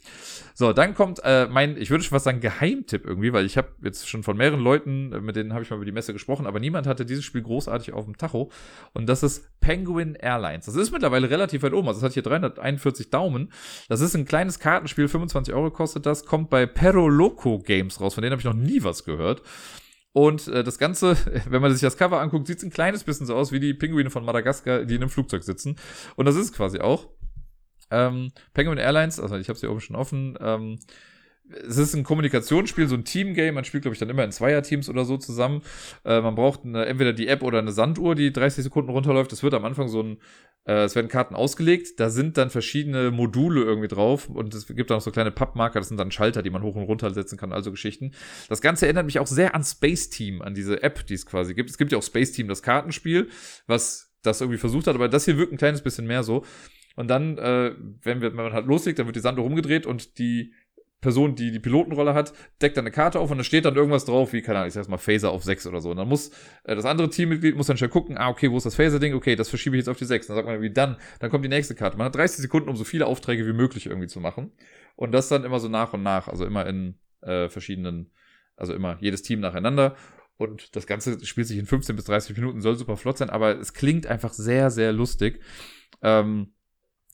[0.55, 3.69] So, dann kommt äh, mein, ich würde schon was sagen, Geheimtipp irgendwie, weil ich habe
[3.83, 6.47] jetzt schon von mehreren Leuten, äh, mit denen habe ich mal über die Messe gesprochen,
[6.47, 8.51] aber niemand hatte dieses Spiel großartig auf dem Tacho.
[8.93, 10.67] Und das ist Penguin Airlines.
[10.67, 11.89] Das ist mittlerweile relativ weit oben.
[11.89, 13.53] Also es hat hier 341 Daumen.
[13.89, 18.15] Das ist ein kleines Kartenspiel, 25 Euro kostet das, kommt bei Perro Loco Games raus.
[18.15, 19.43] Von denen habe ich noch nie was gehört.
[20.13, 21.17] Und äh, das Ganze,
[21.49, 23.75] wenn man sich das Cover anguckt, sieht es ein kleines bisschen so aus wie die
[23.75, 25.77] Pinguine von Madagaskar, die in einem Flugzeug sitzen.
[26.17, 27.09] Und das ist quasi auch.
[27.93, 30.39] Ähm, Penguin Airlines, also ich habe sie oben schon offen.
[30.41, 30.79] Ähm,
[31.51, 33.53] es ist ein Kommunikationsspiel, so ein Teamgame.
[33.53, 35.63] Man spielt, glaube ich, dann immer in Zweierteams oder so zusammen.
[36.05, 39.33] Äh, man braucht eine, entweder die App oder eine Sanduhr, die 30 Sekunden runterläuft.
[39.33, 40.19] Es wird am Anfang so ein,
[40.65, 42.01] äh, es werden Karten ausgelegt.
[42.01, 45.81] Da sind dann verschiedene Module irgendwie drauf und es gibt dann auch so kleine Pappmarker.
[45.81, 48.13] Das sind dann Schalter, die man hoch und runter setzen kann, also Geschichten.
[48.49, 51.55] Das Ganze erinnert mich auch sehr an Space Team, an diese App, die es quasi
[51.55, 51.71] gibt.
[51.71, 53.29] Es gibt ja auch Space Team, das Kartenspiel,
[53.67, 56.45] was das irgendwie versucht hat, aber das hier wirkt ein kleines bisschen mehr so.
[56.97, 60.19] Und dann, äh, wenn, wir, wenn man halt loslegt, dann wird die Sande rumgedreht und
[60.19, 60.53] die
[61.03, 62.33] Person, die die Pilotenrolle hat,
[62.63, 64.75] deckt dann eine Karte auf und da steht dann irgendwas drauf, wie, keine Ahnung, ich
[64.75, 65.91] sag's mal, Phaser auf 6 oder so.
[65.91, 66.31] Und dann muss
[66.63, 69.13] äh, das andere Teammitglied muss dann schnell gucken, ah, okay, wo ist das Phaser-Ding?
[69.15, 70.29] Okay, das verschiebe ich jetzt auf die 6.
[70.29, 71.99] Dann sagt man wie dann, dann kommt die nächste Karte.
[71.99, 74.53] Man hat 30 Sekunden, um so viele Aufträge wie möglich irgendwie zu machen.
[74.95, 78.13] Und das dann immer so nach und nach, also immer in äh, verschiedenen,
[78.57, 79.97] also immer jedes Team nacheinander.
[80.37, 83.59] Und das Ganze spielt sich in 15 bis 30 Minuten, soll super flott sein, aber
[83.59, 85.41] es klingt einfach sehr, sehr lustig.
[86.01, 86.53] Ähm,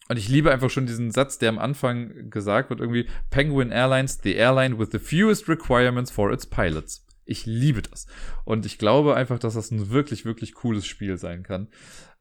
[0.08, 4.20] und ich liebe einfach schon diesen Satz, der am Anfang gesagt wird, irgendwie, Penguin Airlines,
[4.22, 7.04] the airline with the fewest requirements for its pilots.
[7.24, 8.06] Ich liebe das.
[8.44, 11.68] Und ich glaube einfach, dass das ein wirklich, wirklich cooles Spiel sein kann.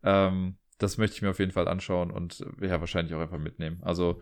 [0.04, 3.80] Ähm, das möchte ich mir auf jeden Fall anschauen und ja, wahrscheinlich auch einfach mitnehmen.
[3.82, 4.22] Also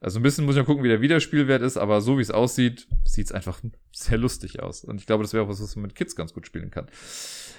[0.00, 2.30] Also ein bisschen muss ich mal gucken, wie der Wiederspielwert ist, aber so wie es
[2.30, 3.60] aussieht, sieht es einfach
[3.92, 4.84] sehr lustig aus.
[4.84, 6.86] Und ich glaube, das wäre auch was, was man mit Kids ganz gut spielen kann.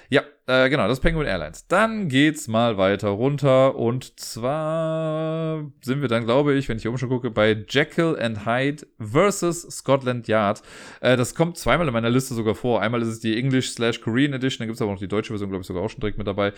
[0.08, 1.66] Ja, äh, genau, das ist Penguin Airlines.
[1.66, 6.90] Dann geht's mal weiter runter und zwar sind wir dann, glaube ich, wenn ich hier
[6.90, 10.62] oben schon gucke, bei Jekyll and Hyde versus Scotland Yard.
[11.02, 12.80] Äh, das kommt zweimal in meiner Liste sogar vor.
[12.80, 15.50] Einmal ist es die English slash Korean Edition, dann gibt's aber noch die deutsche Version,
[15.50, 16.54] glaube ich, sogar auch schon direkt mit dabei.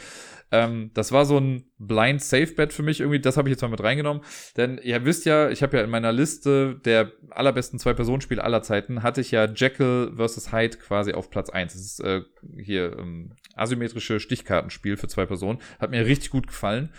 [0.52, 3.62] Ähm, das war so ein Blind Safe Bet für mich irgendwie, das habe ich jetzt
[3.62, 4.22] mal mit reingenommen,
[4.56, 9.02] denn ihr wisst ja, ich habe ja in meiner Liste der allerbesten Zwei-Personen-Spiele aller Zeiten,
[9.02, 11.72] hatte ich ja Jekyll versus Hyde quasi auf Platz 1.
[11.72, 12.22] Das ist äh,
[12.56, 15.60] hier ähm, asymmetrische Stichkartenspiel für zwei Personen.
[15.78, 16.90] Hat mir richtig gut gefallen.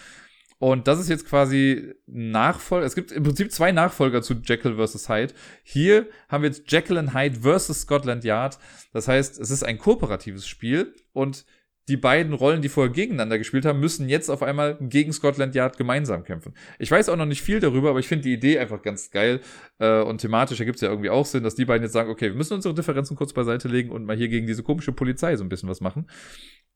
[0.59, 2.85] Und das ist jetzt quasi Nachfolger.
[2.85, 5.09] Es gibt im Prinzip zwei Nachfolger zu Jekyll vs.
[5.09, 5.33] Hyde.
[5.63, 7.81] Hier haben wir jetzt Jekyll and Hyde vs.
[7.81, 8.59] Scotland Yard.
[8.93, 11.45] Das heißt, es ist ein kooperatives Spiel und
[11.91, 15.77] die beiden Rollen, die vorher gegeneinander gespielt haben, müssen jetzt auf einmal gegen Scotland Yard
[15.77, 16.53] gemeinsam kämpfen.
[16.79, 19.41] Ich weiß auch noch nicht viel darüber, aber ich finde die Idee einfach ganz geil.
[19.77, 22.29] Äh, und thematisch ergibt es ja irgendwie auch Sinn, dass die beiden jetzt sagen, okay,
[22.29, 25.43] wir müssen unsere Differenzen kurz beiseite legen und mal hier gegen diese komische Polizei so
[25.43, 26.09] ein bisschen was machen.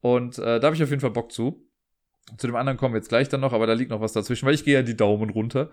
[0.01, 1.65] Und äh, da habe ich auf jeden Fall Bock zu.
[2.37, 4.47] Zu dem anderen kommen wir jetzt gleich dann noch, aber da liegt noch was dazwischen,
[4.47, 5.69] weil ich gehe ja die Daumen runter.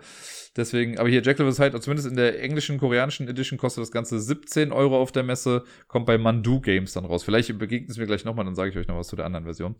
[0.55, 1.59] Deswegen, aber hier Jackal vs.
[1.59, 5.63] Hyde, zumindest in der englischen, koreanischen Edition kostet das Ganze 17 Euro auf der Messe,
[5.87, 7.23] kommt bei Mandu Games dann raus.
[7.23, 9.45] Vielleicht begegnet es mir gleich nochmal, dann sage ich euch noch was zu der anderen
[9.45, 9.75] Version.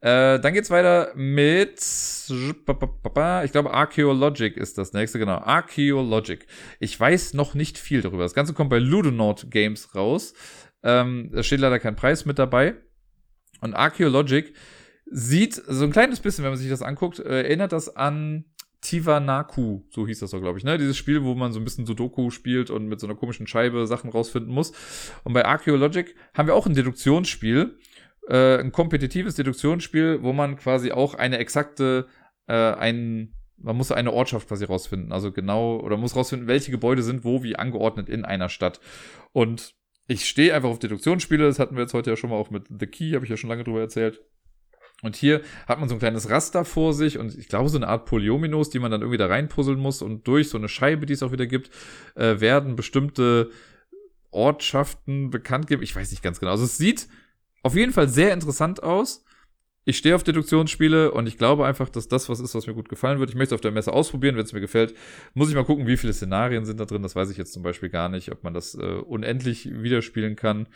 [0.00, 5.38] Äh, dann geht's weiter mit, ich glaube, Archaeologic ist das nächste, genau.
[5.38, 6.46] Archaeologic.
[6.78, 8.22] Ich weiß noch nicht viel darüber.
[8.22, 10.34] Das Ganze kommt bei Ludonaut Games raus.
[10.82, 12.74] Ähm, da steht leider kein Preis mit dabei.
[13.62, 14.52] Und Archaeologic
[15.06, 18.44] sieht so ein kleines bisschen, wenn man sich das anguckt, äh, erinnert das an
[18.80, 20.78] Tivanaku, so hieß das doch, glaube ich, ne?
[20.78, 23.86] Dieses Spiel, wo man so ein bisschen Sudoku spielt und mit so einer komischen Scheibe
[23.86, 24.72] Sachen rausfinden muss.
[25.24, 27.78] Und bei Archaeologic haben wir auch ein Deduktionsspiel,
[28.28, 32.06] äh, ein kompetitives Deduktionsspiel, wo man quasi auch eine exakte,
[32.46, 37.02] äh, ein, man muss eine Ortschaft quasi rausfinden, also genau, oder muss rausfinden, welche Gebäude
[37.02, 38.80] sind wo wie angeordnet in einer Stadt.
[39.32, 39.74] Und
[40.06, 42.66] ich stehe einfach auf Deduktionsspiele, das hatten wir jetzt heute ja schon mal auch mit
[42.68, 44.20] The Key, habe ich ja schon lange drüber erzählt.
[45.06, 47.88] Und hier hat man so ein kleines Raster vor sich und ich glaube so eine
[47.88, 51.14] Art Polyominos, die man dann irgendwie da reinpuzzeln muss und durch so eine Scheibe, die
[51.14, 51.70] es auch wieder gibt,
[52.14, 53.50] äh, werden bestimmte
[54.30, 55.82] Ortschaften bekannt geben.
[55.82, 56.52] Ich weiß nicht ganz genau.
[56.52, 57.08] Also es sieht
[57.62, 59.24] auf jeden Fall sehr interessant aus
[59.88, 62.88] ich stehe auf Deduktionsspiele und ich glaube einfach, dass das was ist, was mir gut
[62.88, 63.30] gefallen wird.
[63.30, 64.94] Ich möchte es auf der Messe ausprobieren, wenn es mir gefällt.
[65.32, 67.02] Muss ich mal gucken, wie viele Szenarien sind da drin.
[67.02, 70.66] Das weiß ich jetzt zum Beispiel gar nicht, ob man das äh, unendlich wiederspielen kann.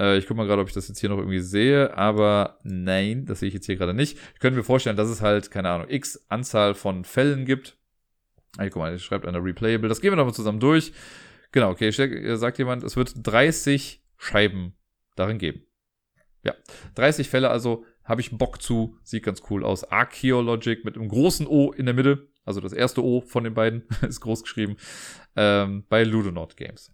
[0.00, 3.26] Äh, ich gucke mal gerade, ob ich das jetzt hier noch irgendwie sehe, aber nein,
[3.26, 4.18] das sehe ich jetzt hier gerade nicht.
[4.34, 7.76] Ich könnte mir vorstellen, dass es halt, keine Ahnung, x Anzahl von Fällen gibt.
[8.56, 9.88] Ah, guck mal, ich schreibt einer Replayable.
[9.88, 10.92] Das gehen wir nochmal zusammen durch.
[11.52, 11.90] Genau, okay,
[12.36, 14.74] sagt jemand, es wird 30 Scheiben
[15.16, 15.62] darin geben.
[16.42, 16.54] Ja,
[16.94, 18.96] 30 Fälle, also habe ich Bock zu.
[19.02, 19.84] Sieht ganz cool aus.
[19.84, 22.28] Archaeologic mit einem großen O in der Mitte.
[22.44, 24.76] Also das erste O von den beiden ist groß geschrieben.
[25.36, 26.92] Ähm, bei Ludonaut Games.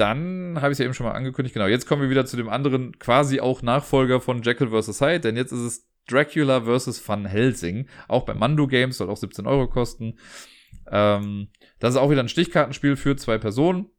[0.00, 1.52] Dann habe ich es ja eben schon mal angekündigt.
[1.52, 4.98] Genau, jetzt kommen wir wieder zu dem anderen, quasi auch Nachfolger von Jekyll vs.
[5.02, 5.20] Hyde.
[5.20, 7.06] Denn jetzt ist es Dracula vs.
[7.06, 7.86] Van Helsing.
[8.08, 8.96] Auch bei Mando Games.
[8.96, 10.18] Soll auch 17 Euro kosten.
[10.90, 11.48] Ähm,
[11.80, 13.90] das ist auch wieder ein Stichkartenspiel für zwei Personen.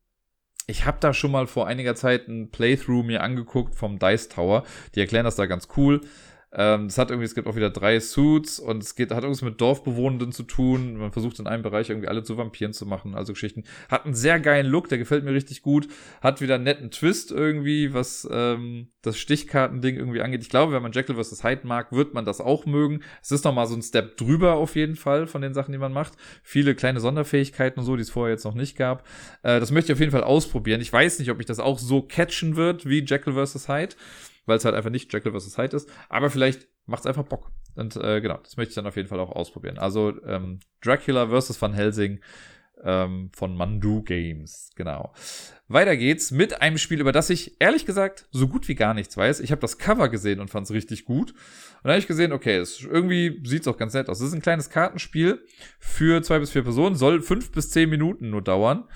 [0.66, 4.64] Ich habe da schon mal vor einiger Zeit ein Playthrough mir angeguckt vom Dice Tower.
[4.96, 6.02] Die erklären das da ganz cool.
[6.54, 9.42] Ähm, es hat irgendwie, es gibt auch wieder drei Suits und es geht, hat irgendwas
[9.42, 10.98] mit Dorfbewohnenden zu tun.
[10.98, 13.64] Man versucht in einem Bereich irgendwie alle zu Vampiren zu machen, also Geschichten.
[13.90, 15.88] Hat einen sehr geilen Look, der gefällt mir richtig gut.
[16.20, 20.42] Hat wieder einen netten Twist irgendwie, was ähm, das Stichkartending irgendwie angeht.
[20.42, 21.44] Ich glaube, wenn man Jekyll vs.
[21.44, 23.02] Hyde mag, wird man das auch mögen.
[23.22, 25.94] Es ist nochmal so ein Step drüber auf jeden Fall von den Sachen, die man
[25.94, 26.14] macht.
[26.44, 29.08] Viele kleine Sonderfähigkeiten und so, die es vorher jetzt noch nicht gab.
[29.44, 30.82] Äh, das möchte ich auf jeden Fall ausprobieren.
[30.82, 33.70] Ich weiß nicht, ob ich das auch so catchen wird wie Jekyll vs.
[33.70, 33.96] Hyde
[34.52, 35.58] weil es halt einfach nicht Jekyll vs.
[35.58, 35.90] Hyde ist.
[36.10, 37.52] Aber vielleicht macht es einfach Bock.
[37.76, 39.78] Und äh, genau, das möchte ich dann auf jeden Fall auch ausprobieren.
[39.78, 41.62] Also ähm, Dracula vs.
[41.62, 42.20] Van Helsing
[42.84, 44.72] ähm, von Mandu Games.
[44.76, 45.14] Genau.
[45.70, 49.16] Weiter geht's mit einem Spiel, über das ich ehrlich gesagt so gut wie gar nichts
[49.16, 49.40] weiß.
[49.40, 51.32] Ich habe das Cover gesehen und fand es richtig gut.
[51.32, 51.38] Und
[51.86, 54.20] dann habe ich gesehen, okay, es irgendwie sieht's auch ganz nett aus.
[54.20, 55.46] Es ist ein kleines Kartenspiel
[55.80, 58.90] für zwei bis vier Personen, soll fünf bis zehn Minuten nur dauern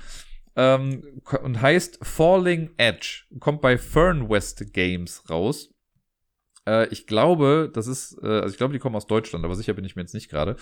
[0.56, 3.24] ähm, und heißt Falling Edge.
[3.40, 5.74] Kommt bei Fernwest Games raus.
[6.68, 9.74] Äh, ich glaube, das ist, äh, also ich glaube, die kommen aus Deutschland, aber sicher
[9.74, 10.56] bin ich mir jetzt nicht gerade.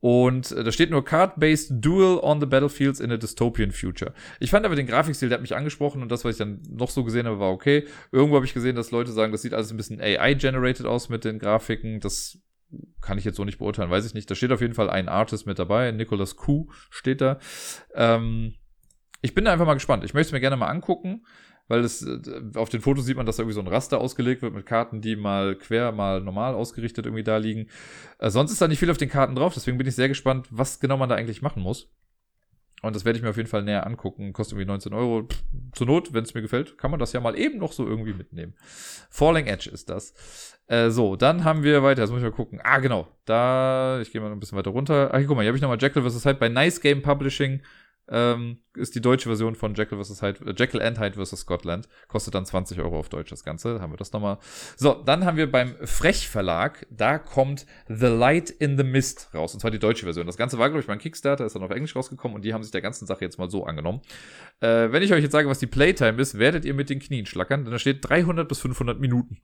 [0.00, 4.14] Und äh, da steht nur Card-Based Duel on the Battlefields in a Dystopian Future.
[4.40, 6.90] Ich fand aber den Grafikstil, der hat mich angesprochen und das, was ich dann noch
[6.90, 7.86] so gesehen habe, war okay.
[8.10, 11.24] Irgendwo habe ich gesehen, dass Leute sagen, das sieht alles ein bisschen AI-generated aus mit
[11.24, 12.00] den Grafiken.
[12.00, 12.38] Das
[13.02, 14.30] kann ich jetzt so nicht beurteilen, weiß ich nicht.
[14.30, 17.38] Da steht auf jeden Fall ein Artist mit dabei, Nicholas Kuh steht da.
[17.94, 18.54] Ähm,
[19.22, 20.04] ich bin da einfach mal gespannt.
[20.04, 21.24] Ich möchte es mir gerne mal angucken,
[21.68, 22.18] weil es äh,
[22.56, 25.00] auf den Fotos sieht man, dass da irgendwie so ein Raster ausgelegt wird mit Karten,
[25.00, 27.68] die mal quer, mal normal ausgerichtet irgendwie da liegen.
[28.18, 30.48] Äh, sonst ist da nicht viel auf den Karten drauf, deswegen bin ich sehr gespannt,
[30.50, 31.88] was genau man da eigentlich machen muss.
[32.82, 34.32] Und das werde ich mir auf jeden Fall näher angucken.
[34.32, 35.24] Kostet irgendwie 19 Euro.
[35.24, 35.42] Pff,
[35.72, 38.14] zur Not, wenn es mir gefällt, kann man das ja mal eben noch so irgendwie
[38.14, 38.54] mitnehmen.
[39.10, 40.14] Falling Edge ist das.
[40.66, 42.02] Äh, so, dann haben wir weiter.
[42.02, 42.58] Jetzt muss ich mal gucken.
[42.62, 43.06] Ah, genau.
[43.26, 45.10] Da, ich gehe mal ein bisschen weiter runter.
[45.14, 46.24] Hier, guck mal, hier habe ich nochmal Jekyll vs.
[46.24, 47.60] Hyde bei Nice Game Publishing
[48.10, 50.20] ähm, ist die deutsche Version von Jekyll vs.
[50.22, 51.40] Hyde, äh, Jekyll and Hyde vs.
[51.40, 51.88] Scotland.
[52.08, 53.74] Kostet dann 20 Euro auf Deutsch das Ganze.
[53.74, 54.38] Da haben wir das nochmal.
[54.76, 59.54] So, dann haben wir beim Frech Verlag, da kommt The Light in the Mist raus.
[59.54, 60.26] Und zwar die deutsche Version.
[60.26, 62.62] Das Ganze war, glaube ich, beim Kickstarter, ist dann auf Englisch rausgekommen und die haben
[62.62, 64.00] sich der ganzen Sache jetzt mal so angenommen.
[64.60, 67.26] Äh, wenn ich euch jetzt sage, was die Playtime ist, werdet ihr mit den Knien
[67.26, 69.38] schlackern, denn da steht 300 bis 500 Minuten.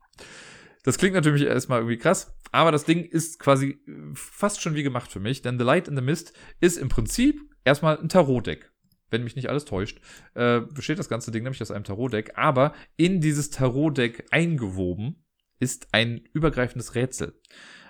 [0.87, 3.77] Das klingt natürlich erstmal irgendwie krass, aber das Ding ist quasi
[4.13, 6.31] fast schon wie gemacht für mich, denn The Light in the Mist
[6.61, 8.71] ist im Prinzip erstmal ein Tarot-Deck.
[9.09, 9.99] Wenn mich nicht alles täuscht,
[10.33, 15.25] äh, besteht das ganze Ding nämlich aus einem Tarot-Deck, aber in dieses Tarot-Deck eingewoben
[15.59, 17.37] ist ein übergreifendes Rätsel.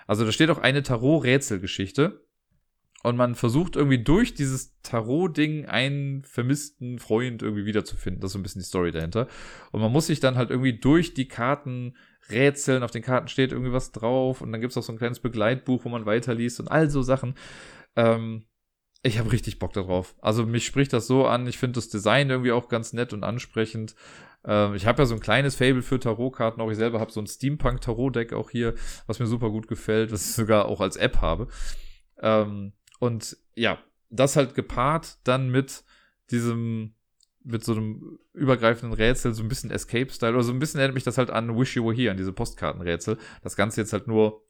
[0.08, 2.26] Also da steht auch eine Tarot-Rätselgeschichte
[3.04, 8.20] und man versucht irgendwie durch dieses Tarot-Ding einen vermissten Freund irgendwie wiederzufinden.
[8.20, 9.28] Das ist so ein bisschen die Story dahinter.
[9.70, 11.94] Und man muss sich dann halt irgendwie durch die Karten
[12.30, 12.82] rätseln.
[12.82, 15.20] Auf den Karten steht irgendwie was drauf und dann gibt es auch so ein kleines
[15.20, 17.34] Begleitbuch, wo man weiterliest und all so Sachen.
[17.96, 18.44] Ähm,
[19.02, 20.16] ich habe richtig Bock darauf.
[20.20, 21.46] Also mich spricht das so an.
[21.46, 23.94] Ich finde das Design irgendwie auch ganz nett und ansprechend.
[24.44, 26.60] Ähm, ich habe ja so ein kleines Fable für Tarotkarten.
[26.60, 28.74] Auch ich selber habe so ein Steampunk-Tarot-Deck auch hier,
[29.06, 31.48] was mir super gut gefällt, was ich sogar auch als App habe.
[32.20, 33.78] Ähm, und ja,
[34.10, 35.84] das halt gepaart dann mit
[36.30, 36.94] diesem,
[37.48, 41.04] mit so einem übergreifenden Rätsel, so ein bisschen Escape-Style, oder so ein bisschen erinnert mich
[41.04, 43.18] das halt an Wish You Were Here, an diese Postkartenrätsel.
[43.42, 44.42] Das Ganze jetzt halt nur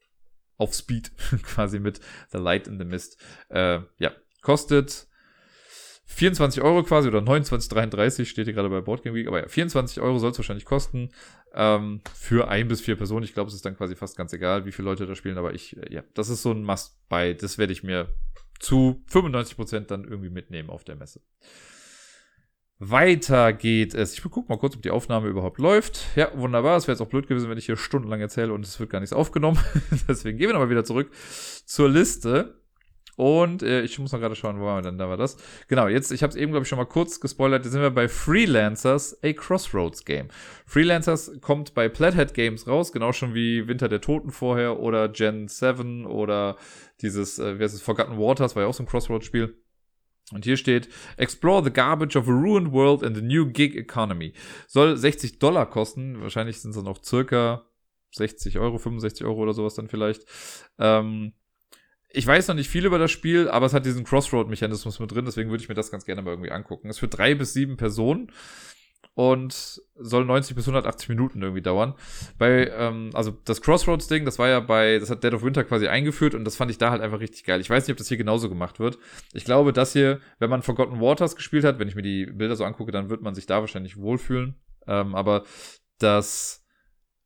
[0.57, 1.13] auf Speed,
[1.43, 2.01] quasi mit
[2.31, 3.17] The Light in the Mist.
[3.49, 5.09] Äh, ja, Kostet
[6.07, 9.27] 24 Euro quasi oder 29,33 steht hier gerade bei Boardgame Week.
[9.27, 11.11] Aber ja, 24 Euro soll es wahrscheinlich kosten.
[11.53, 13.25] Ähm, für ein bis vier Personen.
[13.25, 15.39] Ich glaube, es ist dann quasi fast ganz egal, wie viele Leute da spielen.
[15.39, 17.37] Aber ich, äh, ja, das ist so ein Must-Buy.
[17.37, 18.09] Das werde ich mir
[18.59, 21.21] zu 95% dann irgendwie mitnehmen auf der Messe.
[22.81, 24.15] Weiter geht es.
[24.15, 26.07] Ich gucke mal kurz, ob die Aufnahme überhaupt läuft.
[26.15, 26.77] Ja, wunderbar.
[26.77, 29.01] Es wäre jetzt auch blöd gewesen, wenn ich hier stundenlang erzähle und es wird gar
[29.01, 29.59] nichts aufgenommen.
[30.09, 31.11] Deswegen gehen wir nochmal wieder zurück
[31.65, 32.55] zur Liste.
[33.17, 34.99] Und äh, ich muss noch gerade schauen, wo waren wir denn?
[34.99, 35.39] Da war das.
[35.67, 37.65] Genau, jetzt, ich habe es eben, glaube ich, schon mal kurz gespoilert.
[37.65, 40.29] Jetzt sind wir bei Freelancers, a Crossroads Game.
[40.65, 45.49] Freelancers kommt bei Plathead Games raus, genau schon wie Winter der Toten vorher oder Gen
[45.49, 46.57] 7 oder
[47.03, 49.57] dieses, äh, wie heißt es, Forgotten Waters, war ja auch so ein Crossroads-Spiel.
[50.33, 54.35] Und hier steht, Explore the garbage of a ruined world in the new gig economy.
[54.67, 56.21] Soll 60 Dollar kosten.
[56.21, 57.65] Wahrscheinlich sind es dann auch circa
[58.13, 60.25] 60 Euro, 65 Euro oder sowas dann vielleicht.
[60.79, 61.33] Ähm,
[62.11, 65.27] ich weiß noch nicht viel über das Spiel, aber es hat diesen Crossroad-Mechanismus mit drin,
[65.27, 66.89] deswegen würde ich mir das ganz gerne mal irgendwie angucken.
[66.89, 68.33] Es für drei bis sieben Personen
[69.19, 71.95] und soll 90 bis 180 Minuten irgendwie dauern.
[72.39, 75.89] Bei, ähm, also das Crossroads-Ding, das war ja bei, das hat Dead of Winter quasi
[75.89, 77.61] eingeführt und das fand ich da halt einfach richtig geil.
[77.61, 78.97] Ich weiß nicht, ob das hier genauso gemacht wird.
[79.33, 82.55] Ich glaube, dass hier, wenn man Forgotten Waters gespielt hat, wenn ich mir die Bilder
[82.55, 84.55] so angucke, dann wird man sich da wahrscheinlich wohlfühlen.
[84.87, 85.43] Ähm, aber
[85.99, 86.65] das,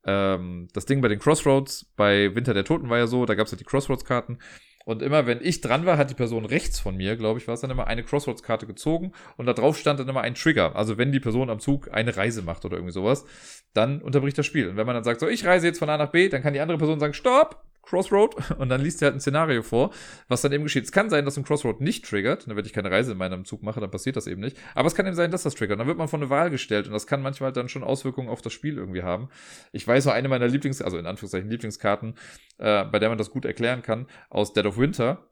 [0.06, 3.48] ähm, das Ding bei den Crossroads, bei Winter der Toten war ja so, da gab
[3.48, 4.38] es halt die Crossroads-Karten
[4.84, 7.54] und immer, wenn ich dran war, hat die Person rechts von mir, glaube ich, war
[7.54, 10.76] es dann immer eine Crossroads-Karte gezogen und da drauf stand dann immer ein Trigger.
[10.76, 13.24] Also wenn die Person am Zug eine Reise macht oder irgendwie sowas,
[13.74, 14.68] dann unterbricht das Spiel.
[14.68, 16.52] Und wenn man dann sagt, so, ich reise jetzt von A nach B, dann kann
[16.52, 19.92] die andere Person sagen, stopp, Crossroad und dann liest er halt ein Szenario vor,
[20.28, 20.84] was dann eben geschieht.
[20.84, 23.44] Es kann sein, dass ein Crossroad nicht triggert, dann werde ich keine Reise in meinem
[23.44, 24.56] Zug mache, dann passiert das eben nicht.
[24.74, 25.78] Aber es kann eben sein, dass das triggert.
[25.80, 28.42] Dann wird man vor eine Wahl gestellt und das kann manchmal dann schon Auswirkungen auf
[28.42, 29.28] das Spiel irgendwie haben.
[29.72, 32.14] Ich weiß noch eine meiner Lieblings, also in Anführungszeichen Lieblingskarten,
[32.58, 35.28] äh, bei der man das gut erklären kann, aus Dead of Winter,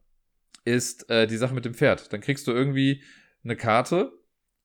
[0.65, 2.13] ist äh, die Sache mit dem Pferd.
[2.13, 3.03] Dann kriegst du irgendwie
[3.45, 4.13] eine Karte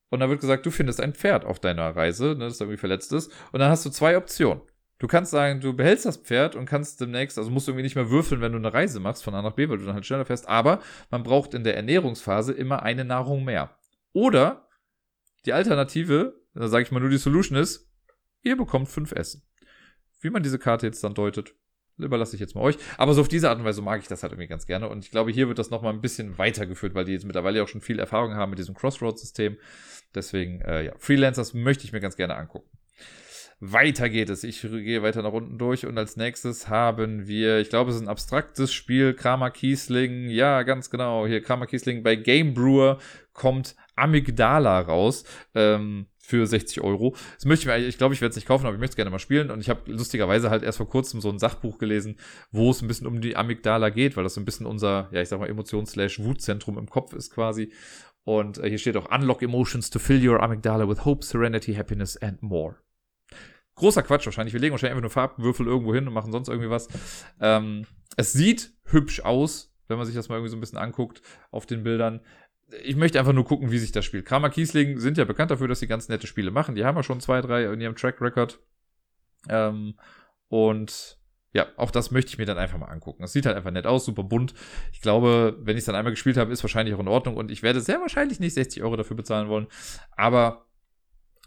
[0.10, 3.14] und dann wird gesagt, du findest ein Pferd auf deiner Reise, ne, das irgendwie verletzt
[3.14, 3.32] ist.
[3.52, 4.62] Und dann hast du zwei Optionen.
[5.06, 7.96] Du kannst sagen, du behältst das Pferd und kannst demnächst, also musst du irgendwie nicht
[7.96, 10.04] mehr würfeln, wenn du eine Reise machst von A nach B, weil du dann halt
[10.04, 10.50] schneller fährst.
[10.50, 13.78] Aber man braucht in der Ernährungsphase immer eine Nahrung mehr.
[14.14, 14.68] Oder
[15.46, 17.88] die Alternative, da sage ich mal nur die Solution ist,
[18.42, 19.44] ihr bekommt fünf Essen.
[20.22, 21.54] Wie man diese Karte jetzt dann deutet,
[22.00, 22.80] überlasse ich jetzt mal euch.
[22.98, 24.90] Aber so auf diese Art und Weise mag ich das halt irgendwie ganz gerne.
[24.90, 27.68] Und ich glaube, hier wird das nochmal ein bisschen weitergeführt, weil die jetzt mittlerweile auch
[27.68, 29.60] schon viel Erfahrung haben mit diesem Crossroads-System.
[30.16, 32.76] Deswegen, äh, ja, Freelancers möchte ich mir ganz gerne angucken.
[33.60, 34.44] Weiter geht es.
[34.44, 38.02] Ich gehe weiter nach unten durch und als nächstes haben wir, ich glaube, es ist
[38.02, 40.30] ein abstraktes Spiel, Kramer Kiesling.
[40.30, 41.26] Ja, ganz genau.
[41.26, 43.00] Hier Kramer Kiesling bei Game Brewer
[43.34, 45.24] kommt Amygdala raus.
[45.54, 47.16] Ähm, für 60 Euro.
[47.36, 48.96] Das möchte ich mir, ich glaube, ich werde es nicht kaufen, aber ich möchte es
[48.96, 49.52] gerne mal spielen.
[49.52, 52.18] Und ich habe lustigerweise halt erst vor kurzem so ein Sachbuch gelesen,
[52.52, 55.22] wo es ein bisschen um die Amygdala geht, weil das so ein bisschen unser, ja,
[55.22, 57.72] ich sag mal, Emotions-Wutzentrum im Kopf ist quasi.
[58.24, 62.18] Und äh, hier steht auch Unlock Emotions to fill your Amygdala with hope, serenity, happiness
[62.18, 62.78] and more
[63.76, 64.54] großer Quatsch wahrscheinlich.
[64.54, 66.88] Wir legen wahrscheinlich einfach nur Farbwürfel irgendwo hin und machen sonst irgendwie was.
[67.40, 67.86] Ähm,
[68.18, 71.22] es sieht hübsch aus, wenn man sich das mal irgendwie so ein bisschen anguckt
[71.52, 72.22] auf den Bildern.
[72.84, 74.26] ich möchte einfach nur gucken, wie sich das spielt.
[74.26, 76.76] Kramer Kiesling sind ja bekannt dafür, dass sie ganz nette Spiele machen.
[76.76, 78.60] Die haben ja schon zwei, drei in ihrem Track Record.
[79.50, 79.96] Ähm,
[80.48, 81.20] und
[81.54, 83.22] ja, auch das möchte ich mir dann einfach mal angucken.
[83.22, 84.54] Das sieht halt einfach nett aus, super bunt.
[84.92, 87.52] Ich glaube, wenn ich es dann einmal gespielt habe, ist wahrscheinlich auch in Ordnung und
[87.52, 89.68] ich werde sehr wahrscheinlich nicht 60 Euro dafür bezahlen wollen.
[90.18, 90.66] Aber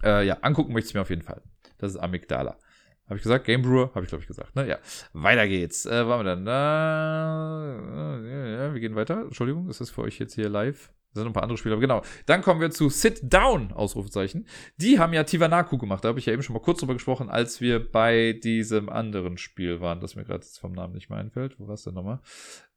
[0.02, 1.42] äh, ja, angucken möchte ich mir auf jeden Fall.
[1.78, 2.58] Das ist Amygdala.
[3.06, 3.46] Habe ich gesagt?
[3.46, 3.90] Game Brewer?
[3.94, 4.54] Habe ich, glaube ich, gesagt.
[4.54, 4.68] Ne?
[4.68, 4.78] Ja.
[5.14, 5.86] Weiter geht's.
[5.86, 8.20] Äh, waren wir dann da?
[8.22, 9.22] Äh, ja, wir gehen weiter.
[9.22, 10.92] Entschuldigung, ist das für euch jetzt hier live?
[11.14, 12.02] Da sind noch ein paar andere Spiele, aber genau.
[12.26, 14.46] Dann kommen wir zu Sit Down, Ausrufezeichen.
[14.76, 16.04] Die haben ja Tivanaku gemacht.
[16.04, 19.38] Da habe ich ja eben schon mal kurz drüber gesprochen, als wir bei diesem anderen
[19.38, 21.58] Spiel waren, das mir gerade vom Namen nicht mehr einfällt.
[21.58, 22.20] Wo war es denn nochmal?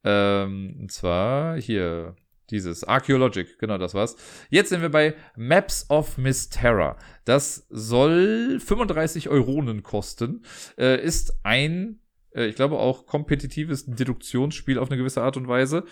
[0.06, 2.15] Ähm, und zwar hier.
[2.52, 4.15] Dieses Archaeologic, genau das war's.
[4.49, 6.98] Jetzt sind wir bei Maps of Mysterra.
[7.26, 10.44] Das soll 35 Euronen kosten.
[10.78, 11.99] Äh, ist ein,
[12.36, 15.86] äh, ich glaube auch kompetitives Deduktionsspiel auf eine gewisse Art und Weise.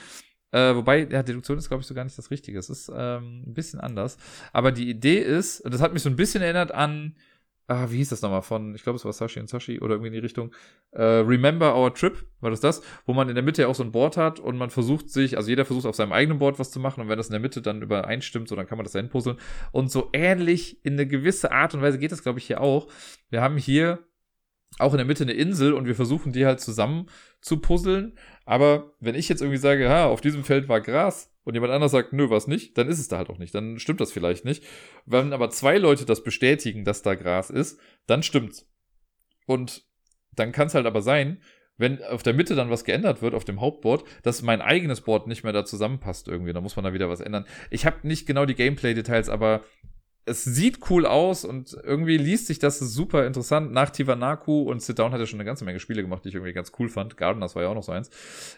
[0.51, 2.57] Äh, wobei, ja, Deduktion ist, glaube ich, so gar nicht das Richtige.
[2.57, 4.17] Es ist ähm, ein bisschen anders.
[4.51, 7.15] Aber die Idee ist, das hat mich so ein bisschen erinnert an,
[7.69, 10.07] ah, wie hieß das nochmal von, ich glaube, es war Sashi und Sashi oder irgendwie
[10.07, 10.51] in die Richtung,
[10.91, 12.81] äh, Remember Our Trip, war das das?
[13.05, 15.37] Wo man in der Mitte ja auch so ein Board hat und man versucht sich,
[15.37, 17.39] also jeder versucht auf seinem eigenen Board was zu machen und wenn das in der
[17.39, 19.37] Mitte dann übereinstimmt, so dann kann man das dahin puzzeln.
[19.71, 22.87] Und so ähnlich in eine gewisse Art und Weise geht das, glaube ich, hier auch.
[23.29, 23.99] Wir haben hier
[24.79, 27.07] auch in der Mitte eine Insel und wir versuchen die halt zusammen
[27.41, 28.17] zu puzzeln.
[28.45, 31.91] Aber wenn ich jetzt irgendwie sage, ja, auf diesem Feld war Gras und jemand anders
[31.91, 33.55] sagt, nö, was nicht, dann ist es da halt auch nicht.
[33.55, 34.63] Dann stimmt das vielleicht nicht.
[35.07, 38.69] Wenn aber zwei Leute das bestätigen, dass da Gras ist, dann stimmt's.
[39.47, 39.83] Und
[40.35, 41.41] dann kann es halt aber sein,
[41.77, 45.25] wenn auf der Mitte dann was geändert wird, auf dem Hauptboard, dass mein eigenes Board
[45.25, 46.53] nicht mehr da zusammenpasst irgendwie.
[46.53, 47.45] Da muss man da wieder was ändern.
[47.71, 49.63] Ich habe nicht genau die Gameplay-Details, aber
[50.25, 53.71] es sieht cool aus und irgendwie liest sich das super interessant.
[53.71, 56.35] Nach Tivanaku und Sit Down hat er schon eine ganze Menge Spiele gemacht, die ich
[56.35, 57.17] irgendwie ganz cool fand.
[57.17, 58.11] Gardeners war ja auch noch so eins.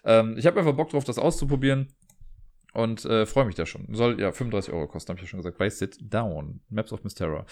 [0.03, 1.87] Ähm, ich habe einfach Bock drauf, das auszuprobieren
[2.73, 3.87] und äh, freue mich da schon.
[3.93, 5.57] Soll ja 35 Euro kosten, habe ich ja schon gesagt.
[5.57, 7.45] Bei Sit Down, Maps of Mysteria.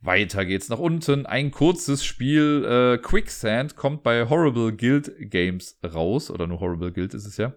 [0.00, 1.26] Weiter geht's nach unten.
[1.26, 6.30] Ein kurzes Spiel, äh, Quicksand, kommt bei Horrible Guild Games raus.
[6.30, 7.54] Oder nur Horrible Guild ist es ja.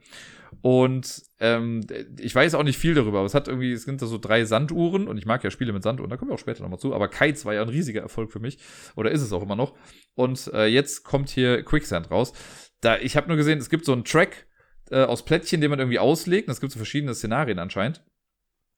[0.61, 1.81] Und ähm,
[2.19, 4.45] ich weiß auch nicht viel darüber, aber es hat irgendwie, es sind da so drei
[4.45, 6.93] Sanduhren und ich mag ja Spiele mit Sanduhren, da kommen wir auch später nochmal zu.
[6.93, 8.59] Aber Kites war ja ein riesiger Erfolg für mich.
[8.95, 9.73] Oder ist es auch immer noch.
[10.13, 12.33] Und äh, jetzt kommt hier Quicksand raus.
[12.81, 14.45] Da, ich habe nur gesehen, es gibt so einen Track
[14.91, 16.49] äh, aus Plättchen, den man irgendwie auslegt.
[16.49, 18.03] Es gibt so verschiedene Szenarien anscheinend.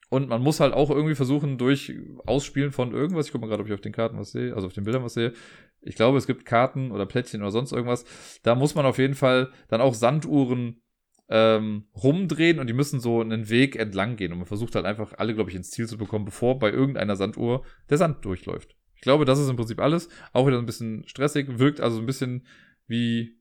[0.10, 1.94] Und man muss halt auch irgendwie versuchen, durch
[2.26, 4.68] Ausspielen von irgendwas, ich gucke mal gerade, ob ich auf den Karten was sehe, also
[4.68, 5.34] auf den Bildern was sehe.
[5.82, 8.06] Ich glaube, es gibt Karten oder Plättchen oder sonst irgendwas.
[8.44, 10.82] Da muss man auf jeden Fall dann auch Sanduhren
[11.30, 14.32] ähm, rumdrehen und die müssen so einen Weg entlang gehen.
[14.32, 17.18] Und man versucht halt einfach alle, glaube ich, ins Ziel zu bekommen, bevor bei irgendeiner
[17.18, 18.78] Sanduhr der Sand durchläuft.
[18.96, 20.08] Ich glaube, das ist im Prinzip alles.
[20.32, 22.46] Auch wieder ein bisschen stressig, wirkt also ein bisschen
[22.88, 23.37] wie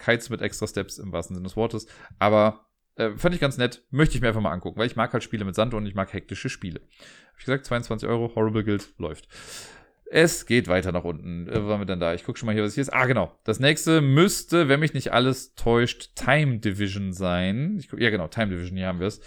[0.00, 1.86] Kites mit extra Steps im wahrsten Sinne des Wortes.
[2.18, 2.66] Aber
[2.96, 3.84] äh, fand ich ganz nett.
[3.90, 5.94] Möchte ich mir einfach mal angucken, weil ich mag halt Spiele mit Sand und ich
[5.94, 6.80] mag hektische Spiele.
[6.80, 9.28] Hab ich gesagt, 22 Euro, Horrible Guild läuft.
[10.12, 11.48] Es geht weiter nach unten.
[11.48, 12.14] Äh, waren wir denn da?
[12.14, 12.92] Ich gucke schon mal hier, was hier ist.
[12.92, 13.38] Ah, genau.
[13.44, 17.76] Das nächste müsste, wenn mich nicht alles täuscht, Time Division sein.
[17.78, 19.20] Ich guck, ja, genau, Time Division, hier haben wir es.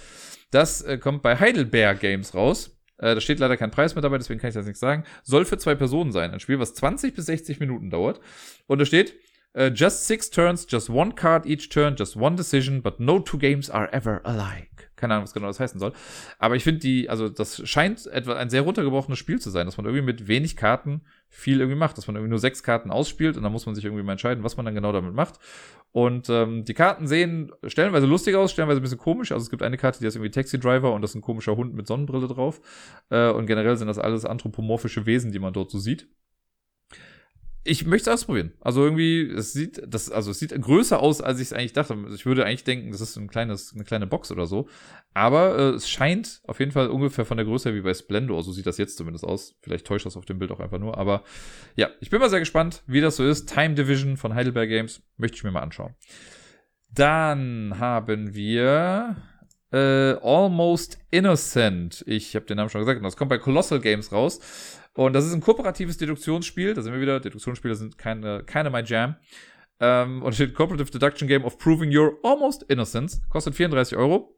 [0.51, 2.77] Das äh, kommt bei Heidelberg Games raus.
[2.97, 5.05] Äh, da steht leider kein Preis mit dabei, deswegen kann ich das nicht sagen.
[5.23, 6.31] Soll für zwei Personen sein.
[6.31, 8.19] Ein Spiel, was 20 bis 60 Minuten dauert.
[8.67, 9.13] Und da steht,
[9.55, 13.37] uh, just six turns, just one card each turn, just one decision, but no two
[13.37, 14.89] games are ever alike.
[14.95, 15.91] Keine Ahnung, was genau das heißen soll.
[16.39, 19.77] Aber ich finde die, also das scheint etwa ein sehr runtergebrochenes Spiel zu sein, dass
[19.77, 23.35] man irgendwie mit wenig Karten viel irgendwie macht, dass man irgendwie nur sechs Karten ausspielt
[23.35, 25.39] und dann muss man sich irgendwie mal entscheiden, was man dann genau damit macht.
[25.91, 29.31] Und ähm, die Karten sehen stellenweise lustig aus, stellenweise ein bisschen komisch.
[29.31, 31.55] Also es gibt eine Karte, die ist irgendwie Taxi Driver und das ist ein komischer
[31.55, 32.61] Hund mit Sonnenbrille drauf.
[33.09, 36.07] Äh, und generell sind das alles anthropomorphische Wesen, die man dort so sieht
[37.65, 38.53] ich möchte es ausprobieren.
[38.59, 41.97] Also irgendwie, es sieht, das, also es sieht größer aus, als ich es eigentlich dachte.
[42.13, 44.67] Ich würde eigentlich denken, das ist ein kleines, eine kleine Box oder so.
[45.13, 48.43] Aber äh, es scheint auf jeden Fall ungefähr von der Größe wie bei Splendor.
[48.43, 49.55] So sieht das jetzt zumindest aus.
[49.61, 50.97] Vielleicht täuscht das auf dem Bild auch einfach nur.
[50.97, 51.23] Aber
[51.75, 53.47] ja, ich bin mal sehr gespannt, wie das so ist.
[53.47, 55.95] Time Division von Heidelberg Games möchte ich mir mal anschauen.
[56.89, 59.15] Dann haben wir
[59.73, 62.03] äh, Almost Innocent.
[62.07, 63.03] Ich habe den Namen schon gesagt.
[63.03, 64.39] Das kommt bei Colossal Games raus.
[64.93, 66.75] Und das ist ein kooperatives Deduktionsspiel.
[66.75, 67.19] Da sind wir wieder.
[67.19, 69.15] Deduktionsspiele sind keine, keine My Jam.
[69.79, 73.21] Ähm, und steht Cooperative Deduction Game of Proving Your Almost Innocence.
[73.29, 74.37] Kostet 34 Euro.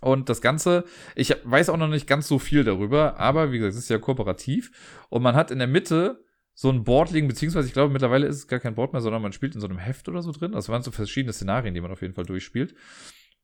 [0.00, 0.84] Und das Ganze,
[1.14, 3.98] ich weiß auch noch nicht ganz so viel darüber, aber wie gesagt, es ist ja
[3.98, 4.70] kooperativ.
[5.08, 6.22] Und man hat in der Mitte
[6.54, 9.22] so ein Board liegen, beziehungsweise ich glaube, mittlerweile ist es gar kein Board mehr, sondern
[9.22, 10.52] man spielt in so einem Heft oder so drin.
[10.52, 12.74] Das also waren so verschiedene Szenarien, die man auf jeden Fall durchspielt.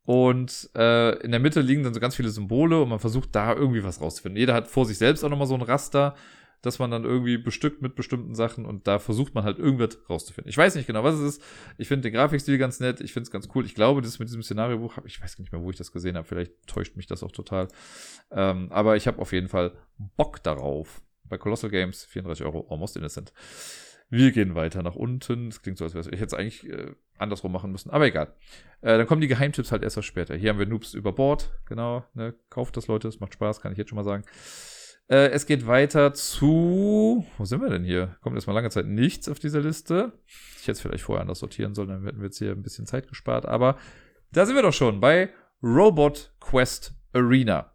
[0.05, 3.55] Und äh, in der Mitte liegen dann so ganz viele Symbole und man versucht da
[3.55, 4.39] irgendwie was rauszufinden.
[4.39, 6.17] Jeder hat vor sich selbst auch nochmal so ein Raster,
[6.61, 10.49] dass man dann irgendwie bestückt mit bestimmten Sachen und da versucht man halt irgendwas rauszufinden.
[10.49, 11.43] Ich weiß nicht genau, was es ist.
[11.77, 13.01] Ich finde den Grafikstil ganz nett.
[13.01, 13.65] Ich finde es ganz cool.
[13.65, 16.27] Ich glaube, das mit diesem Szenariobuch, ich weiß nicht mehr, wo ich das gesehen habe.
[16.27, 17.69] Vielleicht täuscht mich das auch total.
[18.31, 19.73] Ähm, aber ich habe auf jeden Fall
[20.17, 21.03] Bock darauf.
[21.25, 23.33] Bei Colossal Games 34 Euro, almost innocent.
[24.09, 25.51] Wir gehen weiter nach unten.
[25.51, 27.91] Das klingt so, als wäre ich jetzt eigentlich äh, andersrum machen müssen.
[27.91, 28.35] Aber egal.
[28.81, 30.35] Äh, dann kommen die Geheimtipps halt erst später.
[30.37, 31.51] Hier haben wir Noobs über Bord.
[31.67, 32.05] Genau.
[32.15, 32.35] Ne?
[32.51, 33.09] Kauft das, Leute.
[33.09, 34.25] Es macht Spaß, kann ich jetzt schon mal sagen.
[35.09, 37.27] Äh, es geht weiter zu.
[37.37, 38.17] Wo sind wir denn hier?
[38.21, 40.13] Kommt erstmal lange Zeit nichts auf dieser Liste.
[40.27, 42.87] Ich hätte es vielleicht vorher anders sortieren sollen, dann hätten wir jetzt hier ein bisschen
[42.87, 43.47] Zeit gespart.
[43.47, 43.77] Aber
[44.33, 45.31] da sind wir doch schon bei
[45.63, 47.72] Robot Quest Arena.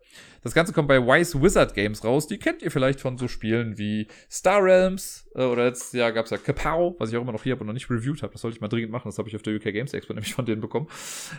[0.48, 2.26] Das Ganze kommt bei Wise Wizard Games raus.
[2.26, 6.24] Die kennt ihr vielleicht von so Spielen wie Star Realms äh, oder jetzt ja gab
[6.24, 8.32] es ja Kapow, was ich auch immer noch hier habe und noch nicht reviewed habe.
[8.32, 9.10] Das sollte ich mal dringend machen.
[9.10, 10.88] Das habe ich auf der UK Games Expo nämlich von denen bekommen.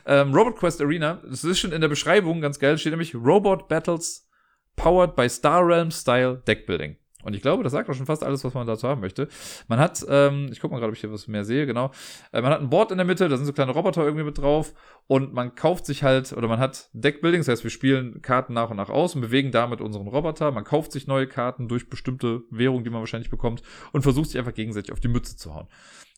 [0.04, 1.22] Ähm, Robot Quest Arena.
[1.26, 2.76] Das ist schon in der Beschreibung ganz geil.
[2.76, 4.28] Steht nämlich Robot Battles
[4.76, 6.96] powered by Star Realms Style Deckbuilding.
[7.24, 9.28] Und ich glaube, das sagt auch schon fast alles, was man dazu haben möchte.
[9.66, 11.90] Man hat, ähm, ich gucke mal gerade, ob ich hier was mehr sehe, genau.
[12.32, 14.38] Äh, man hat ein Board in der Mitte, da sind so kleine Roboter irgendwie mit
[14.38, 14.72] drauf.
[15.08, 18.70] Und man kauft sich halt, oder man hat Deckbuilding, das heißt, wir spielen Karten nach
[18.70, 20.52] und nach aus und bewegen damit unseren Roboter.
[20.52, 23.62] Man kauft sich neue Karten durch bestimmte Währungen, die man wahrscheinlich bekommt,
[23.92, 25.66] und versucht sich einfach gegenseitig auf die Mütze zu hauen.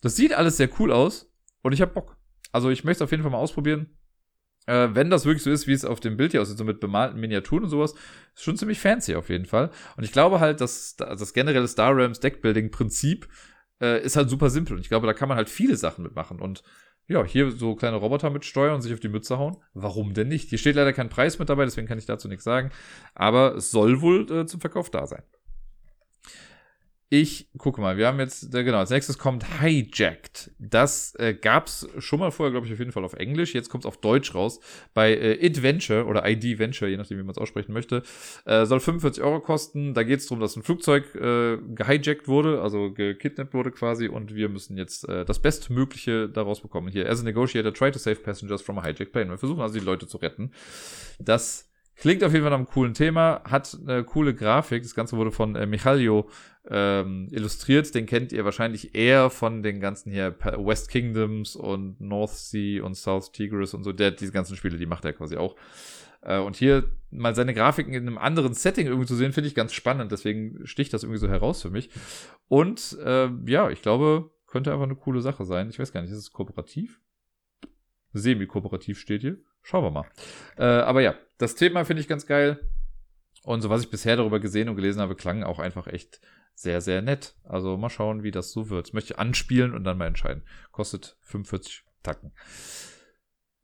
[0.02, 1.32] Das sieht alles sehr cool aus
[1.62, 2.16] und ich habe Bock.
[2.52, 3.88] Also ich möchte es auf jeden Fall mal ausprobieren
[4.66, 6.80] äh, wenn das wirklich so ist, wie es auf dem Bild hier aussieht, so mit
[6.80, 7.94] bemalten Miniaturen und sowas,
[8.34, 9.70] ist schon ziemlich fancy auf jeden Fall.
[9.96, 13.28] Und ich glaube halt, dass das generelle Star Realms Deckbuilding-Prinzip
[13.80, 14.76] äh, ist halt super simpel.
[14.76, 16.40] Und ich glaube, da kann man halt viele Sachen mitmachen.
[16.40, 16.62] Und
[17.08, 19.56] ja, hier so kleine Roboter mitsteuern und sich auf die Mütze hauen.
[19.74, 20.48] Warum denn nicht?
[20.48, 22.70] Hier steht leider kein Preis mit dabei, deswegen kann ich dazu nichts sagen.
[23.14, 25.24] Aber es soll wohl äh, zum Verkauf da sein.
[27.12, 30.52] Ich gucke mal, wir haben jetzt, äh, genau, als nächstes kommt Hijacked.
[30.60, 33.52] Das äh, gab's schon mal vorher, glaube ich, auf jeden Fall auf Englisch.
[33.52, 34.60] Jetzt kommt's auf Deutsch raus.
[34.94, 38.04] Bei äh, Adventure oder ID Venture, je nachdem, wie man es aussprechen möchte.
[38.44, 39.92] Äh, soll 45 Euro kosten.
[39.92, 44.06] Da geht's darum, dass ein Flugzeug äh, gehijackt wurde, also gekidnappt wurde quasi.
[44.06, 46.86] Und wir müssen jetzt äh, das Bestmögliche daraus bekommen.
[46.86, 49.30] Hier, as a negotiator, try to save passengers from a hijacked plane.
[49.30, 50.52] Wir versuchen also die Leute zu retten.
[51.18, 51.70] Das
[52.00, 54.82] Klingt auf jeden Fall nach einem coolen Thema, hat eine coole Grafik.
[54.82, 56.30] Das Ganze wurde von äh, Michalio
[56.68, 57.94] ähm, illustriert.
[57.94, 62.94] Den kennt ihr wahrscheinlich eher von den ganzen hier West Kingdoms und North Sea und
[62.94, 63.92] South Tigris und so.
[63.92, 65.56] Der diese ganzen Spiele, die macht er quasi auch.
[66.22, 69.54] Äh, und hier mal seine Grafiken in einem anderen Setting irgendwie zu sehen, finde ich
[69.54, 70.12] ganz spannend.
[70.12, 71.90] Deswegen sticht das irgendwie so heraus für mich.
[72.48, 75.70] Und äh, ja, ich glaube, könnte einfach eine coole Sache sein.
[75.70, 77.00] Ich weiß gar nicht, ist es kooperativ?
[78.12, 79.38] Semi-kooperativ steht hier.
[79.62, 80.06] Schauen wir mal.
[80.56, 82.58] Äh, aber ja, das Thema finde ich ganz geil.
[83.44, 86.20] Und so was ich bisher darüber gesehen und gelesen habe, klang auch einfach echt
[86.60, 87.36] sehr, sehr nett.
[87.44, 88.86] Also mal schauen, wie das so wird.
[88.86, 90.42] Das möchte ich anspielen und dann mal entscheiden.
[90.72, 92.32] Kostet 45 Tacken.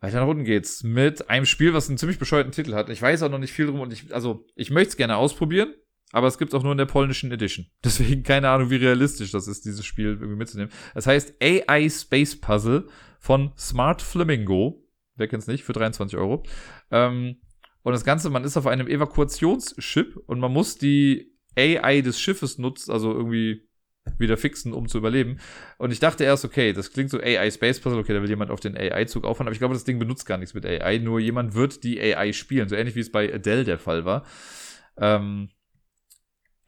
[0.01, 2.91] Weiter nach unten geht's mit einem Spiel, was einen ziemlich bescheuerten Titel hat.
[2.91, 5.75] Ich weiß auch noch nicht viel drum und ich, also, ich möchte es gerne ausprobieren,
[6.13, 7.67] aber es gibt auch nur in der polnischen Edition.
[7.85, 10.73] Deswegen keine Ahnung, wie realistisch das ist, dieses Spiel irgendwie mitzunehmen.
[10.95, 14.87] Es heißt AI Space Puzzle von Smart Flamingo
[15.17, 16.43] wer kennt's nicht, für 23 Euro.
[16.91, 17.37] Ähm,
[17.83, 22.59] und das Ganze, man ist auf einem Evakuationsschiff und man muss die AI des Schiffes
[22.59, 23.67] nutzen, also irgendwie
[24.19, 25.39] wieder fixen, um zu überleben.
[25.79, 28.51] Und ich dachte erst, okay, das klingt so AI Space Puzzle, okay, da will jemand
[28.51, 31.19] auf den AI-Zug auffahren, aber ich glaube, das Ding benutzt gar nichts mit AI, nur
[31.19, 34.25] jemand wird die AI spielen, so ähnlich wie es bei Adele der Fall war.
[34.97, 35.49] Ähm,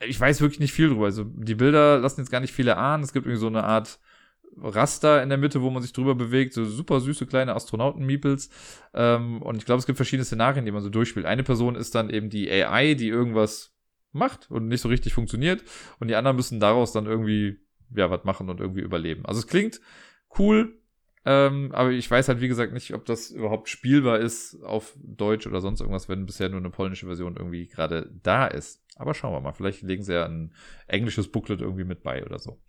[0.01, 1.06] ich weiß wirklich nicht viel drüber.
[1.06, 3.02] Also die Bilder lassen jetzt gar nicht viele ahnen.
[3.02, 3.98] Es gibt irgendwie so eine Art
[4.56, 8.51] Raster in der Mitte, wo man sich drüber bewegt, so super süße kleine Astronauten-Meeples.
[8.94, 11.27] Ähm, und ich glaube, es gibt verschiedene Szenarien, die man so durchspielt.
[11.27, 13.74] Eine Person ist dann eben die AI, die irgendwas
[14.13, 15.63] macht und nicht so richtig funktioniert.
[16.01, 17.59] Und die anderen müssen daraus dann irgendwie,
[17.95, 19.25] ja, was machen und irgendwie überleben.
[19.27, 19.81] Also es klingt
[20.39, 20.79] cool,
[21.25, 25.47] ähm, aber ich weiß halt, wie gesagt, nicht, ob das überhaupt spielbar ist auf Deutsch
[25.47, 28.83] oder sonst irgendwas, wenn bisher nur eine polnische Version irgendwie gerade da ist.
[28.97, 29.53] Aber schauen wir mal.
[29.53, 30.55] Vielleicht legen sie ja ein
[30.87, 32.61] englisches Booklet irgendwie mit bei oder so.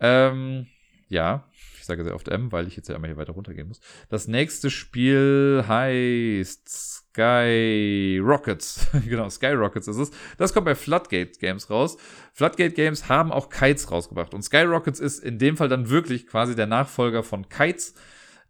[0.00, 0.66] Ähm,
[1.12, 1.44] ja,
[1.78, 3.80] ich sage sehr oft M, weil ich jetzt ja immer hier weiter runtergehen muss.
[4.08, 8.86] Das nächste Spiel heißt Sky Rockets.
[9.06, 10.10] genau, Sky Rockets ist es.
[10.38, 11.98] Das kommt bei Floodgate Games raus.
[12.32, 14.32] Floodgate Games haben auch Kites rausgebracht.
[14.32, 17.94] Und Sky Rockets ist in dem Fall dann wirklich quasi der Nachfolger von Kites.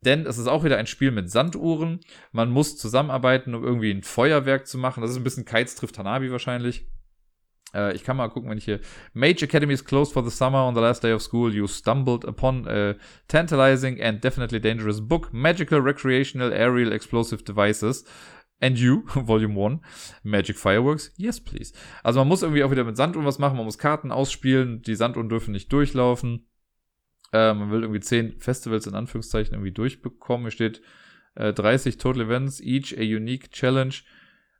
[0.04, 2.00] Denn es ist auch wieder ein Spiel mit Sanduhren.
[2.30, 5.00] Man muss zusammenarbeiten, um irgendwie ein Feuerwerk zu machen.
[5.00, 6.86] Das ist ein bisschen Kites trifft Hanabi wahrscheinlich.
[7.74, 8.80] Äh, ich kann mal gucken, wenn ich hier.
[9.14, 10.66] Mage Academy is closed for the summer.
[10.66, 12.94] On the last day of school, you stumbled upon a
[13.28, 18.04] tantalizing and definitely dangerous book, Magical Recreational Aerial Explosive Devices.
[18.60, 19.80] And You, Volume 1,
[20.22, 21.74] Magic Fireworks, yes please.
[22.04, 24.94] Also man muss irgendwie auch wieder mit Sanduhren was machen, man muss Karten ausspielen, die
[24.94, 26.46] Sanduhren dürfen nicht durchlaufen.
[27.32, 30.44] Äh, man will irgendwie 10 Festivals in Anführungszeichen irgendwie durchbekommen.
[30.44, 30.80] Hier steht
[31.34, 34.02] äh, 30 Total Events, each a unique challenge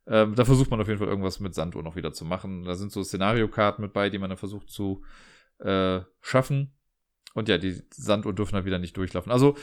[0.06, 2.64] Ähm, da versucht man auf jeden Fall irgendwas mit Sanduhr noch wieder zu machen.
[2.64, 5.02] Da sind so Szenariokarten mit bei, die man dann versucht zu
[5.58, 6.74] äh, schaffen.
[7.34, 9.32] Und ja, die Sanduhren dürfen dann wieder nicht durchlaufen.
[9.32, 9.56] Also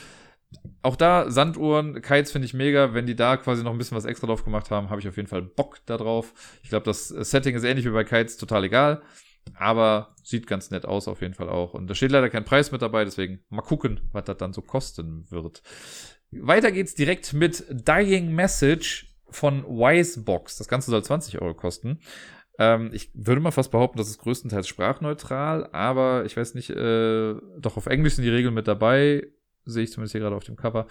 [0.82, 2.94] auch da, Sanduhren, Kites finde ich mega.
[2.94, 5.18] Wenn die da quasi noch ein bisschen was extra drauf gemacht haben, habe ich auf
[5.18, 6.34] jeden Fall Bock da drauf.
[6.64, 9.02] Ich glaube, das Setting ist ähnlich wie bei Kites, total egal.
[9.56, 11.74] Aber sieht ganz nett aus auf jeden Fall auch.
[11.74, 14.62] Und da steht leider kein Preis mit dabei, deswegen mal gucken, was das dann so
[14.62, 15.62] kosten wird.
[16.32, 20.58] Weiter geht's direkt mit Dying Message von Wisebox.
[20.58, 22.00] Das Ganze soll 20 Euro kosten.
[22.60, 27.36] Ähm, ich würde mal fast behaupten, das ist größtenteils sprachneutral, aber ich weiß nicht, äh,
[27.58, 29.28] doch auf Englisch sind die Regeln mit dabei.
[29.66, 30.88] Sehe ich zumindest hier gerade auf dem Cover.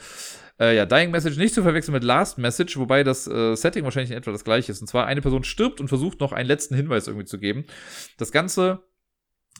[0.59, 4.13] Äh, ja, Dying Message nicht zu verwechseln mit Last Message, wobei das äh, Setting wahrscheinlich
[4.13, 4.81] in etwa das gleiche ist.
[4.81, 7.65] Und zwar eine Person stirbt und versucht noch einen letzten Hinweis irgendwie zu geben.
[8.19, 8.85] Das Ganze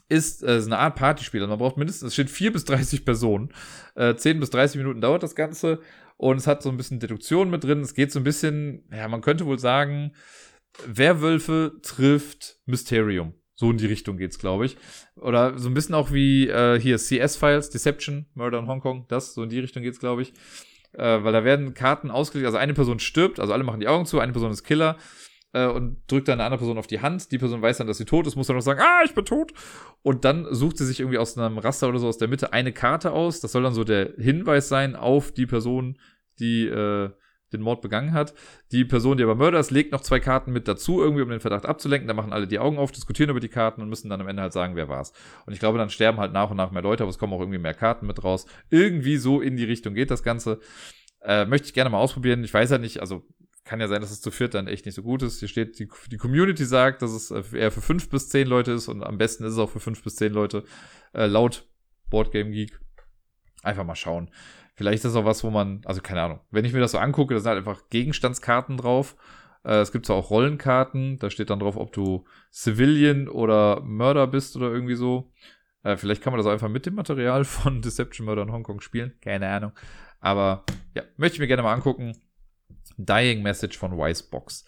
[0.07, 1.41] ist, äh, ist eine Art Partyspiel.
[1.41, 3.49] Also man braucht mindestens, es steht 4 bis 30 Personen.
[3.95, 5.79] Äh, 10 bis 30 Minuten dauert das Ganze.
[6.19, 7.79] Und es hat so ein bisschen Deduktion mit drin.
[7.79, 10.11] Es geht so ein bisschen, ja, man könnte wohl sagen,
[10.85, 13.35] Werwölfe trifft Mysterium.
[13.55, 14.75] So in die Richtung geht's, glaube ich.
[15.15, 19.43] Oder so ein bisschen auch wie äh, hier CS-Files, Deception, Murder in Hongkong, das, so
[19.43, 20.33] in die Richtung geht's, glaube ich.
[20.91, 24.05] Äh, weil da werden Karten ausgelegt, also eine Person stirbt, also alle machen die Augen
[24.05, 24.97] zu, eine Person ist Killer
[25.53, 27.31] äh, und drückt dann eine andere Person auf die Hand.
[27.31, 29.25] Die Person weiß dann, dass sie tot ist, muss dann noch sagen, ah, ich bin
[29.25, 29.53] tot.
[30.01, 32.71] Und dann sucht sie sich irgendwie aus einem Raster oder so aus der Mitte eine
[32.71, 33.39] Karte aus.
[33.39, 35.97] Das soll dann so der Hinweis sein auf die Person,
[36.39, 37.09] die äh,
[37.51, 38.33] den Mord begangen hat.
[38.71, 41.39] Die Person, die aber Mörder ist, legt noch zwei Karten mit dazu, irgendwie, um den
[41.39, 42.07] Verdacht abzulenken.
[42.07, 44.41] Da machen alle die Augen auf, diskutieren über die Karten und müssen dann am Ende
[44.41, 45.13] halt sagen, wer war's.
[45.45, 47.39] Und ich glaube, dann sterben halt nach und nach mehr Leute, aber es kommen auch
[47.39, 48.45] irgendwie mehr Karten mit raus.
[48.69, 50.59] Irgendwie so in die Richtung geht das Ganze.
[51.21, 52.43] Äh, möchte ich gerne mal ausprobieren.
[52.43, 53.25] Ich weiß ja nicht, also
[53.69, 55.37] kann ja sein, dass es zu viert dann echt nicht so gut ist.
[55.37, 58.71] Hier steht, die, die Community sagt, dass es äh, eher für fünf bis zehn Leute
[58.71, 60.63] ist und am besten ist es auch für fünf bis zehn Leute.
[61.13, 61.67] Äh, laut
[62.09, 62.79] Boardgame Geek.
[63.61, 64.31] Einfach mal schauen.
[64.73, 66.97] Vielleicht ist das auch was, wo man, also keine Ahnung, wenn ich mir das so
[66.97, 69.15] angucke, da sind halt einfach Gegenstandskarten drauf.
[69.63, 74.25] Äh, es gibt zwar auch Rollenkarten, da steht dann drauf, ob du Civilian oder Mörder
[74.25, 75.31] bist oder irgendwie so.
[75.83, 78.81] Äh, vielleicht kann man das auch einfach mit dem Material von Deception Murder in Hongkong
[78.81, 79.13] spielen.
[79.21, 79.73] Keine Ahnung.
[80.19, 80.63] Aber
[80.95, 82.17] ja, möchte ich mir gerne mal angucken.
[82.99, 84.65] Dying Message von Wisebox.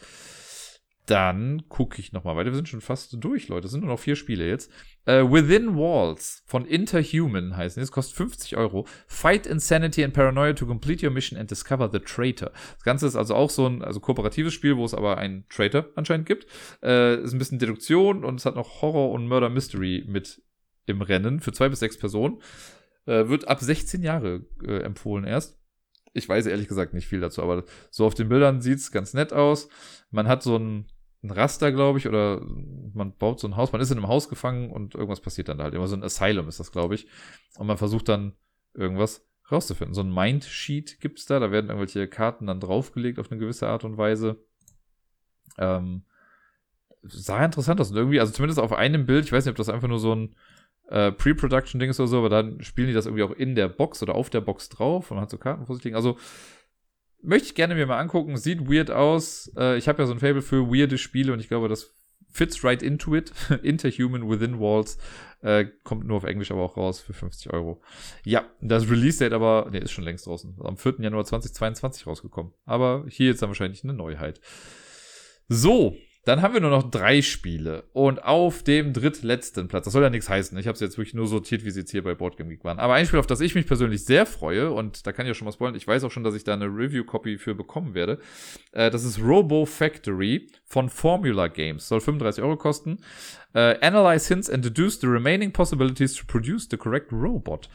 [1.08, 2.52] Dann gucke ich nochmal weiter.
[2.52, 3.66] Wir sind schon fast durch, Leute.
[3.66, 4.72] Es sind nur noch vier Spiele jetzt.
[5.08, 7.82] Uh, Within Walls von Interhuman heißen.
[7.82, 8.86] Das kostet 50 Euro.
[9.08, 12.52] Fight Insanity and Paranoia to complete your mission and discover the traitor.
[12.76, 15.88] Das Ganze ist also auch so ein also kooperatives Spiel, wo es aber einen Traitor
[15.96, 16.46] anscheinend gibt.
[16.84, 20.42] Uh, ist ein bisschen Deduktion und es hat noch Horror und Murder Mystery mit
[20.86, 22.36] im Rennen für zwei bis sechs Personen.
[23.08, 25.61] Uh, wird ab 16 Jahre empfohlen erst.
[26.14, 29.34] Ich weiß ehrlich gesagt nicht viel dazu, aber so auf den Bildern sieht's ganz nett
[29.34, 29.70] aus.
[30.10, 30.88] Man hat so ein,
[31.24, 32.42] ein Raster, glaube ich, oder
[32.94, 33.72] man baut so ein Haus.
[33.72, 35.74] Man ist in einem Haus gefangen und irgendwas passiert dann da halt.
[35.74, 37.08] Immer so ein Asylum ist das, glaube ich.
[37.58, 38.34] Und man versucht dann
[38.74, 39.94] irgendwas rauszufinden.
[39.94, 41.40] So ein Mindsheet gibt's da.
[41.40, 44.44] Da werden irgendwelche Karten dann draufgelegt auf eine gewisse Art und Weise.
[45.58, 46.04] Ähm,
[47.04, 47.92] sah interessant aus.
[47.92, 50.16] Und irgendwie, also zumindest auf einem Bild, ich weiß nicht, ob das einfach nur so
[50.16, 50.36] ein
[50.92, 54.04] äh, Pre-Production-Ding ist oder so, aber dann spielen die das irgendwie auch in der Box
[54.04, 55.96] oder auf der Box drauf und man hat so Karten vor sich liegen.
[55.96, 56.18] Also
[57.22, 58.38] möchte ich gerne mir mal angucken.
[58.38, 59.52] Sieht weird aus.
[59.58, 61.94] Äh, ich habe ja so ein Fable für weirde Spiele und ich glaube, das
[62.30, 63.32] fits right into it.
[63.64, 64.98] Interhuman Within Walls.
[65.42, 67.82] Äh, kommt nur auf Englisch aber auch raus für 50 Euro.
[68.24, 70.58] Ja, das Release-Date aber, ne, ist schon längst draußen.
[70.64, 70.96] Am 4.
[71.00, 72.54] Januar 2022 rausgekommen.
[72.66, 74.40] Aber hier jetzt dann wahrscheinlich eine Neuheit.
[75.48, 77.86] So, dann haben wir nur noch drei Spiele.
[77.94, 81.16] Und auf dem drittletzten Platz, das soll ja nichts heißen, ich habe es jetzt wirklich
[81.16, 82.80] nur sortiert, wie sie jetzt hier bei Boardgame Geek waren.
[82.80, 85.34] Aber ein Spiel, auf das ich mich persönlich sehr freue, und da kann ich ja
[85.34, 88.20] schon mal spoilern, ich weiß auch schon, dass ich da eine Review-Copy für bekommen werde.
[88.72, 91.88] Äh, das ist Robo Factory von Formula Games.
[91.88, 93.00] Soll 35 Euro kosten.
[93.54, 97.68] Äh, analyze hints and deduce the remaining possibilities to produce the correct robot.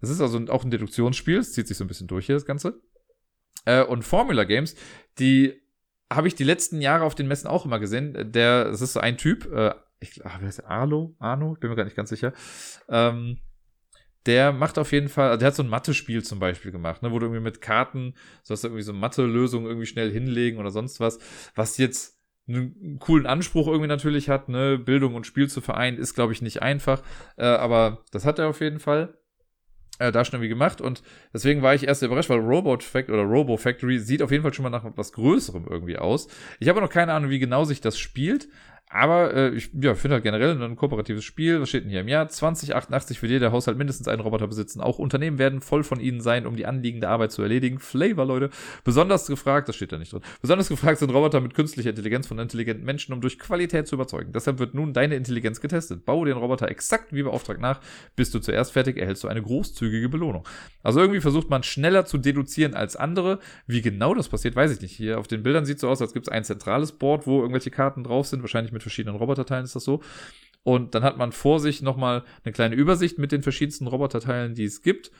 [0.00, 2.44] Das ist also auch ein Deduktionsspiel, es zieht sich so ein bisschen durch hier, das
[2.44, 2.80] Ganze.
[3.66, 4.74] Äh, und Formula Games,
[5.18, 5.63] die
[6.14, 8.32] habe ich die letzten Jahre auf den Messen auch immer gesehen.
[8.32, 10.70] Der, das ist so ein Typ, äh, ich ach, wer ist der?
[10.70, 11.14] Arlo?
[11.18, 11.56] Arno?
[11.60, 12.32] Bin mir gar nicht ganz sicher.
[12.88, 13.38] Ähm,
[14.26, 17.18] der macht auf jeden Fall, der hat so ein Mathe-Spiel zum Beispiel gemacht, ne, wo
[17.18, 21.00] du irgendwie mit Karten, so hast du irgendwie so Mathe-Lösungen irgendwie schnell hinlegen oder sonst
[21.00, 21.18] was,
[21.54, 22.18] was jetzt
[22.48, 26.42] einen coolen Anspruch irgendwie natürlich hat, ne, Bildung und Spiel zu vereinen, ist glaube ich
[26.42, 27.02] nicht einfach,
[27.36, 29.14] äh, aber das hat er auf jeden Fall
[29.98, 31.02] äh, da schon irgendwie gemacht und
[31.32, 34.52] deswegen war ich erst überrascht, weil Robot Factory oder Robo Factory sieht auf jeden Fall
[34.52, 36.28] schon mal nach etwas Größerem irgendwie aus.
[36.58, 38.48] Ich habe noch keine Ahnung, wie genau sich das spielt,
[38.90, 41.60] Aber äh, ich ja, finde halt generell ein kooperatives Spiel.
[41.60, 42.28] Was steht denn hier im Jahr?
[42.28, 44.80] 2088 wird jeder Haushalt mindestens einen Roboter besitzen.
[44.80, 47.80] Auch Unternehmen werden voll von ihnen sein, um die anliegende Arbeit zu erledigen.
[47.80, 48.50] Flavor, Leute.
[48.84, 50.20] Besonders gefragt, das steht da nicht drin.
[50.42, 54.32] Besonders gefragt sind Roboter mit künstlicher Intelligenz von intelligenten Menschen, um durch Qualität zu überzeugen.
[54.32, 56.04] Deshalb wird nun deine Intelligenz getestet.
[56.04, 57.80] Baue den Roboter exakt wie beauftragt nach.
[58.14, 60.46] Bist du zuerst fertig, erhältst du eine großzügige Belohnung.
[60.82, 63.40] Also irgendwie versucht man schneller zu deduzieren als andere.
[63.66, 64.94] Wie genau das passiert, weiß ich nicht.
[64.94, 67.70] Hier auf den Bildern sieht so aus, als gibt es ein zentrales Board, wo irgendwelche
[67.70, 70.02] Karten drauf sind, wahrscheinlich mit verschiedenen Roboterteilen ist das so.
[70.62, 74.64] Und dann hat man vor sich nochmal eine kleine Übersicht mit den verschiedensten Roboterteilen, die
[74.64, 75.10] es gibt.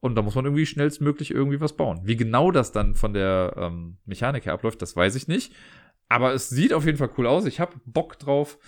[0.00, 2.00] Und da muss man irgendwie schnellstmöglich irgendwie was bauen.
[2.04, 5.52] Wie genau das dann von der ähm, Mechanik her abläuft, das weiß ich nicht.
[6.08, 7.46] Aber es sieht auf jeden Fall cool aus.
[7.46, 8.58] Ich habe Bock drauf.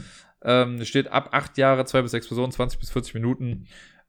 [0.43, 3.67] Ähm, es steht ab 8 Jahre, 2 bis 6 Personen, 20 bis 40 Minuten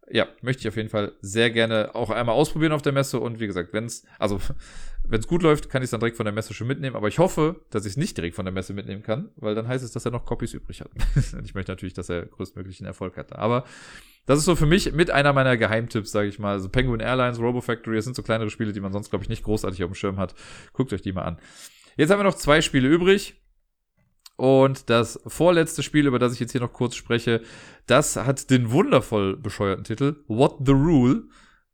[0.10, 3.20] ja, möchte ich auf jeden Fall sehr gerne auch einmal ausprobieren auf der Messe.
[3.20, 4.40] Und wie gesagt, wenn es, also
[5.08, 6.96] wenn es gut läuft, kann ich es dann direkt von der Messe schon mitnehmen.
[6.96, 9.68] Aber ich hoffe, dass ich es nicht direkt von der Messe mitnehmen kann, weil dann
[9.68, 10.90] heißt es, dass er noch Copies übrig hat.
[11.34, 13.34] und ich möchte natürlich, dass er größtmöglichen Erfolg hat.
[13.34, 13.66] Aber
[14.26, 16.54] das ist so für mich mit einer meiner Geheimtipps, sage ich mal.
[16.54, 19.30] Also Penguin Airlines, Robo Factory, das sind so kleinere Spiele, die man sonst, glaube ich,
[19.30, 20.36] nicht großartig auf dem Schirm hat.
[20.74, 21.40] Guckt euch die mal an.
[21.98, 23.36] Jetzt haben wir noch zwei Spiele übrig.
[24.36, 27.42] Und das vorletzte Spiel, über das ich jetzt hier noch kurz spreche,
[27.88, 31.24] das hat den wundervoll bescheuerten Titel What the Rule.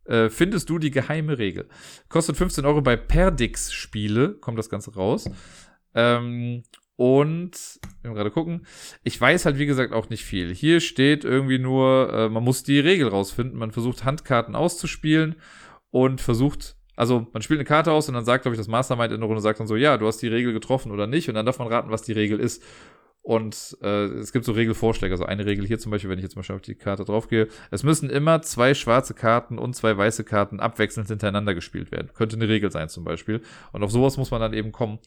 [0.06, 1.68] Äh, findest du die geheime Regel?
[2.10, 5.30] Kostet 15 Euro bei Perdix Spiele, kommt das Ganze raus.
[5.94, 6.64] Ähm,
[6.96, 8.66] und wir gerade gucken.
[9.04, 10.54] Ich weiß halt, wie gesagt, auch nicht viel.
[10.54, 13.58] Hier steht irgendwie nur, äh, man muss die Regel rausfinden.
[13.58, 15.36] Man versucht Handkarten auszuspielen
[15.90, 19.12] und versucht also man spielt eine Karte aus und dann sagt, glaube ich, das Mastermind
[19.12, 21.34] in der Runde sagt dann so, ja, du hast die Regel getroffen oder nicht und
[21.34, 22.62] dann darf man raten, was die Regel ist.
[23.24, 25.12] Und äh, es gibt so Regelvorschläge.
[25.12, 27.82] Also eine Regel hier zum Beispiel, wenn ich jetzt mal auf die Karte draufgehe, es
[27.82, 32.12] müssen immer zwei schwarze Karten und zwei weiße Karten abwechselnd hintereinander gespielt werden.
[32.14, 33.42] Könnte eine Regel sein zum Beispiel.
[33.72, 35.00] Und auf sowas muss man dann eben kommen.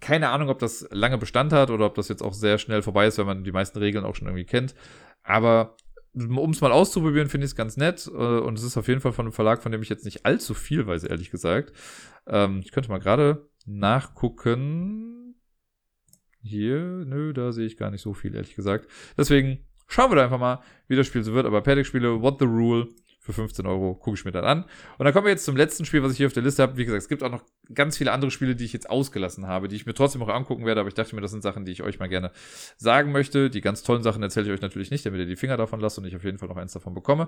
[0.00, 3.08] Keine Ahnung, ob das lange Bestand hat oder ob das jetzt auch sehr schnell vorbei
[3.08, 4.74] ist, wenn man die meisten Regeln auch schon irgendwie kennt.
[5.22, 5.76] Aber
[6.16, 8.06] um es mal auszuprobieren, finde ich es ganz nett.
[8.06, 10.24] Äh, und es ist auf jeden Fall von einem Verlag, von dem ich jetzt nicht
[10.24, 11.72] allzu viel weiß, ehrlich gesagt.
[12.26, 15.34] Ähm, ich könnte mal gerade nachgucken.
[16.42, 18.88] Hier, nö, da sehe ich gar nicht so viel, ehrlich gesagt.
[19.18, 21.46] Deswegen schauen wir da einfach mal, wie das Spiel so wird.
[21.46, 22.88] Aber Paddock-Spiele, What the Rule,
[23.26, 24.64] für 15 Euro gucke ich mir dann an.
[24.98, 26.76] Und dann kommen wir jetzt zum letzten Spiel, was ich hier auf der Liste habe.
[26.76, 27.42] Wie gesagt, es gibt auch noch
[27.74, 30.64] ganz viele andere Spiele, die ich jetzt ausgelassen habe, die ich mir trotzdem auch angucken
[30.64, 32.30] werde, aber ich dachte mir, das sind Sachen, die ich euch mal gerne
[32.76, 33.50] sagen möchte.
[33.50, 35.98] Die ganz tollen Sachen erzähle ich euch natürlich nicht, damit ihr die Finger davon lasst
[35.98, 37.26] und ich auf jeden Fall noch eins davon bekomme.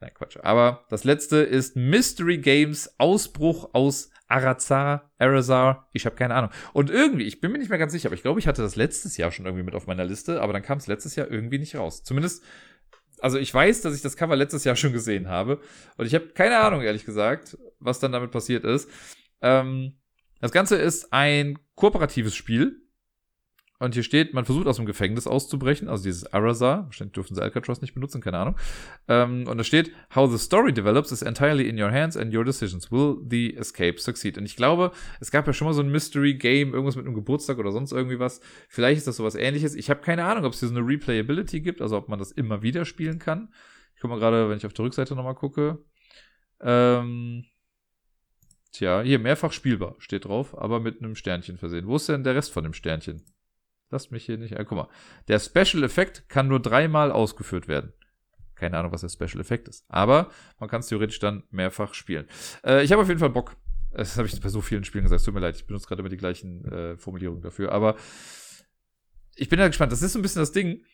[0.00, 0.36] Nein, Quatsch.
[0.42, 6.50] Aber das letzte ist Mystery Games Ausbruch aus Arazar, Arazar, ich habe keine Ahnung.
[6.72, 8.76] Und irgendwie, ich bin mir nicht mehr ganz sicher, aber ich glaube, ich hatte das
[8.76, 11.58] letztes Jahr schon irgendwie mit auf meiner Liste, aber dann kam es letztes Jahr irgendwie
[11.58, 12.04] nicht raus.
[12.04, 12.44] Zumindest
[13.22, 15.60] also ich weiß, dass ich das Cover letztes Jahr schon gesehen habe.
[15.96, 18.88] Und ich habe keine Ahnung, ehrlich gesagt, was dann damit passiert ist.
[19.40, 19.98] Ähm,
[20.40, 22.82] das Ganze ist ein kooperatives Spiel.
[23.80, 26.84] Und hier steht, man versucht aus dem Gefängnis auszubrechen, also dieses Arazar.
[26.84, 28.56] Wahrscheinlich dürfen sie Alcatraz nicht benutzen, keine Ahnung.
[29.08, 32.44] Ähm, und da steht, how the story develops is entirely in your hands and your
[32.44, 32.92] decisions.
[32.92, 34.36] Will the escape succeed?
[34.36, 37.14] Und ich glaube, es gab ja schon mal so ein Mystery Game, irgendwas mit einem
[37.14, 38.42] Geburtstag oder sonst irgendwie was.
[38.68, 39.74] Vielleicht ist das sowas ähnliches.
[39.74, 42.32] Ich habe keine Ahnung, ob es hier so eine Replayability gibt, also ob man das
[42.32, 43.48] immer wieder spielen kann.
[43.94, 45.78] Ich guck mal gerade, wenn ich auf der Rückseite nochmal gucke.
[46.60, 47.44] Ähm,
[48.72, 51.86] Tja, hier mehrfach spielbar steht drauf, aber mit einem Sternchen versehen.
[51.86, 53.24] Wo ist denn der Rest von dem Sternchen?
[53.90, 54.52] Lasst mich hier nicht.
[54.52, 54.88] Äh, guck mal.
[55.28, 57.92] Der Special Effekt kann nur dreimal ausgeführt werden.
[58.54, 59.84] Keine Ahnung, was der Special Effekt ist.
[59.88, 62.26] Aber man kann es theoretisch dann mehrfach spielen.
[62.64, 63.56] Äh, ich habe auf jeden Fall Bock.
[63.92, 65.24] Das habe ich bei so vielen Spielen gesagt.
[65.24, 67.72] Tut mir leid, ich benutze gerade immer die gleichen äh, Formulierungen dafür.
[67.72, 67.96] Aber
[69.34, 69.90] ich bin ja gespannt.
[69.90, 70.84] Das ist so ein bisschen das Ding.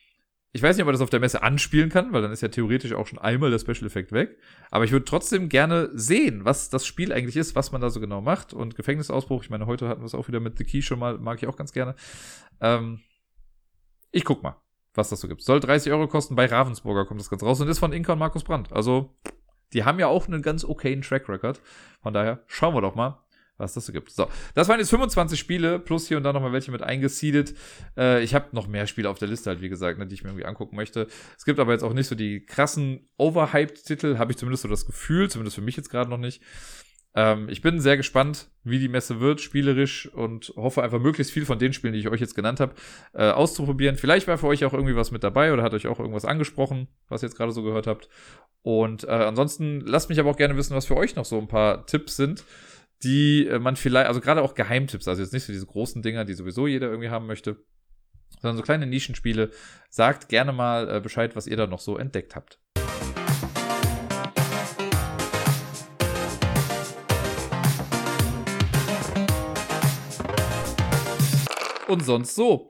[0.53, 2.47] Ich weiß nicht, ob man das auf der Messe anspielen kann, weil dann ist ja
[2.47, 4.37] theoretisch auch schon einmal der Special Effekt weg.
[4.71, 7.99] Aber ich würde trotzdem gerne sehen, was das Spiel eigentlich ist, was man da so
[7.99, 8.53] genau macht.
[8.53, 11.17] Und Gefängnisausbruch, ich meine, heute hatten wir es auch wieder mit The Key schon mal,
[11.17, 11.95] mag ich auch ganz gerne.
[12.61, 13.01] Ähm,
[14.11, 14.55] ich guck mal,
[14.93, 15.41] was das so gibt.
[15.41, 18.19] Soll 30 Euro kosten, bei Ravensburger kommt das ganz raus und ist von Inka und
[18.19, 18.71] Markus Brandt.
[18.73, 19.15] Also,
[19.73, 21.61] die haben ja auch einen ganz okayen Track Record.
[22.01, 23.21] Von daher schauen wir doch mal,
[23.57, 24.11] was das so gibt.
[24.11, 27.55] So, das waren jetzt 25 Spiele, plus hier und da nochmal welche mit eingesiedet.
[27.97, 30.23] Äh, ich habe noch mehr Spiele auf der Liste halt, wie gesagt, ne, die ich
[30.23, 31.07] mir irgendwie angucken möchte.
[31.37, 34.85] Es gibt aber jetzt auch nicht so die krassen Overhyped-Titel, habe ich zumindest so das
[34.85, 36.41] Gefühl, zumindest für mich jetzt gerade noch nicht.
[37.15, 41.45] Ähm, ich bin sehr gespannt, wie die Messe wird, spielerisch und hoffe einfach möglichst viel
[41.45, 42.75] von den Spielen, die ich euch jetzt genannt habe,
[43.13, 43.95] äh, auszuprobieren.
[43.95, 46.87] Vielleicht war für euch auch irgendwie was mit dabei oder hat euch auch irgendwas angesprochen,
[47.09, 48.07] was ihr jetzt gerade so gehört habt.
[48.61, 51.47] Und äh, ansonsten lasst mich aber auch gerne wissen, was für euch noch so ein
[51.47, 52.43] paar Tipps sind
[53.03, 56.25] die äh, man vielleicht, also gerade auch Geheimtipps, also jetzt nicht so diese großen Dinger,
[56.25, 57.63] die sowieso jeder irgendwie haben möchte,
[58.41, 59.51] sondern so kleine Nischenspiele.
[59.89, 62.59] Sagt gerne mal äh, Bescheid, was ihr da noch so entdeckt habt.
[71.87, 72.69] Und sonst so.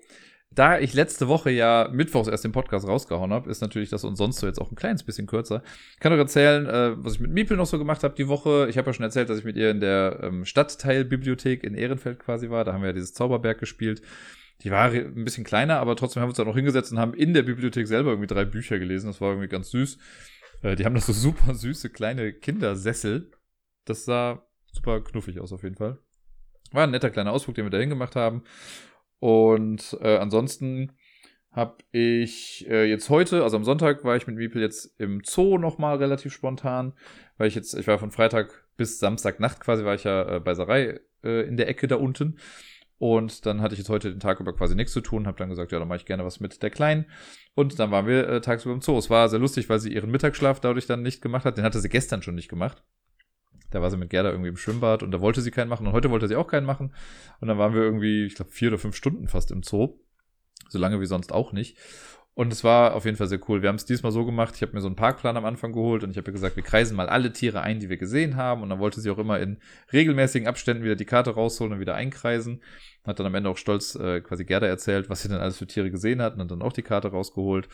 [0.57, 4.15] Da ich letzte Woche ja mittwochs erst den Podcast rausgehauen habe, ist natürlich das und
[4.15, 5.61] sonst so jetzt auch ein kleines bisschen kürzer.
[5.93, 8.65] Ich kann euch erzählen, äh, was ich mit Miepel noch so gemacht habe die Woche.
[8.67, 12.17] Ich habe ja schon erzählt, dass ich mit ihr in der ähm, Stadtteilbibliothek in Ehrenfeld
[12.17, 12.65] quasi war.
[12.65, 14.01] Da haben wir ja dieses Zauberberg gespielt.
[14.63, 17.13] Die war ein bisschen kleiner, aber trotzdem haben wir uns da noch hingesetzt und haben
[17.13, 19.05] in der Bibliothek selber irgendwie drei Bücher gelesen.
[19.05, 19.99] Das war irgendwie ganz süß.
[20.63, 23.29] Äh, die haben das so super süße kleine Kindersessel.
[23.85, 25.99] Das sah super knuffig aus auf jeden Fall.
[26.71, 28.41] War ein netter kleiner Ausflug, den wir da hingemacht haben.
[29.19, 30.91] Und äh, ansonsten
[31.51, 35.57] habe ich äh, jetzt heute, also am Sonntag war ich mit Miepel jetzt im Zoo
[35.57, 36.93] nochmal relativ spontan,
[37.37, 40.53] weil ich jetzt, ich war von Freitag bis Samstagnacht quasi, war ich ja äh, bei
[40.53, 42.37] Sarai äh, in der Ecke da unten.
[42.99, 45.49] Und dann hatte ich jetzt heute den Tag über quasi nichts zu tun, habe dann
[45.49, 47.05] gesagt, ja, dann mache ich gerne was mit der Kleinen.
[47.53, 48.97] Und dann waren wir äh, tagsüber im Zoo.
[48.97, 51.57] Es war sehr lustig, weil sie ihren Mittagsschlaf dadurch dann nicht gemacht hat.
[51.57, 52.83] Den hatte sie gestern schon nicht gemacht.
[53.71, 55.93] Da war sie mit Gerda irgendwie im Schwimmbad und da wollte sie keinen machen und
[55.93, 56.93] heute wollte sie auch keinen machen.
[57.39, 59.99] Und dann waren wir irgendwie, ich glaube, vier oder fünf Stunden fast im Zoo.
[60.69, 61.77] So lange wie sonst auch nicht.
[62.37, 63.63] Und es war auf jeden Fall sehr cool.
[63.63, 66.03] Wir haben es diesmal so gemacht, ich habe mir so einen Parkplan am Anfang geholt
[66.03, 68.61] und ich habe gesagt, wir kreisen mal alle Tiere ein, die wir gesehen haben.
[68.61, 69.57] Und dann wollte sie auch immer in
[69.91, 72.61] regelmäßigen Abständen wieder die Karte rausholen und wieder einkreisen.
[73.03, 75.65] Hat dann am Ende auch stolz äh, quasi Gerda erzählt, was sie denn alles für
[75.65, 77.69] Tiere gesehen hat und hat dann auch die Karte rausgeholt.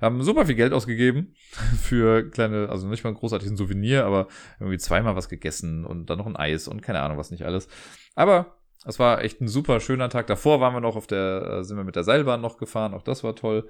[0.00, 1.36] Haben super viel Geld ausgegeben
[1.80, 4.26] für kleine, also nicht mal ein großartiges Souvenir, aber
[4.58, 7.68] irgendwie zweimal was gegessen und dann noch ein Eis und keine Ahnung was nicht alles.
[8.16, 10.26] Aber es war echt ein super schöner Tag.
[10.26, 13.02] Davor waren wir noch auf der, äh, sind wir mit der Seilbahn noch gefahren, auch
[13.02, 13.68] das war toll.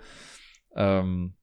[0.74, 1.34] Ähm,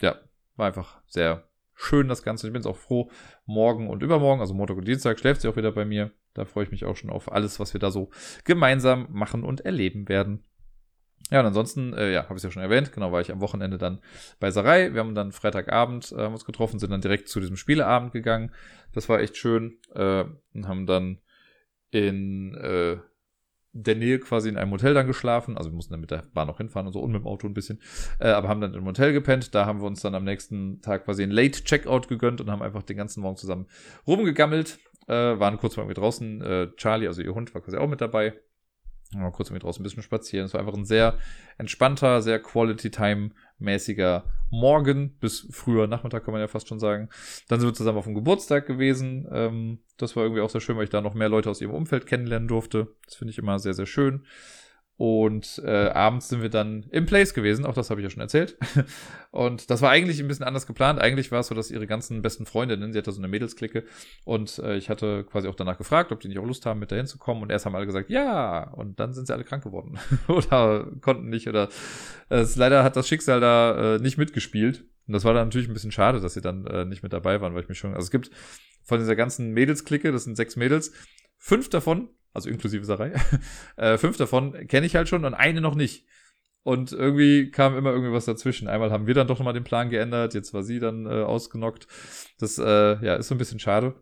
[0.00, 0.16] ja,
[0.56, 2.46] war einfach sehr schön das Ganze.
[2.46, 3.10] Ich bin jetzt auch froh,
[3.46, 6.12] morgen und übermorgen, also Montag und Dienstag, schläft sie auch wieder bei mir.
[6.34, 8.10] Da freue ich mich auch schon auf alles, was wir da so
[8.44, 10.44] gemeinsam machen und erleben werden.
[11.30, 13.40] Ja, und ansonsten, äh, ja, habe ich es ja schon erwähnt, genau, war ich am
[13.40, 14.00] Wochenende dann
[14.38, 14.92] bei Sarai.
[14.92, 18.52] Wir haben dann Freitagabend äh, uns getroffen, sind dann direkt zu diesem Spieleabend gegangen.
[18.92, 21.20] Das war echt schön äh, und haben dann
[21.90, 22.98] in äh,
[23.72, 25.56] der Nähe quasi in einem Hotel dann geschlafen.
[25.56, 27.46] Also wir mussten dann mit der Bahn noch hinfahren und so und mit dem Auto
[27.46, 27.80] ein bisschen.
[28.20, 29.54] Äh, aber haben dann im Hotel gepennt.
[29.54, 32.62] Da haben wir uns dann am nächsten Tag quasi ein Late Checkout gegönnt und haben
[32.62, 33.66] einfach den ganzen Morgen zusammen
[34.06, 34.78] rumgegammelt.
[35.08, 36.42] Äh, waren kurz mal mit draußen.
[36.42, 38.34] Äh, Charlie, also ihr Hund, war quasi auch mit dabei.
[39.14, 40.46] Mal kurz mit draußen ein bisschen spazieren.
[40.46, 41.18] Es war einfach ein sehr
[41.58, 43.30] entspannter, sehr Quality Time
[43.62, 47.08] mäßiger Morgen bis früher Nachmittag, kann man ja fast schon sagen.
[47.48, 49.26] Dann sind wir zusammen auf dem Geburtstag gewesen.
[49.32, 51.72] Ähm, das war irgendwie auch sehr schön, weil ich da noch mehr Leute aus ihrem
[51.72, 52.94] Umfeld kennenlernen durfte.
[53.06, 54.26] Das finde ich immer sehr, sehr schön.
[55.02, 58.20] Und äh, abends sind wir dann im Place gewesen, auch das habe ich ja schon
[58.20, 58.56] erzählt.
[59.32, 61.00] Und das war eigentlich ein bisschen anders geplant.
[61.00, 63.82] Eigentlich war es so, dass ihre ganzen besten Freundinnen, sie hatte so eine Mädelsklicke,
[64.24, 66.92] und äh, ich hatte quasi auch danach gefragt, ob die nicht auch Lust haben, mit
[66.92, 67.42] dahin zu kommen.
[67.42, 68.70] Und erst haben alle gesagt, ja.
[68.74, 69.98] Und dann sind sie alle krank geworden.
[70.28, 71.48] oder konnten nicht.
[71.48, 71.68] Oder
[72.30, 74.84] äh, leider hat das Schicksal da äh, nicht mitgespielt.
[75.08, 77.40] Und das war dann natürlich ein bisschen schade, dass sie dann äh, nicht mit dabei
[77.40, 77.92] waren, weil ich mich schon.
[77.92, 78.30] Also es gibt
[78.84, 80.92] von dieser ganzen Mädelsklicke, das sind sechs Mädels,
[81.38, 83.12] fünf davon also inklusive Sarai.
[83.76, 86.06] äh, fünf davon kenne ich halt schon und eine noch nicht.
[86.64, 88.68] Und irgendwie kam immer irgendwie was dazwischen.
[88.68, 91.88] Einmal haben wir dann doch nochmal den Plan geändert, jetzt war sie dann äh, ausgenockt.
[92.38, 93.94] Das äh, ja, ist so ein bisschen schade.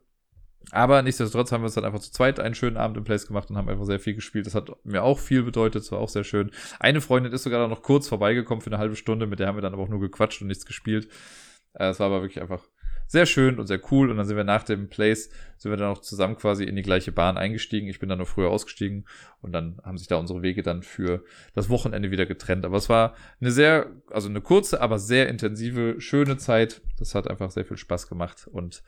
[0.72, 3.48] Aber nichtsdestotrotz haben wir uns dann einfach zu zweit einen schönen Abend im Place gemacht
[3.50, 4.46] und haben einfach sehr viel gespielt.
[4.46, 6.50] Das hat mir auch viel bedeutet, es war auch sehr schön.
[6.78, 9.62] Eine Freundin ist sogar noch kurz vorbeigekommen für eine halbe Stunde, mit der haben wir
[9.62, 11.08] dann aber auch nur gequatscht und nichts gespielt.
[11.72, 12.62] Äh, es war aber wirklich einfach
[13.10, 14.08] sehr schön und sehr cool.
[14.08, 16.82] Und dann sind wir nach dem Place, sind wir dann auch zusammen quasi in die
[16.82, 17.88] gleiche Bahn eingestiegen.
[17.88, 19.04] Ich bin dann noch früher ausgestiegen
[19.42, 22.64] und dann haben sich da unsere Wege dann für das Wochenende wieder getrennt.
[22.64, 26.82] Aber es war eine sehr, also eine kurze, aber sehr intensive, schöne Zeit.
[27.00, 28.46] Das hat einfach sehr viel Spaß gemacht.
[28.46, 28.84] Und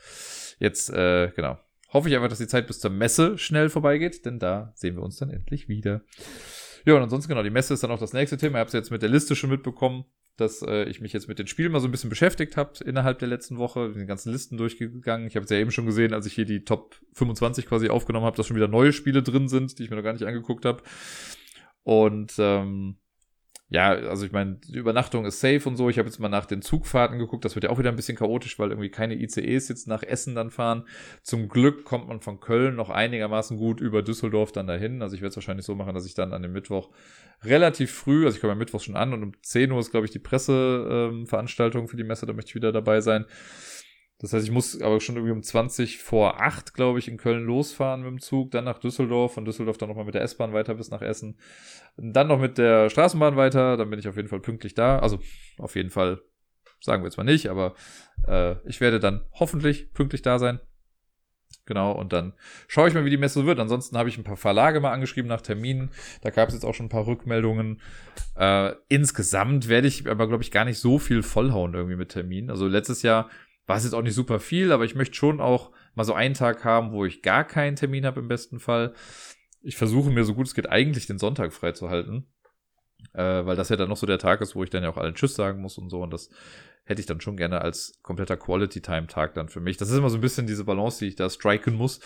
[0.61, 1.59] jetzt, äh, genau,
[1.93, 5.03] hoffe ich einfach, dass die Zeit bis zur Messe schnell vorbeigeht, denn da sehen wir
[5.03, 6.03] uns dann endlich wieder.
[6.85, 8.59] Ja, und ansonsten genau, die Messe ist dann auch das nächste Thema.
[8.59, 10.05] Ich habe es jetzt mit der Liste schon mitbekommen
[10.37, 13.19] dass äh, ich mich jetzt mit den Spielen mal so ein bisschen beschäftigt habe innerhalb
[13.19, 15.27] der letzten Woche, die ganzen Listen durchgegangen.
[15.27, 18.27] Ich habe es ja eben schon gesehen, als ich hier die Top 25 quasi aufgenommen
[18.27, 20.65] habe, dass schon wieder neue Spiele drin sind, die ich mir noch gar nicht angeguckt
[20.65, 20.83] habe.
[21.85, 22.97] Und ähm,
[23.73, 25.89] ja, also ich meine, die Übernachtung ist safe und so.
[25.89, 27.47] Ich habe jetzt mal nach den Zugfahrten geguckt.
[27.47, 30.35] Das wird ja auch wieder ein bisschen chaotisch, weil irgendwie keine ICEs jetzt nach Essen
[30.35, 30.85] dann fahren.
[31.23, 35.01] Zum Glück kommt man von Köln noch einigermaßen gut über Düsseldorf dann dahin.
[35.01, 36.91] Also ich werde es wahrscheinlich so machen, dass ich dann an dem Mittwoch
[37.45, 40.05] relativ früh, also ich komme am Mittwoch schon an und um 10 Uhr ist, glaube
[40.05, 42.27] ich, die Presseveranstaltung ähm, für die Messe.
[42.27, 43.25] Da möchte ich wieder dabei sein.
[44.23, 47.45] Das heißt, ich muss aber schon irgendwie um 20 vor 8, glaube ich, in Köln
[47.45, 50.77] losfahren mit dem Zug, dann nach Düsseldorf, von Düsseldorf dann nochmal mit der S-Bahn weiter
[50.77, 51.37] bis nach Essen,
[51.97, 55.01] dann noch mit der Straßenbahn weiter, dann bin ich auf jeden Fall pünktlich da.
[55.01, 55.19] Also
[55.59, 56.23] auf jeden Fall,
[56.81, 57.75] sagen wir jetzt mal nicht, aber
[58.29, 60.61] äh, ich werde dann hoffentlich pünktlich da sein.
[61.67, 62.33] Genau, und dann
[62.69, 63.59] schaue ich mal, wie die Messe wird.
[63.59, 65.91] Ansonsten habe ich ein paar Verlage mal angeschrieben nach Terminen.
[66.23, 67.81] Da gab es jetzt auch schon ein paar Rückmeldungen.
[68.37, 72.51] Äh, insgesamt werde ich aber, glaube ich, gar nicht so viel vollhauen irgendwie mit Terminen.
[72.51, 73.29] Also letztes Jahr
[73.67, 76.35] war es jetzt auch nicht super viel, aber ich möchte schon auch mal so einen
[76.35, 78.95] Tag haben, wo ich gar keinen Termin habe im besten Fall.
[79.61, 82.27] Ich versuche mir so gut es geht eigentlich den Sonntag freizuhalten.
[83.15, 84.97] Äh, weil das ja dann noch so der Tag ist, wo ich dann ja auch
[84.97, 86.03] allen Tschüss sagen muss und so.
[86.03, 86.31] Und das
[86.85, 89.77] hätte ich dann schon gerne als kompletter Quality-Time-Tag dann für mich.
[89.77, 92.01] Das ist immer so ein bisschen diese Balance, die ich da striken muss,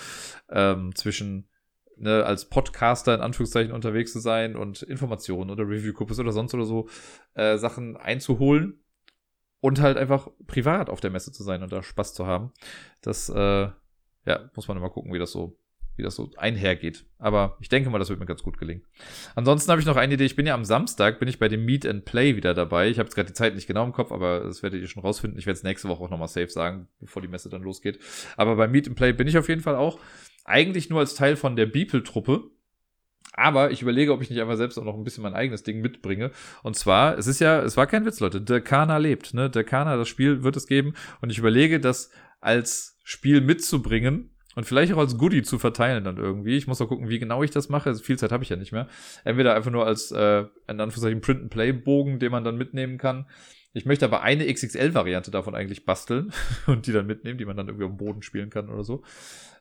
[0.51, 1.49] ähm, zwischen
[1.97, 6.65] ne, als Podcaster in Anführungszeichen unterwegs zu sein und Informationen oder Review-Kuppes oder sonst oder
[6.65, 6.89] so
[7.35, 8.81] äh, Sachen einzuholen
[9.67, 12.53] und halt einfach privat auf der Messe zu sein und da Spaß zu haben.
[13.01, 13.35] Das, äh,
[14.25, 15.59] ja, muss man immer gucken, wie das so
[15.97, 17.07] wie das so einhergeht.
[17.19, 18.85] Aber ich denke mal, das wird mir ganz gut gelingen.
[19.35, 20.27] Ansonsten habe ich noch eine Idee.
[20.27, 22.91] Ich bin ja am Samstag, bin ich bei dem Meet and Play wieder dabei.
[22.91, 25.03] Ich habe jetzt gerade die Zeit nicht genau im Kopf, aber das werdet ihr schon
[25.03, 25.39] rausfinden.
[25.39, 27.99] Ich werde es nächste Woche auch nochmal safe sagen, bevor die Messe dann losgeht.
[28.37, 29.99] Aber bei Meet and Play bin ich auf jeden Fall auch.
[30.45, 32.51] Eigentlich nur als Teil von der Beeple-Truppe.
[33.33, 35.81] Aber ich überlege, ob ich nicht einfach selbst auch noch ein bisschen mein eigenes Ding
[35.81, 36.31] mitbringe.
[36.63, 38.41] Und zwar, es ist ja, es war kein Witz, Leute.
[38.41, 39.51] Der Kana lebt, ne?
[39.51, 40.95] Der Kana, das Spiel wird es geben.
[41.21, 46.17] Und ich überlege, das als Spiel mitzubringen und vielleicht auch als Goodie zu verteilen dann
[46.17, 46.57] irgendwie.
[46.57, 47.91] Ich muss auch gucken, wie genau ich das mache.
[47.91, 48.89] Also viel Zeit habe ich ja nicht mehr.
[49.23, 53.27] Entweder einfach nur als, äh, in Anführungszeichen, Print-and-Play-Bogen, den man dann mitnehmen kann.
[53.75, 56.33] Ich möchte aber eine XXL-Variante davon eigentlich basteln
[56.67, 59.03] und die dann mitnehmen, die man dann irgendwie dem Boden spielen kann oder so.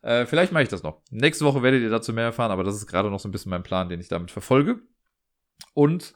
[0.06, 1.02] Äh, vielleicht mache ich das noch.
[1.10, 3.50] Nächste Woche werdet ihr dazu mehr erfahren, aber das ist gerade noch so ein bisschen
[3.50, 4.80] mein Plan, den ich damit verfolge.
[5.74, 6.14] Und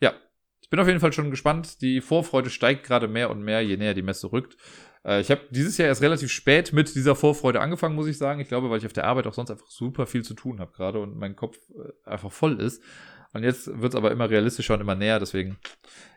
[0.00, 0.14] ja,
[0.60, 1.80] ich bin auf jeden Fall schon gespannt.
[1.80, 4.56] Die Vorfreude steigt gerade mehr und mehr, je näher die Messe rückt.
[5.04, 8.40] Äh, ich habe dieses Jahr erst relativ spät mit dieser Vorfreude angefangen, muss ich sagen.
[8.40, 10.72] Ich glaube, weil ich auf der Arbeit auch sonst einfach super viel zu tun habe
[10.72, 12.82] gerade und mein Kopf äh, einfach voll ist.
[13.32, 15.20] Und jetzt wird es aber immer realistischer und immer näher.
[15.20, 15.56] Deswegen,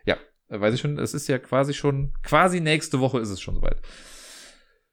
[0.06, 0.18] ja,
[0.50, 3.84] weiß ich schon, es ist ja quasi schon, quasi nächste Woche ist es schon soweit.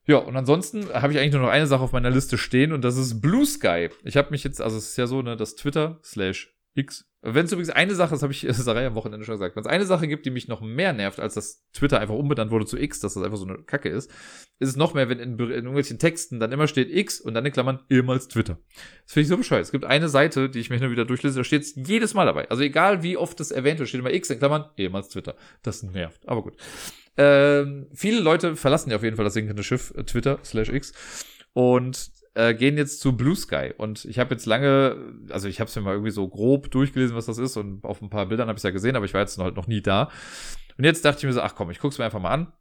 [0.06, 2.82] Ja, und ansonsten habe ich eigentlich nur noch eine Sache auf meiner Liste stehen und
[2.84, 3.88] das ist Blue Sky.
[4.04, 7.08] Ich habe mich jetzt, also es ist ja so, ne, das Twitter slash X.
[7.22, 9.68] Wenn es übrigens eine Sache, das habe ich Sarai am Wochenende schon gesagt, wenn es
[9.68, 12.76] eine Sache gibt, die mich noch mehr nervt, als dass Twitter einfach umbenannt wurde zu
[12.76, 14.10] X, dass das einfach so eine Kacke ist,
[14.58, 17.46] ist es noch mehr, wenn in, in irgendwelchen Texten dann immer steht X und dann
[17.46, 18.58] in Klammern ehemals Twitter.
[19.04, 19.62] Das finde ich so bescheuert.
[19.62, 22.26] Es gibt eine Seite, die ich mir nur wieder durchlese, da steht es jedes Mal
[22.26, 22.50] dabei.
[22.50, 25.34] Also egal wie oft es erwähnt wird, steht immer X in Klammern ehemals Twitter.
[25.62, 26.28] Das nervt.
[26.28, 26.56] Aber gut.
[27.16, 30.92] Ähm, viele Leute verlassen ja auf jeden Fall das sinkende Schiff äh, Twitter slash X.
[31.52, 33.72] Und äh, gehen jetzt zu Blue Sky.
[33.76, 34.96] Und ich habe jetzt lange,
[35.30, 37.56] also ich habe es mir mal irgendwie so grob durchgelesen, was das ist.
[37.56, 39.80] Und auf ein paar Bildern habe ich ja gesehen, aber ich war jetzt noch nie
[39.80, 40.10] da.
[40.76, 42.52] Und jetzt dachte ich mir so, ach komm, ich guck's mir einfach mal an.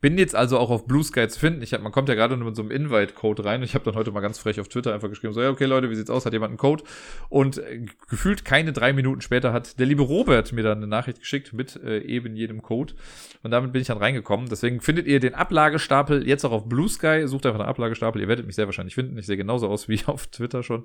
[0.00, 1.62] Bin jetzt also auch auf Blue Sky zu finden.
[1.62, 3.62] Ich hab, man kommt ja gerade nur mit so einem Invite-Code rein.
[3.62, 5.90] Ich habe dann heute mal ganz frech auf Twitter einfach geschrieben, so, ja, okay, Leute,
[5.90, 6.24] wie sieht's aus?
[6.24, 6.84] Hat jemand einen Code?
[7.28, 11.20] Und äh, gefühlt keine drei Minuten später hat der liebe Robert mir dann eine Nachricht
[11.20, 12.94] geschickt mit äh, eben jedem Code.
[13.42, 14.48] Und damit bin ich dann reingekommen.
[14.48, 17.26] Deswegen findet ihr den Ablagestapel jetzt auch auf Blue Sky.
[17.26, 18.22] Sucht einfach einen Ablagestapel.
[18.22, 19.18] Ihr werdet mich sehr wahrscheinlich finden.
[19.18, 20.84] Ich sehe genauso aus wie auf Twitter schon.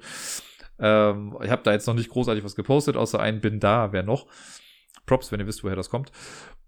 [0.78, 4.04] Ähm, ich habe da jetzt noch nicht großartig was gepostet, außer ein Bin da, wer
[4.04, 4.28] noch.
[5.06, 6.12] Props, wenn ihr wisst, woher das kommt.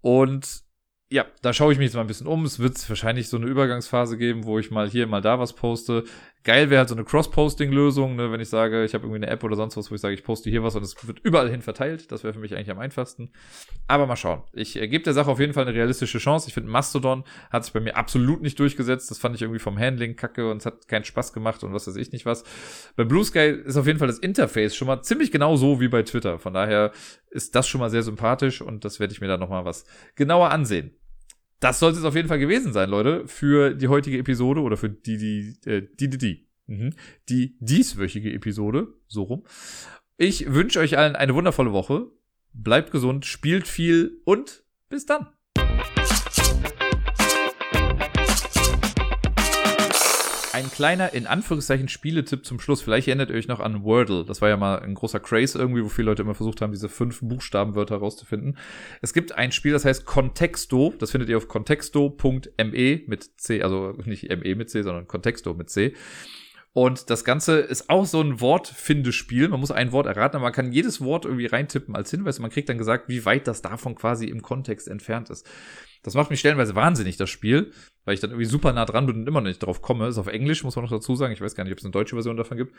[0.00, 0.67] Und
[1.10, 2.44] ja, da schaue ich mich jetzt mal ein bisschen um.
[2.44, 6.04] Es wird wahrscheinlich so eine Übergangsphase geben, wo ich mal hier, mal da was poste.
[6.44, 9.42] Geil wäre halt so eine Cross-Posting-Lösung, ne, wenn ich sage, ich habe irgendwie eine App
[9.42, 11.62] oder sonst was, wo ich sage, ich poste hier was und es wird überall hin
[11.62, 12.12] verteilt.
[12.12, 13.32] Das wäre für mich eigentlich am einfachsten.
[13.86, 14.42] Aber mal schauen.
[14.52, 16.48] Ich äh, gebe der Sache auf jeden Fall eine realistische Chance.
[16.48, 19.10] Ich finde, Mastodon hat sich bei mir absolut nicht durchgesetzt.
[19.10, 21.86] Das fand ich irgendwie vom Handling kacke und es hat keinen Spaß gemacht und was
[21.86, 22.44] weiß ich nicht was.
[22.96, 25.88] Bei Blue Sky ist auf jeden Fall das Interface schon mal ziemlich genau so wie
[25.88, 26.38] bei Twitter.
[26.38, 26.92] Von daher
[27.30, 30.50] ist das schon mal sehr sympathisch und das werde ich mir dann nochmal was genauer
[30.50, 30.97] ansehen
[31.60, 34.88] das sollte es auf jeden Fall gewesen sein, Leute, für die heutige Episode oder für
[34.88, 36.94] die, die, äh, die, die, die, mhm.
[37.28, 39.44] die dieswöchige Episode, so rum.
[40.16, 42.06] Ich wünsche euch allen eine wundervolle Woche.
[42.52, 45.28] Bleibt gesund, spielt viel und bis dann.
[50.58, 52.82] Ein kleiner, in Anführungszeichen, Spieletipp zum Schluss.
[52.82, 54.24] Vielleicht erinnert ihr euch noch an Wordle.
[54.24, 56.88] Das war ja mal ein großer Craze irgendwie, wo viele Leute immer versucht haben, diese
[56.88, 58.58] fünf Buchstabenwörter rauszufinden.
[59.00, 60.94] Es gibt ein Spiel, das heißt Contexto.
[60.98, 65.70] Das findet ihr auf contexto.me mit C, also nicht ME mit C, sondern Contexto mit
[65.70, 65.94] C.
[66.72, 69.48] Und das Ganze ist auch so ein Wortfindespiel.
[69.48, 72.42] Man muss ein Wort erraten, aber man kann jedes Wort irgendwie reintippen als Hinweis und
[72.42, 75.48] man kriegt dann gesagt, wie weit das davon quasi im Kontext entfernt ist.
[76.02, 77.72] Das macht mich stellenweise wahnsinnig, das Spiel,
[78.08, 80.08] weil ich dann irgendwie super nah dran bin und immer noch nicht drauf komme.
[80.08, 81.30] Ist auf Englisch, muss man noch dazu sagen.
[81.34, 82.74] Ich weiß gar nicht, ob es eine deutsche Version davon gibt.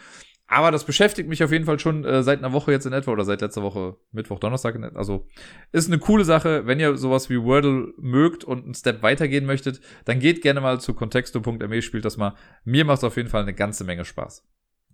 [0.48, 3.12] Aber das beschäftigt mich auf jeden Fall schon äh, seit einer Woche jetzt in etwa
[3.12, 4.74] oder seit letzter Woche Mittwoch, Donnerstag.
[4.74, 4.98] In etwa.
[4.98, 5.28] Also
[5.72, 6.66] ist eine coole Sache.
[6.66, 10.82] Wenn ihr sowas wie Wordle mögt und einen Step weitergehen möchtet, dann geht gerne mal
[10.82, 12.34] zu contexto.me, spielt das mal.
[12.66, 14.44] Mir macht es auf jeden Fall eine ganze Menge Spaß.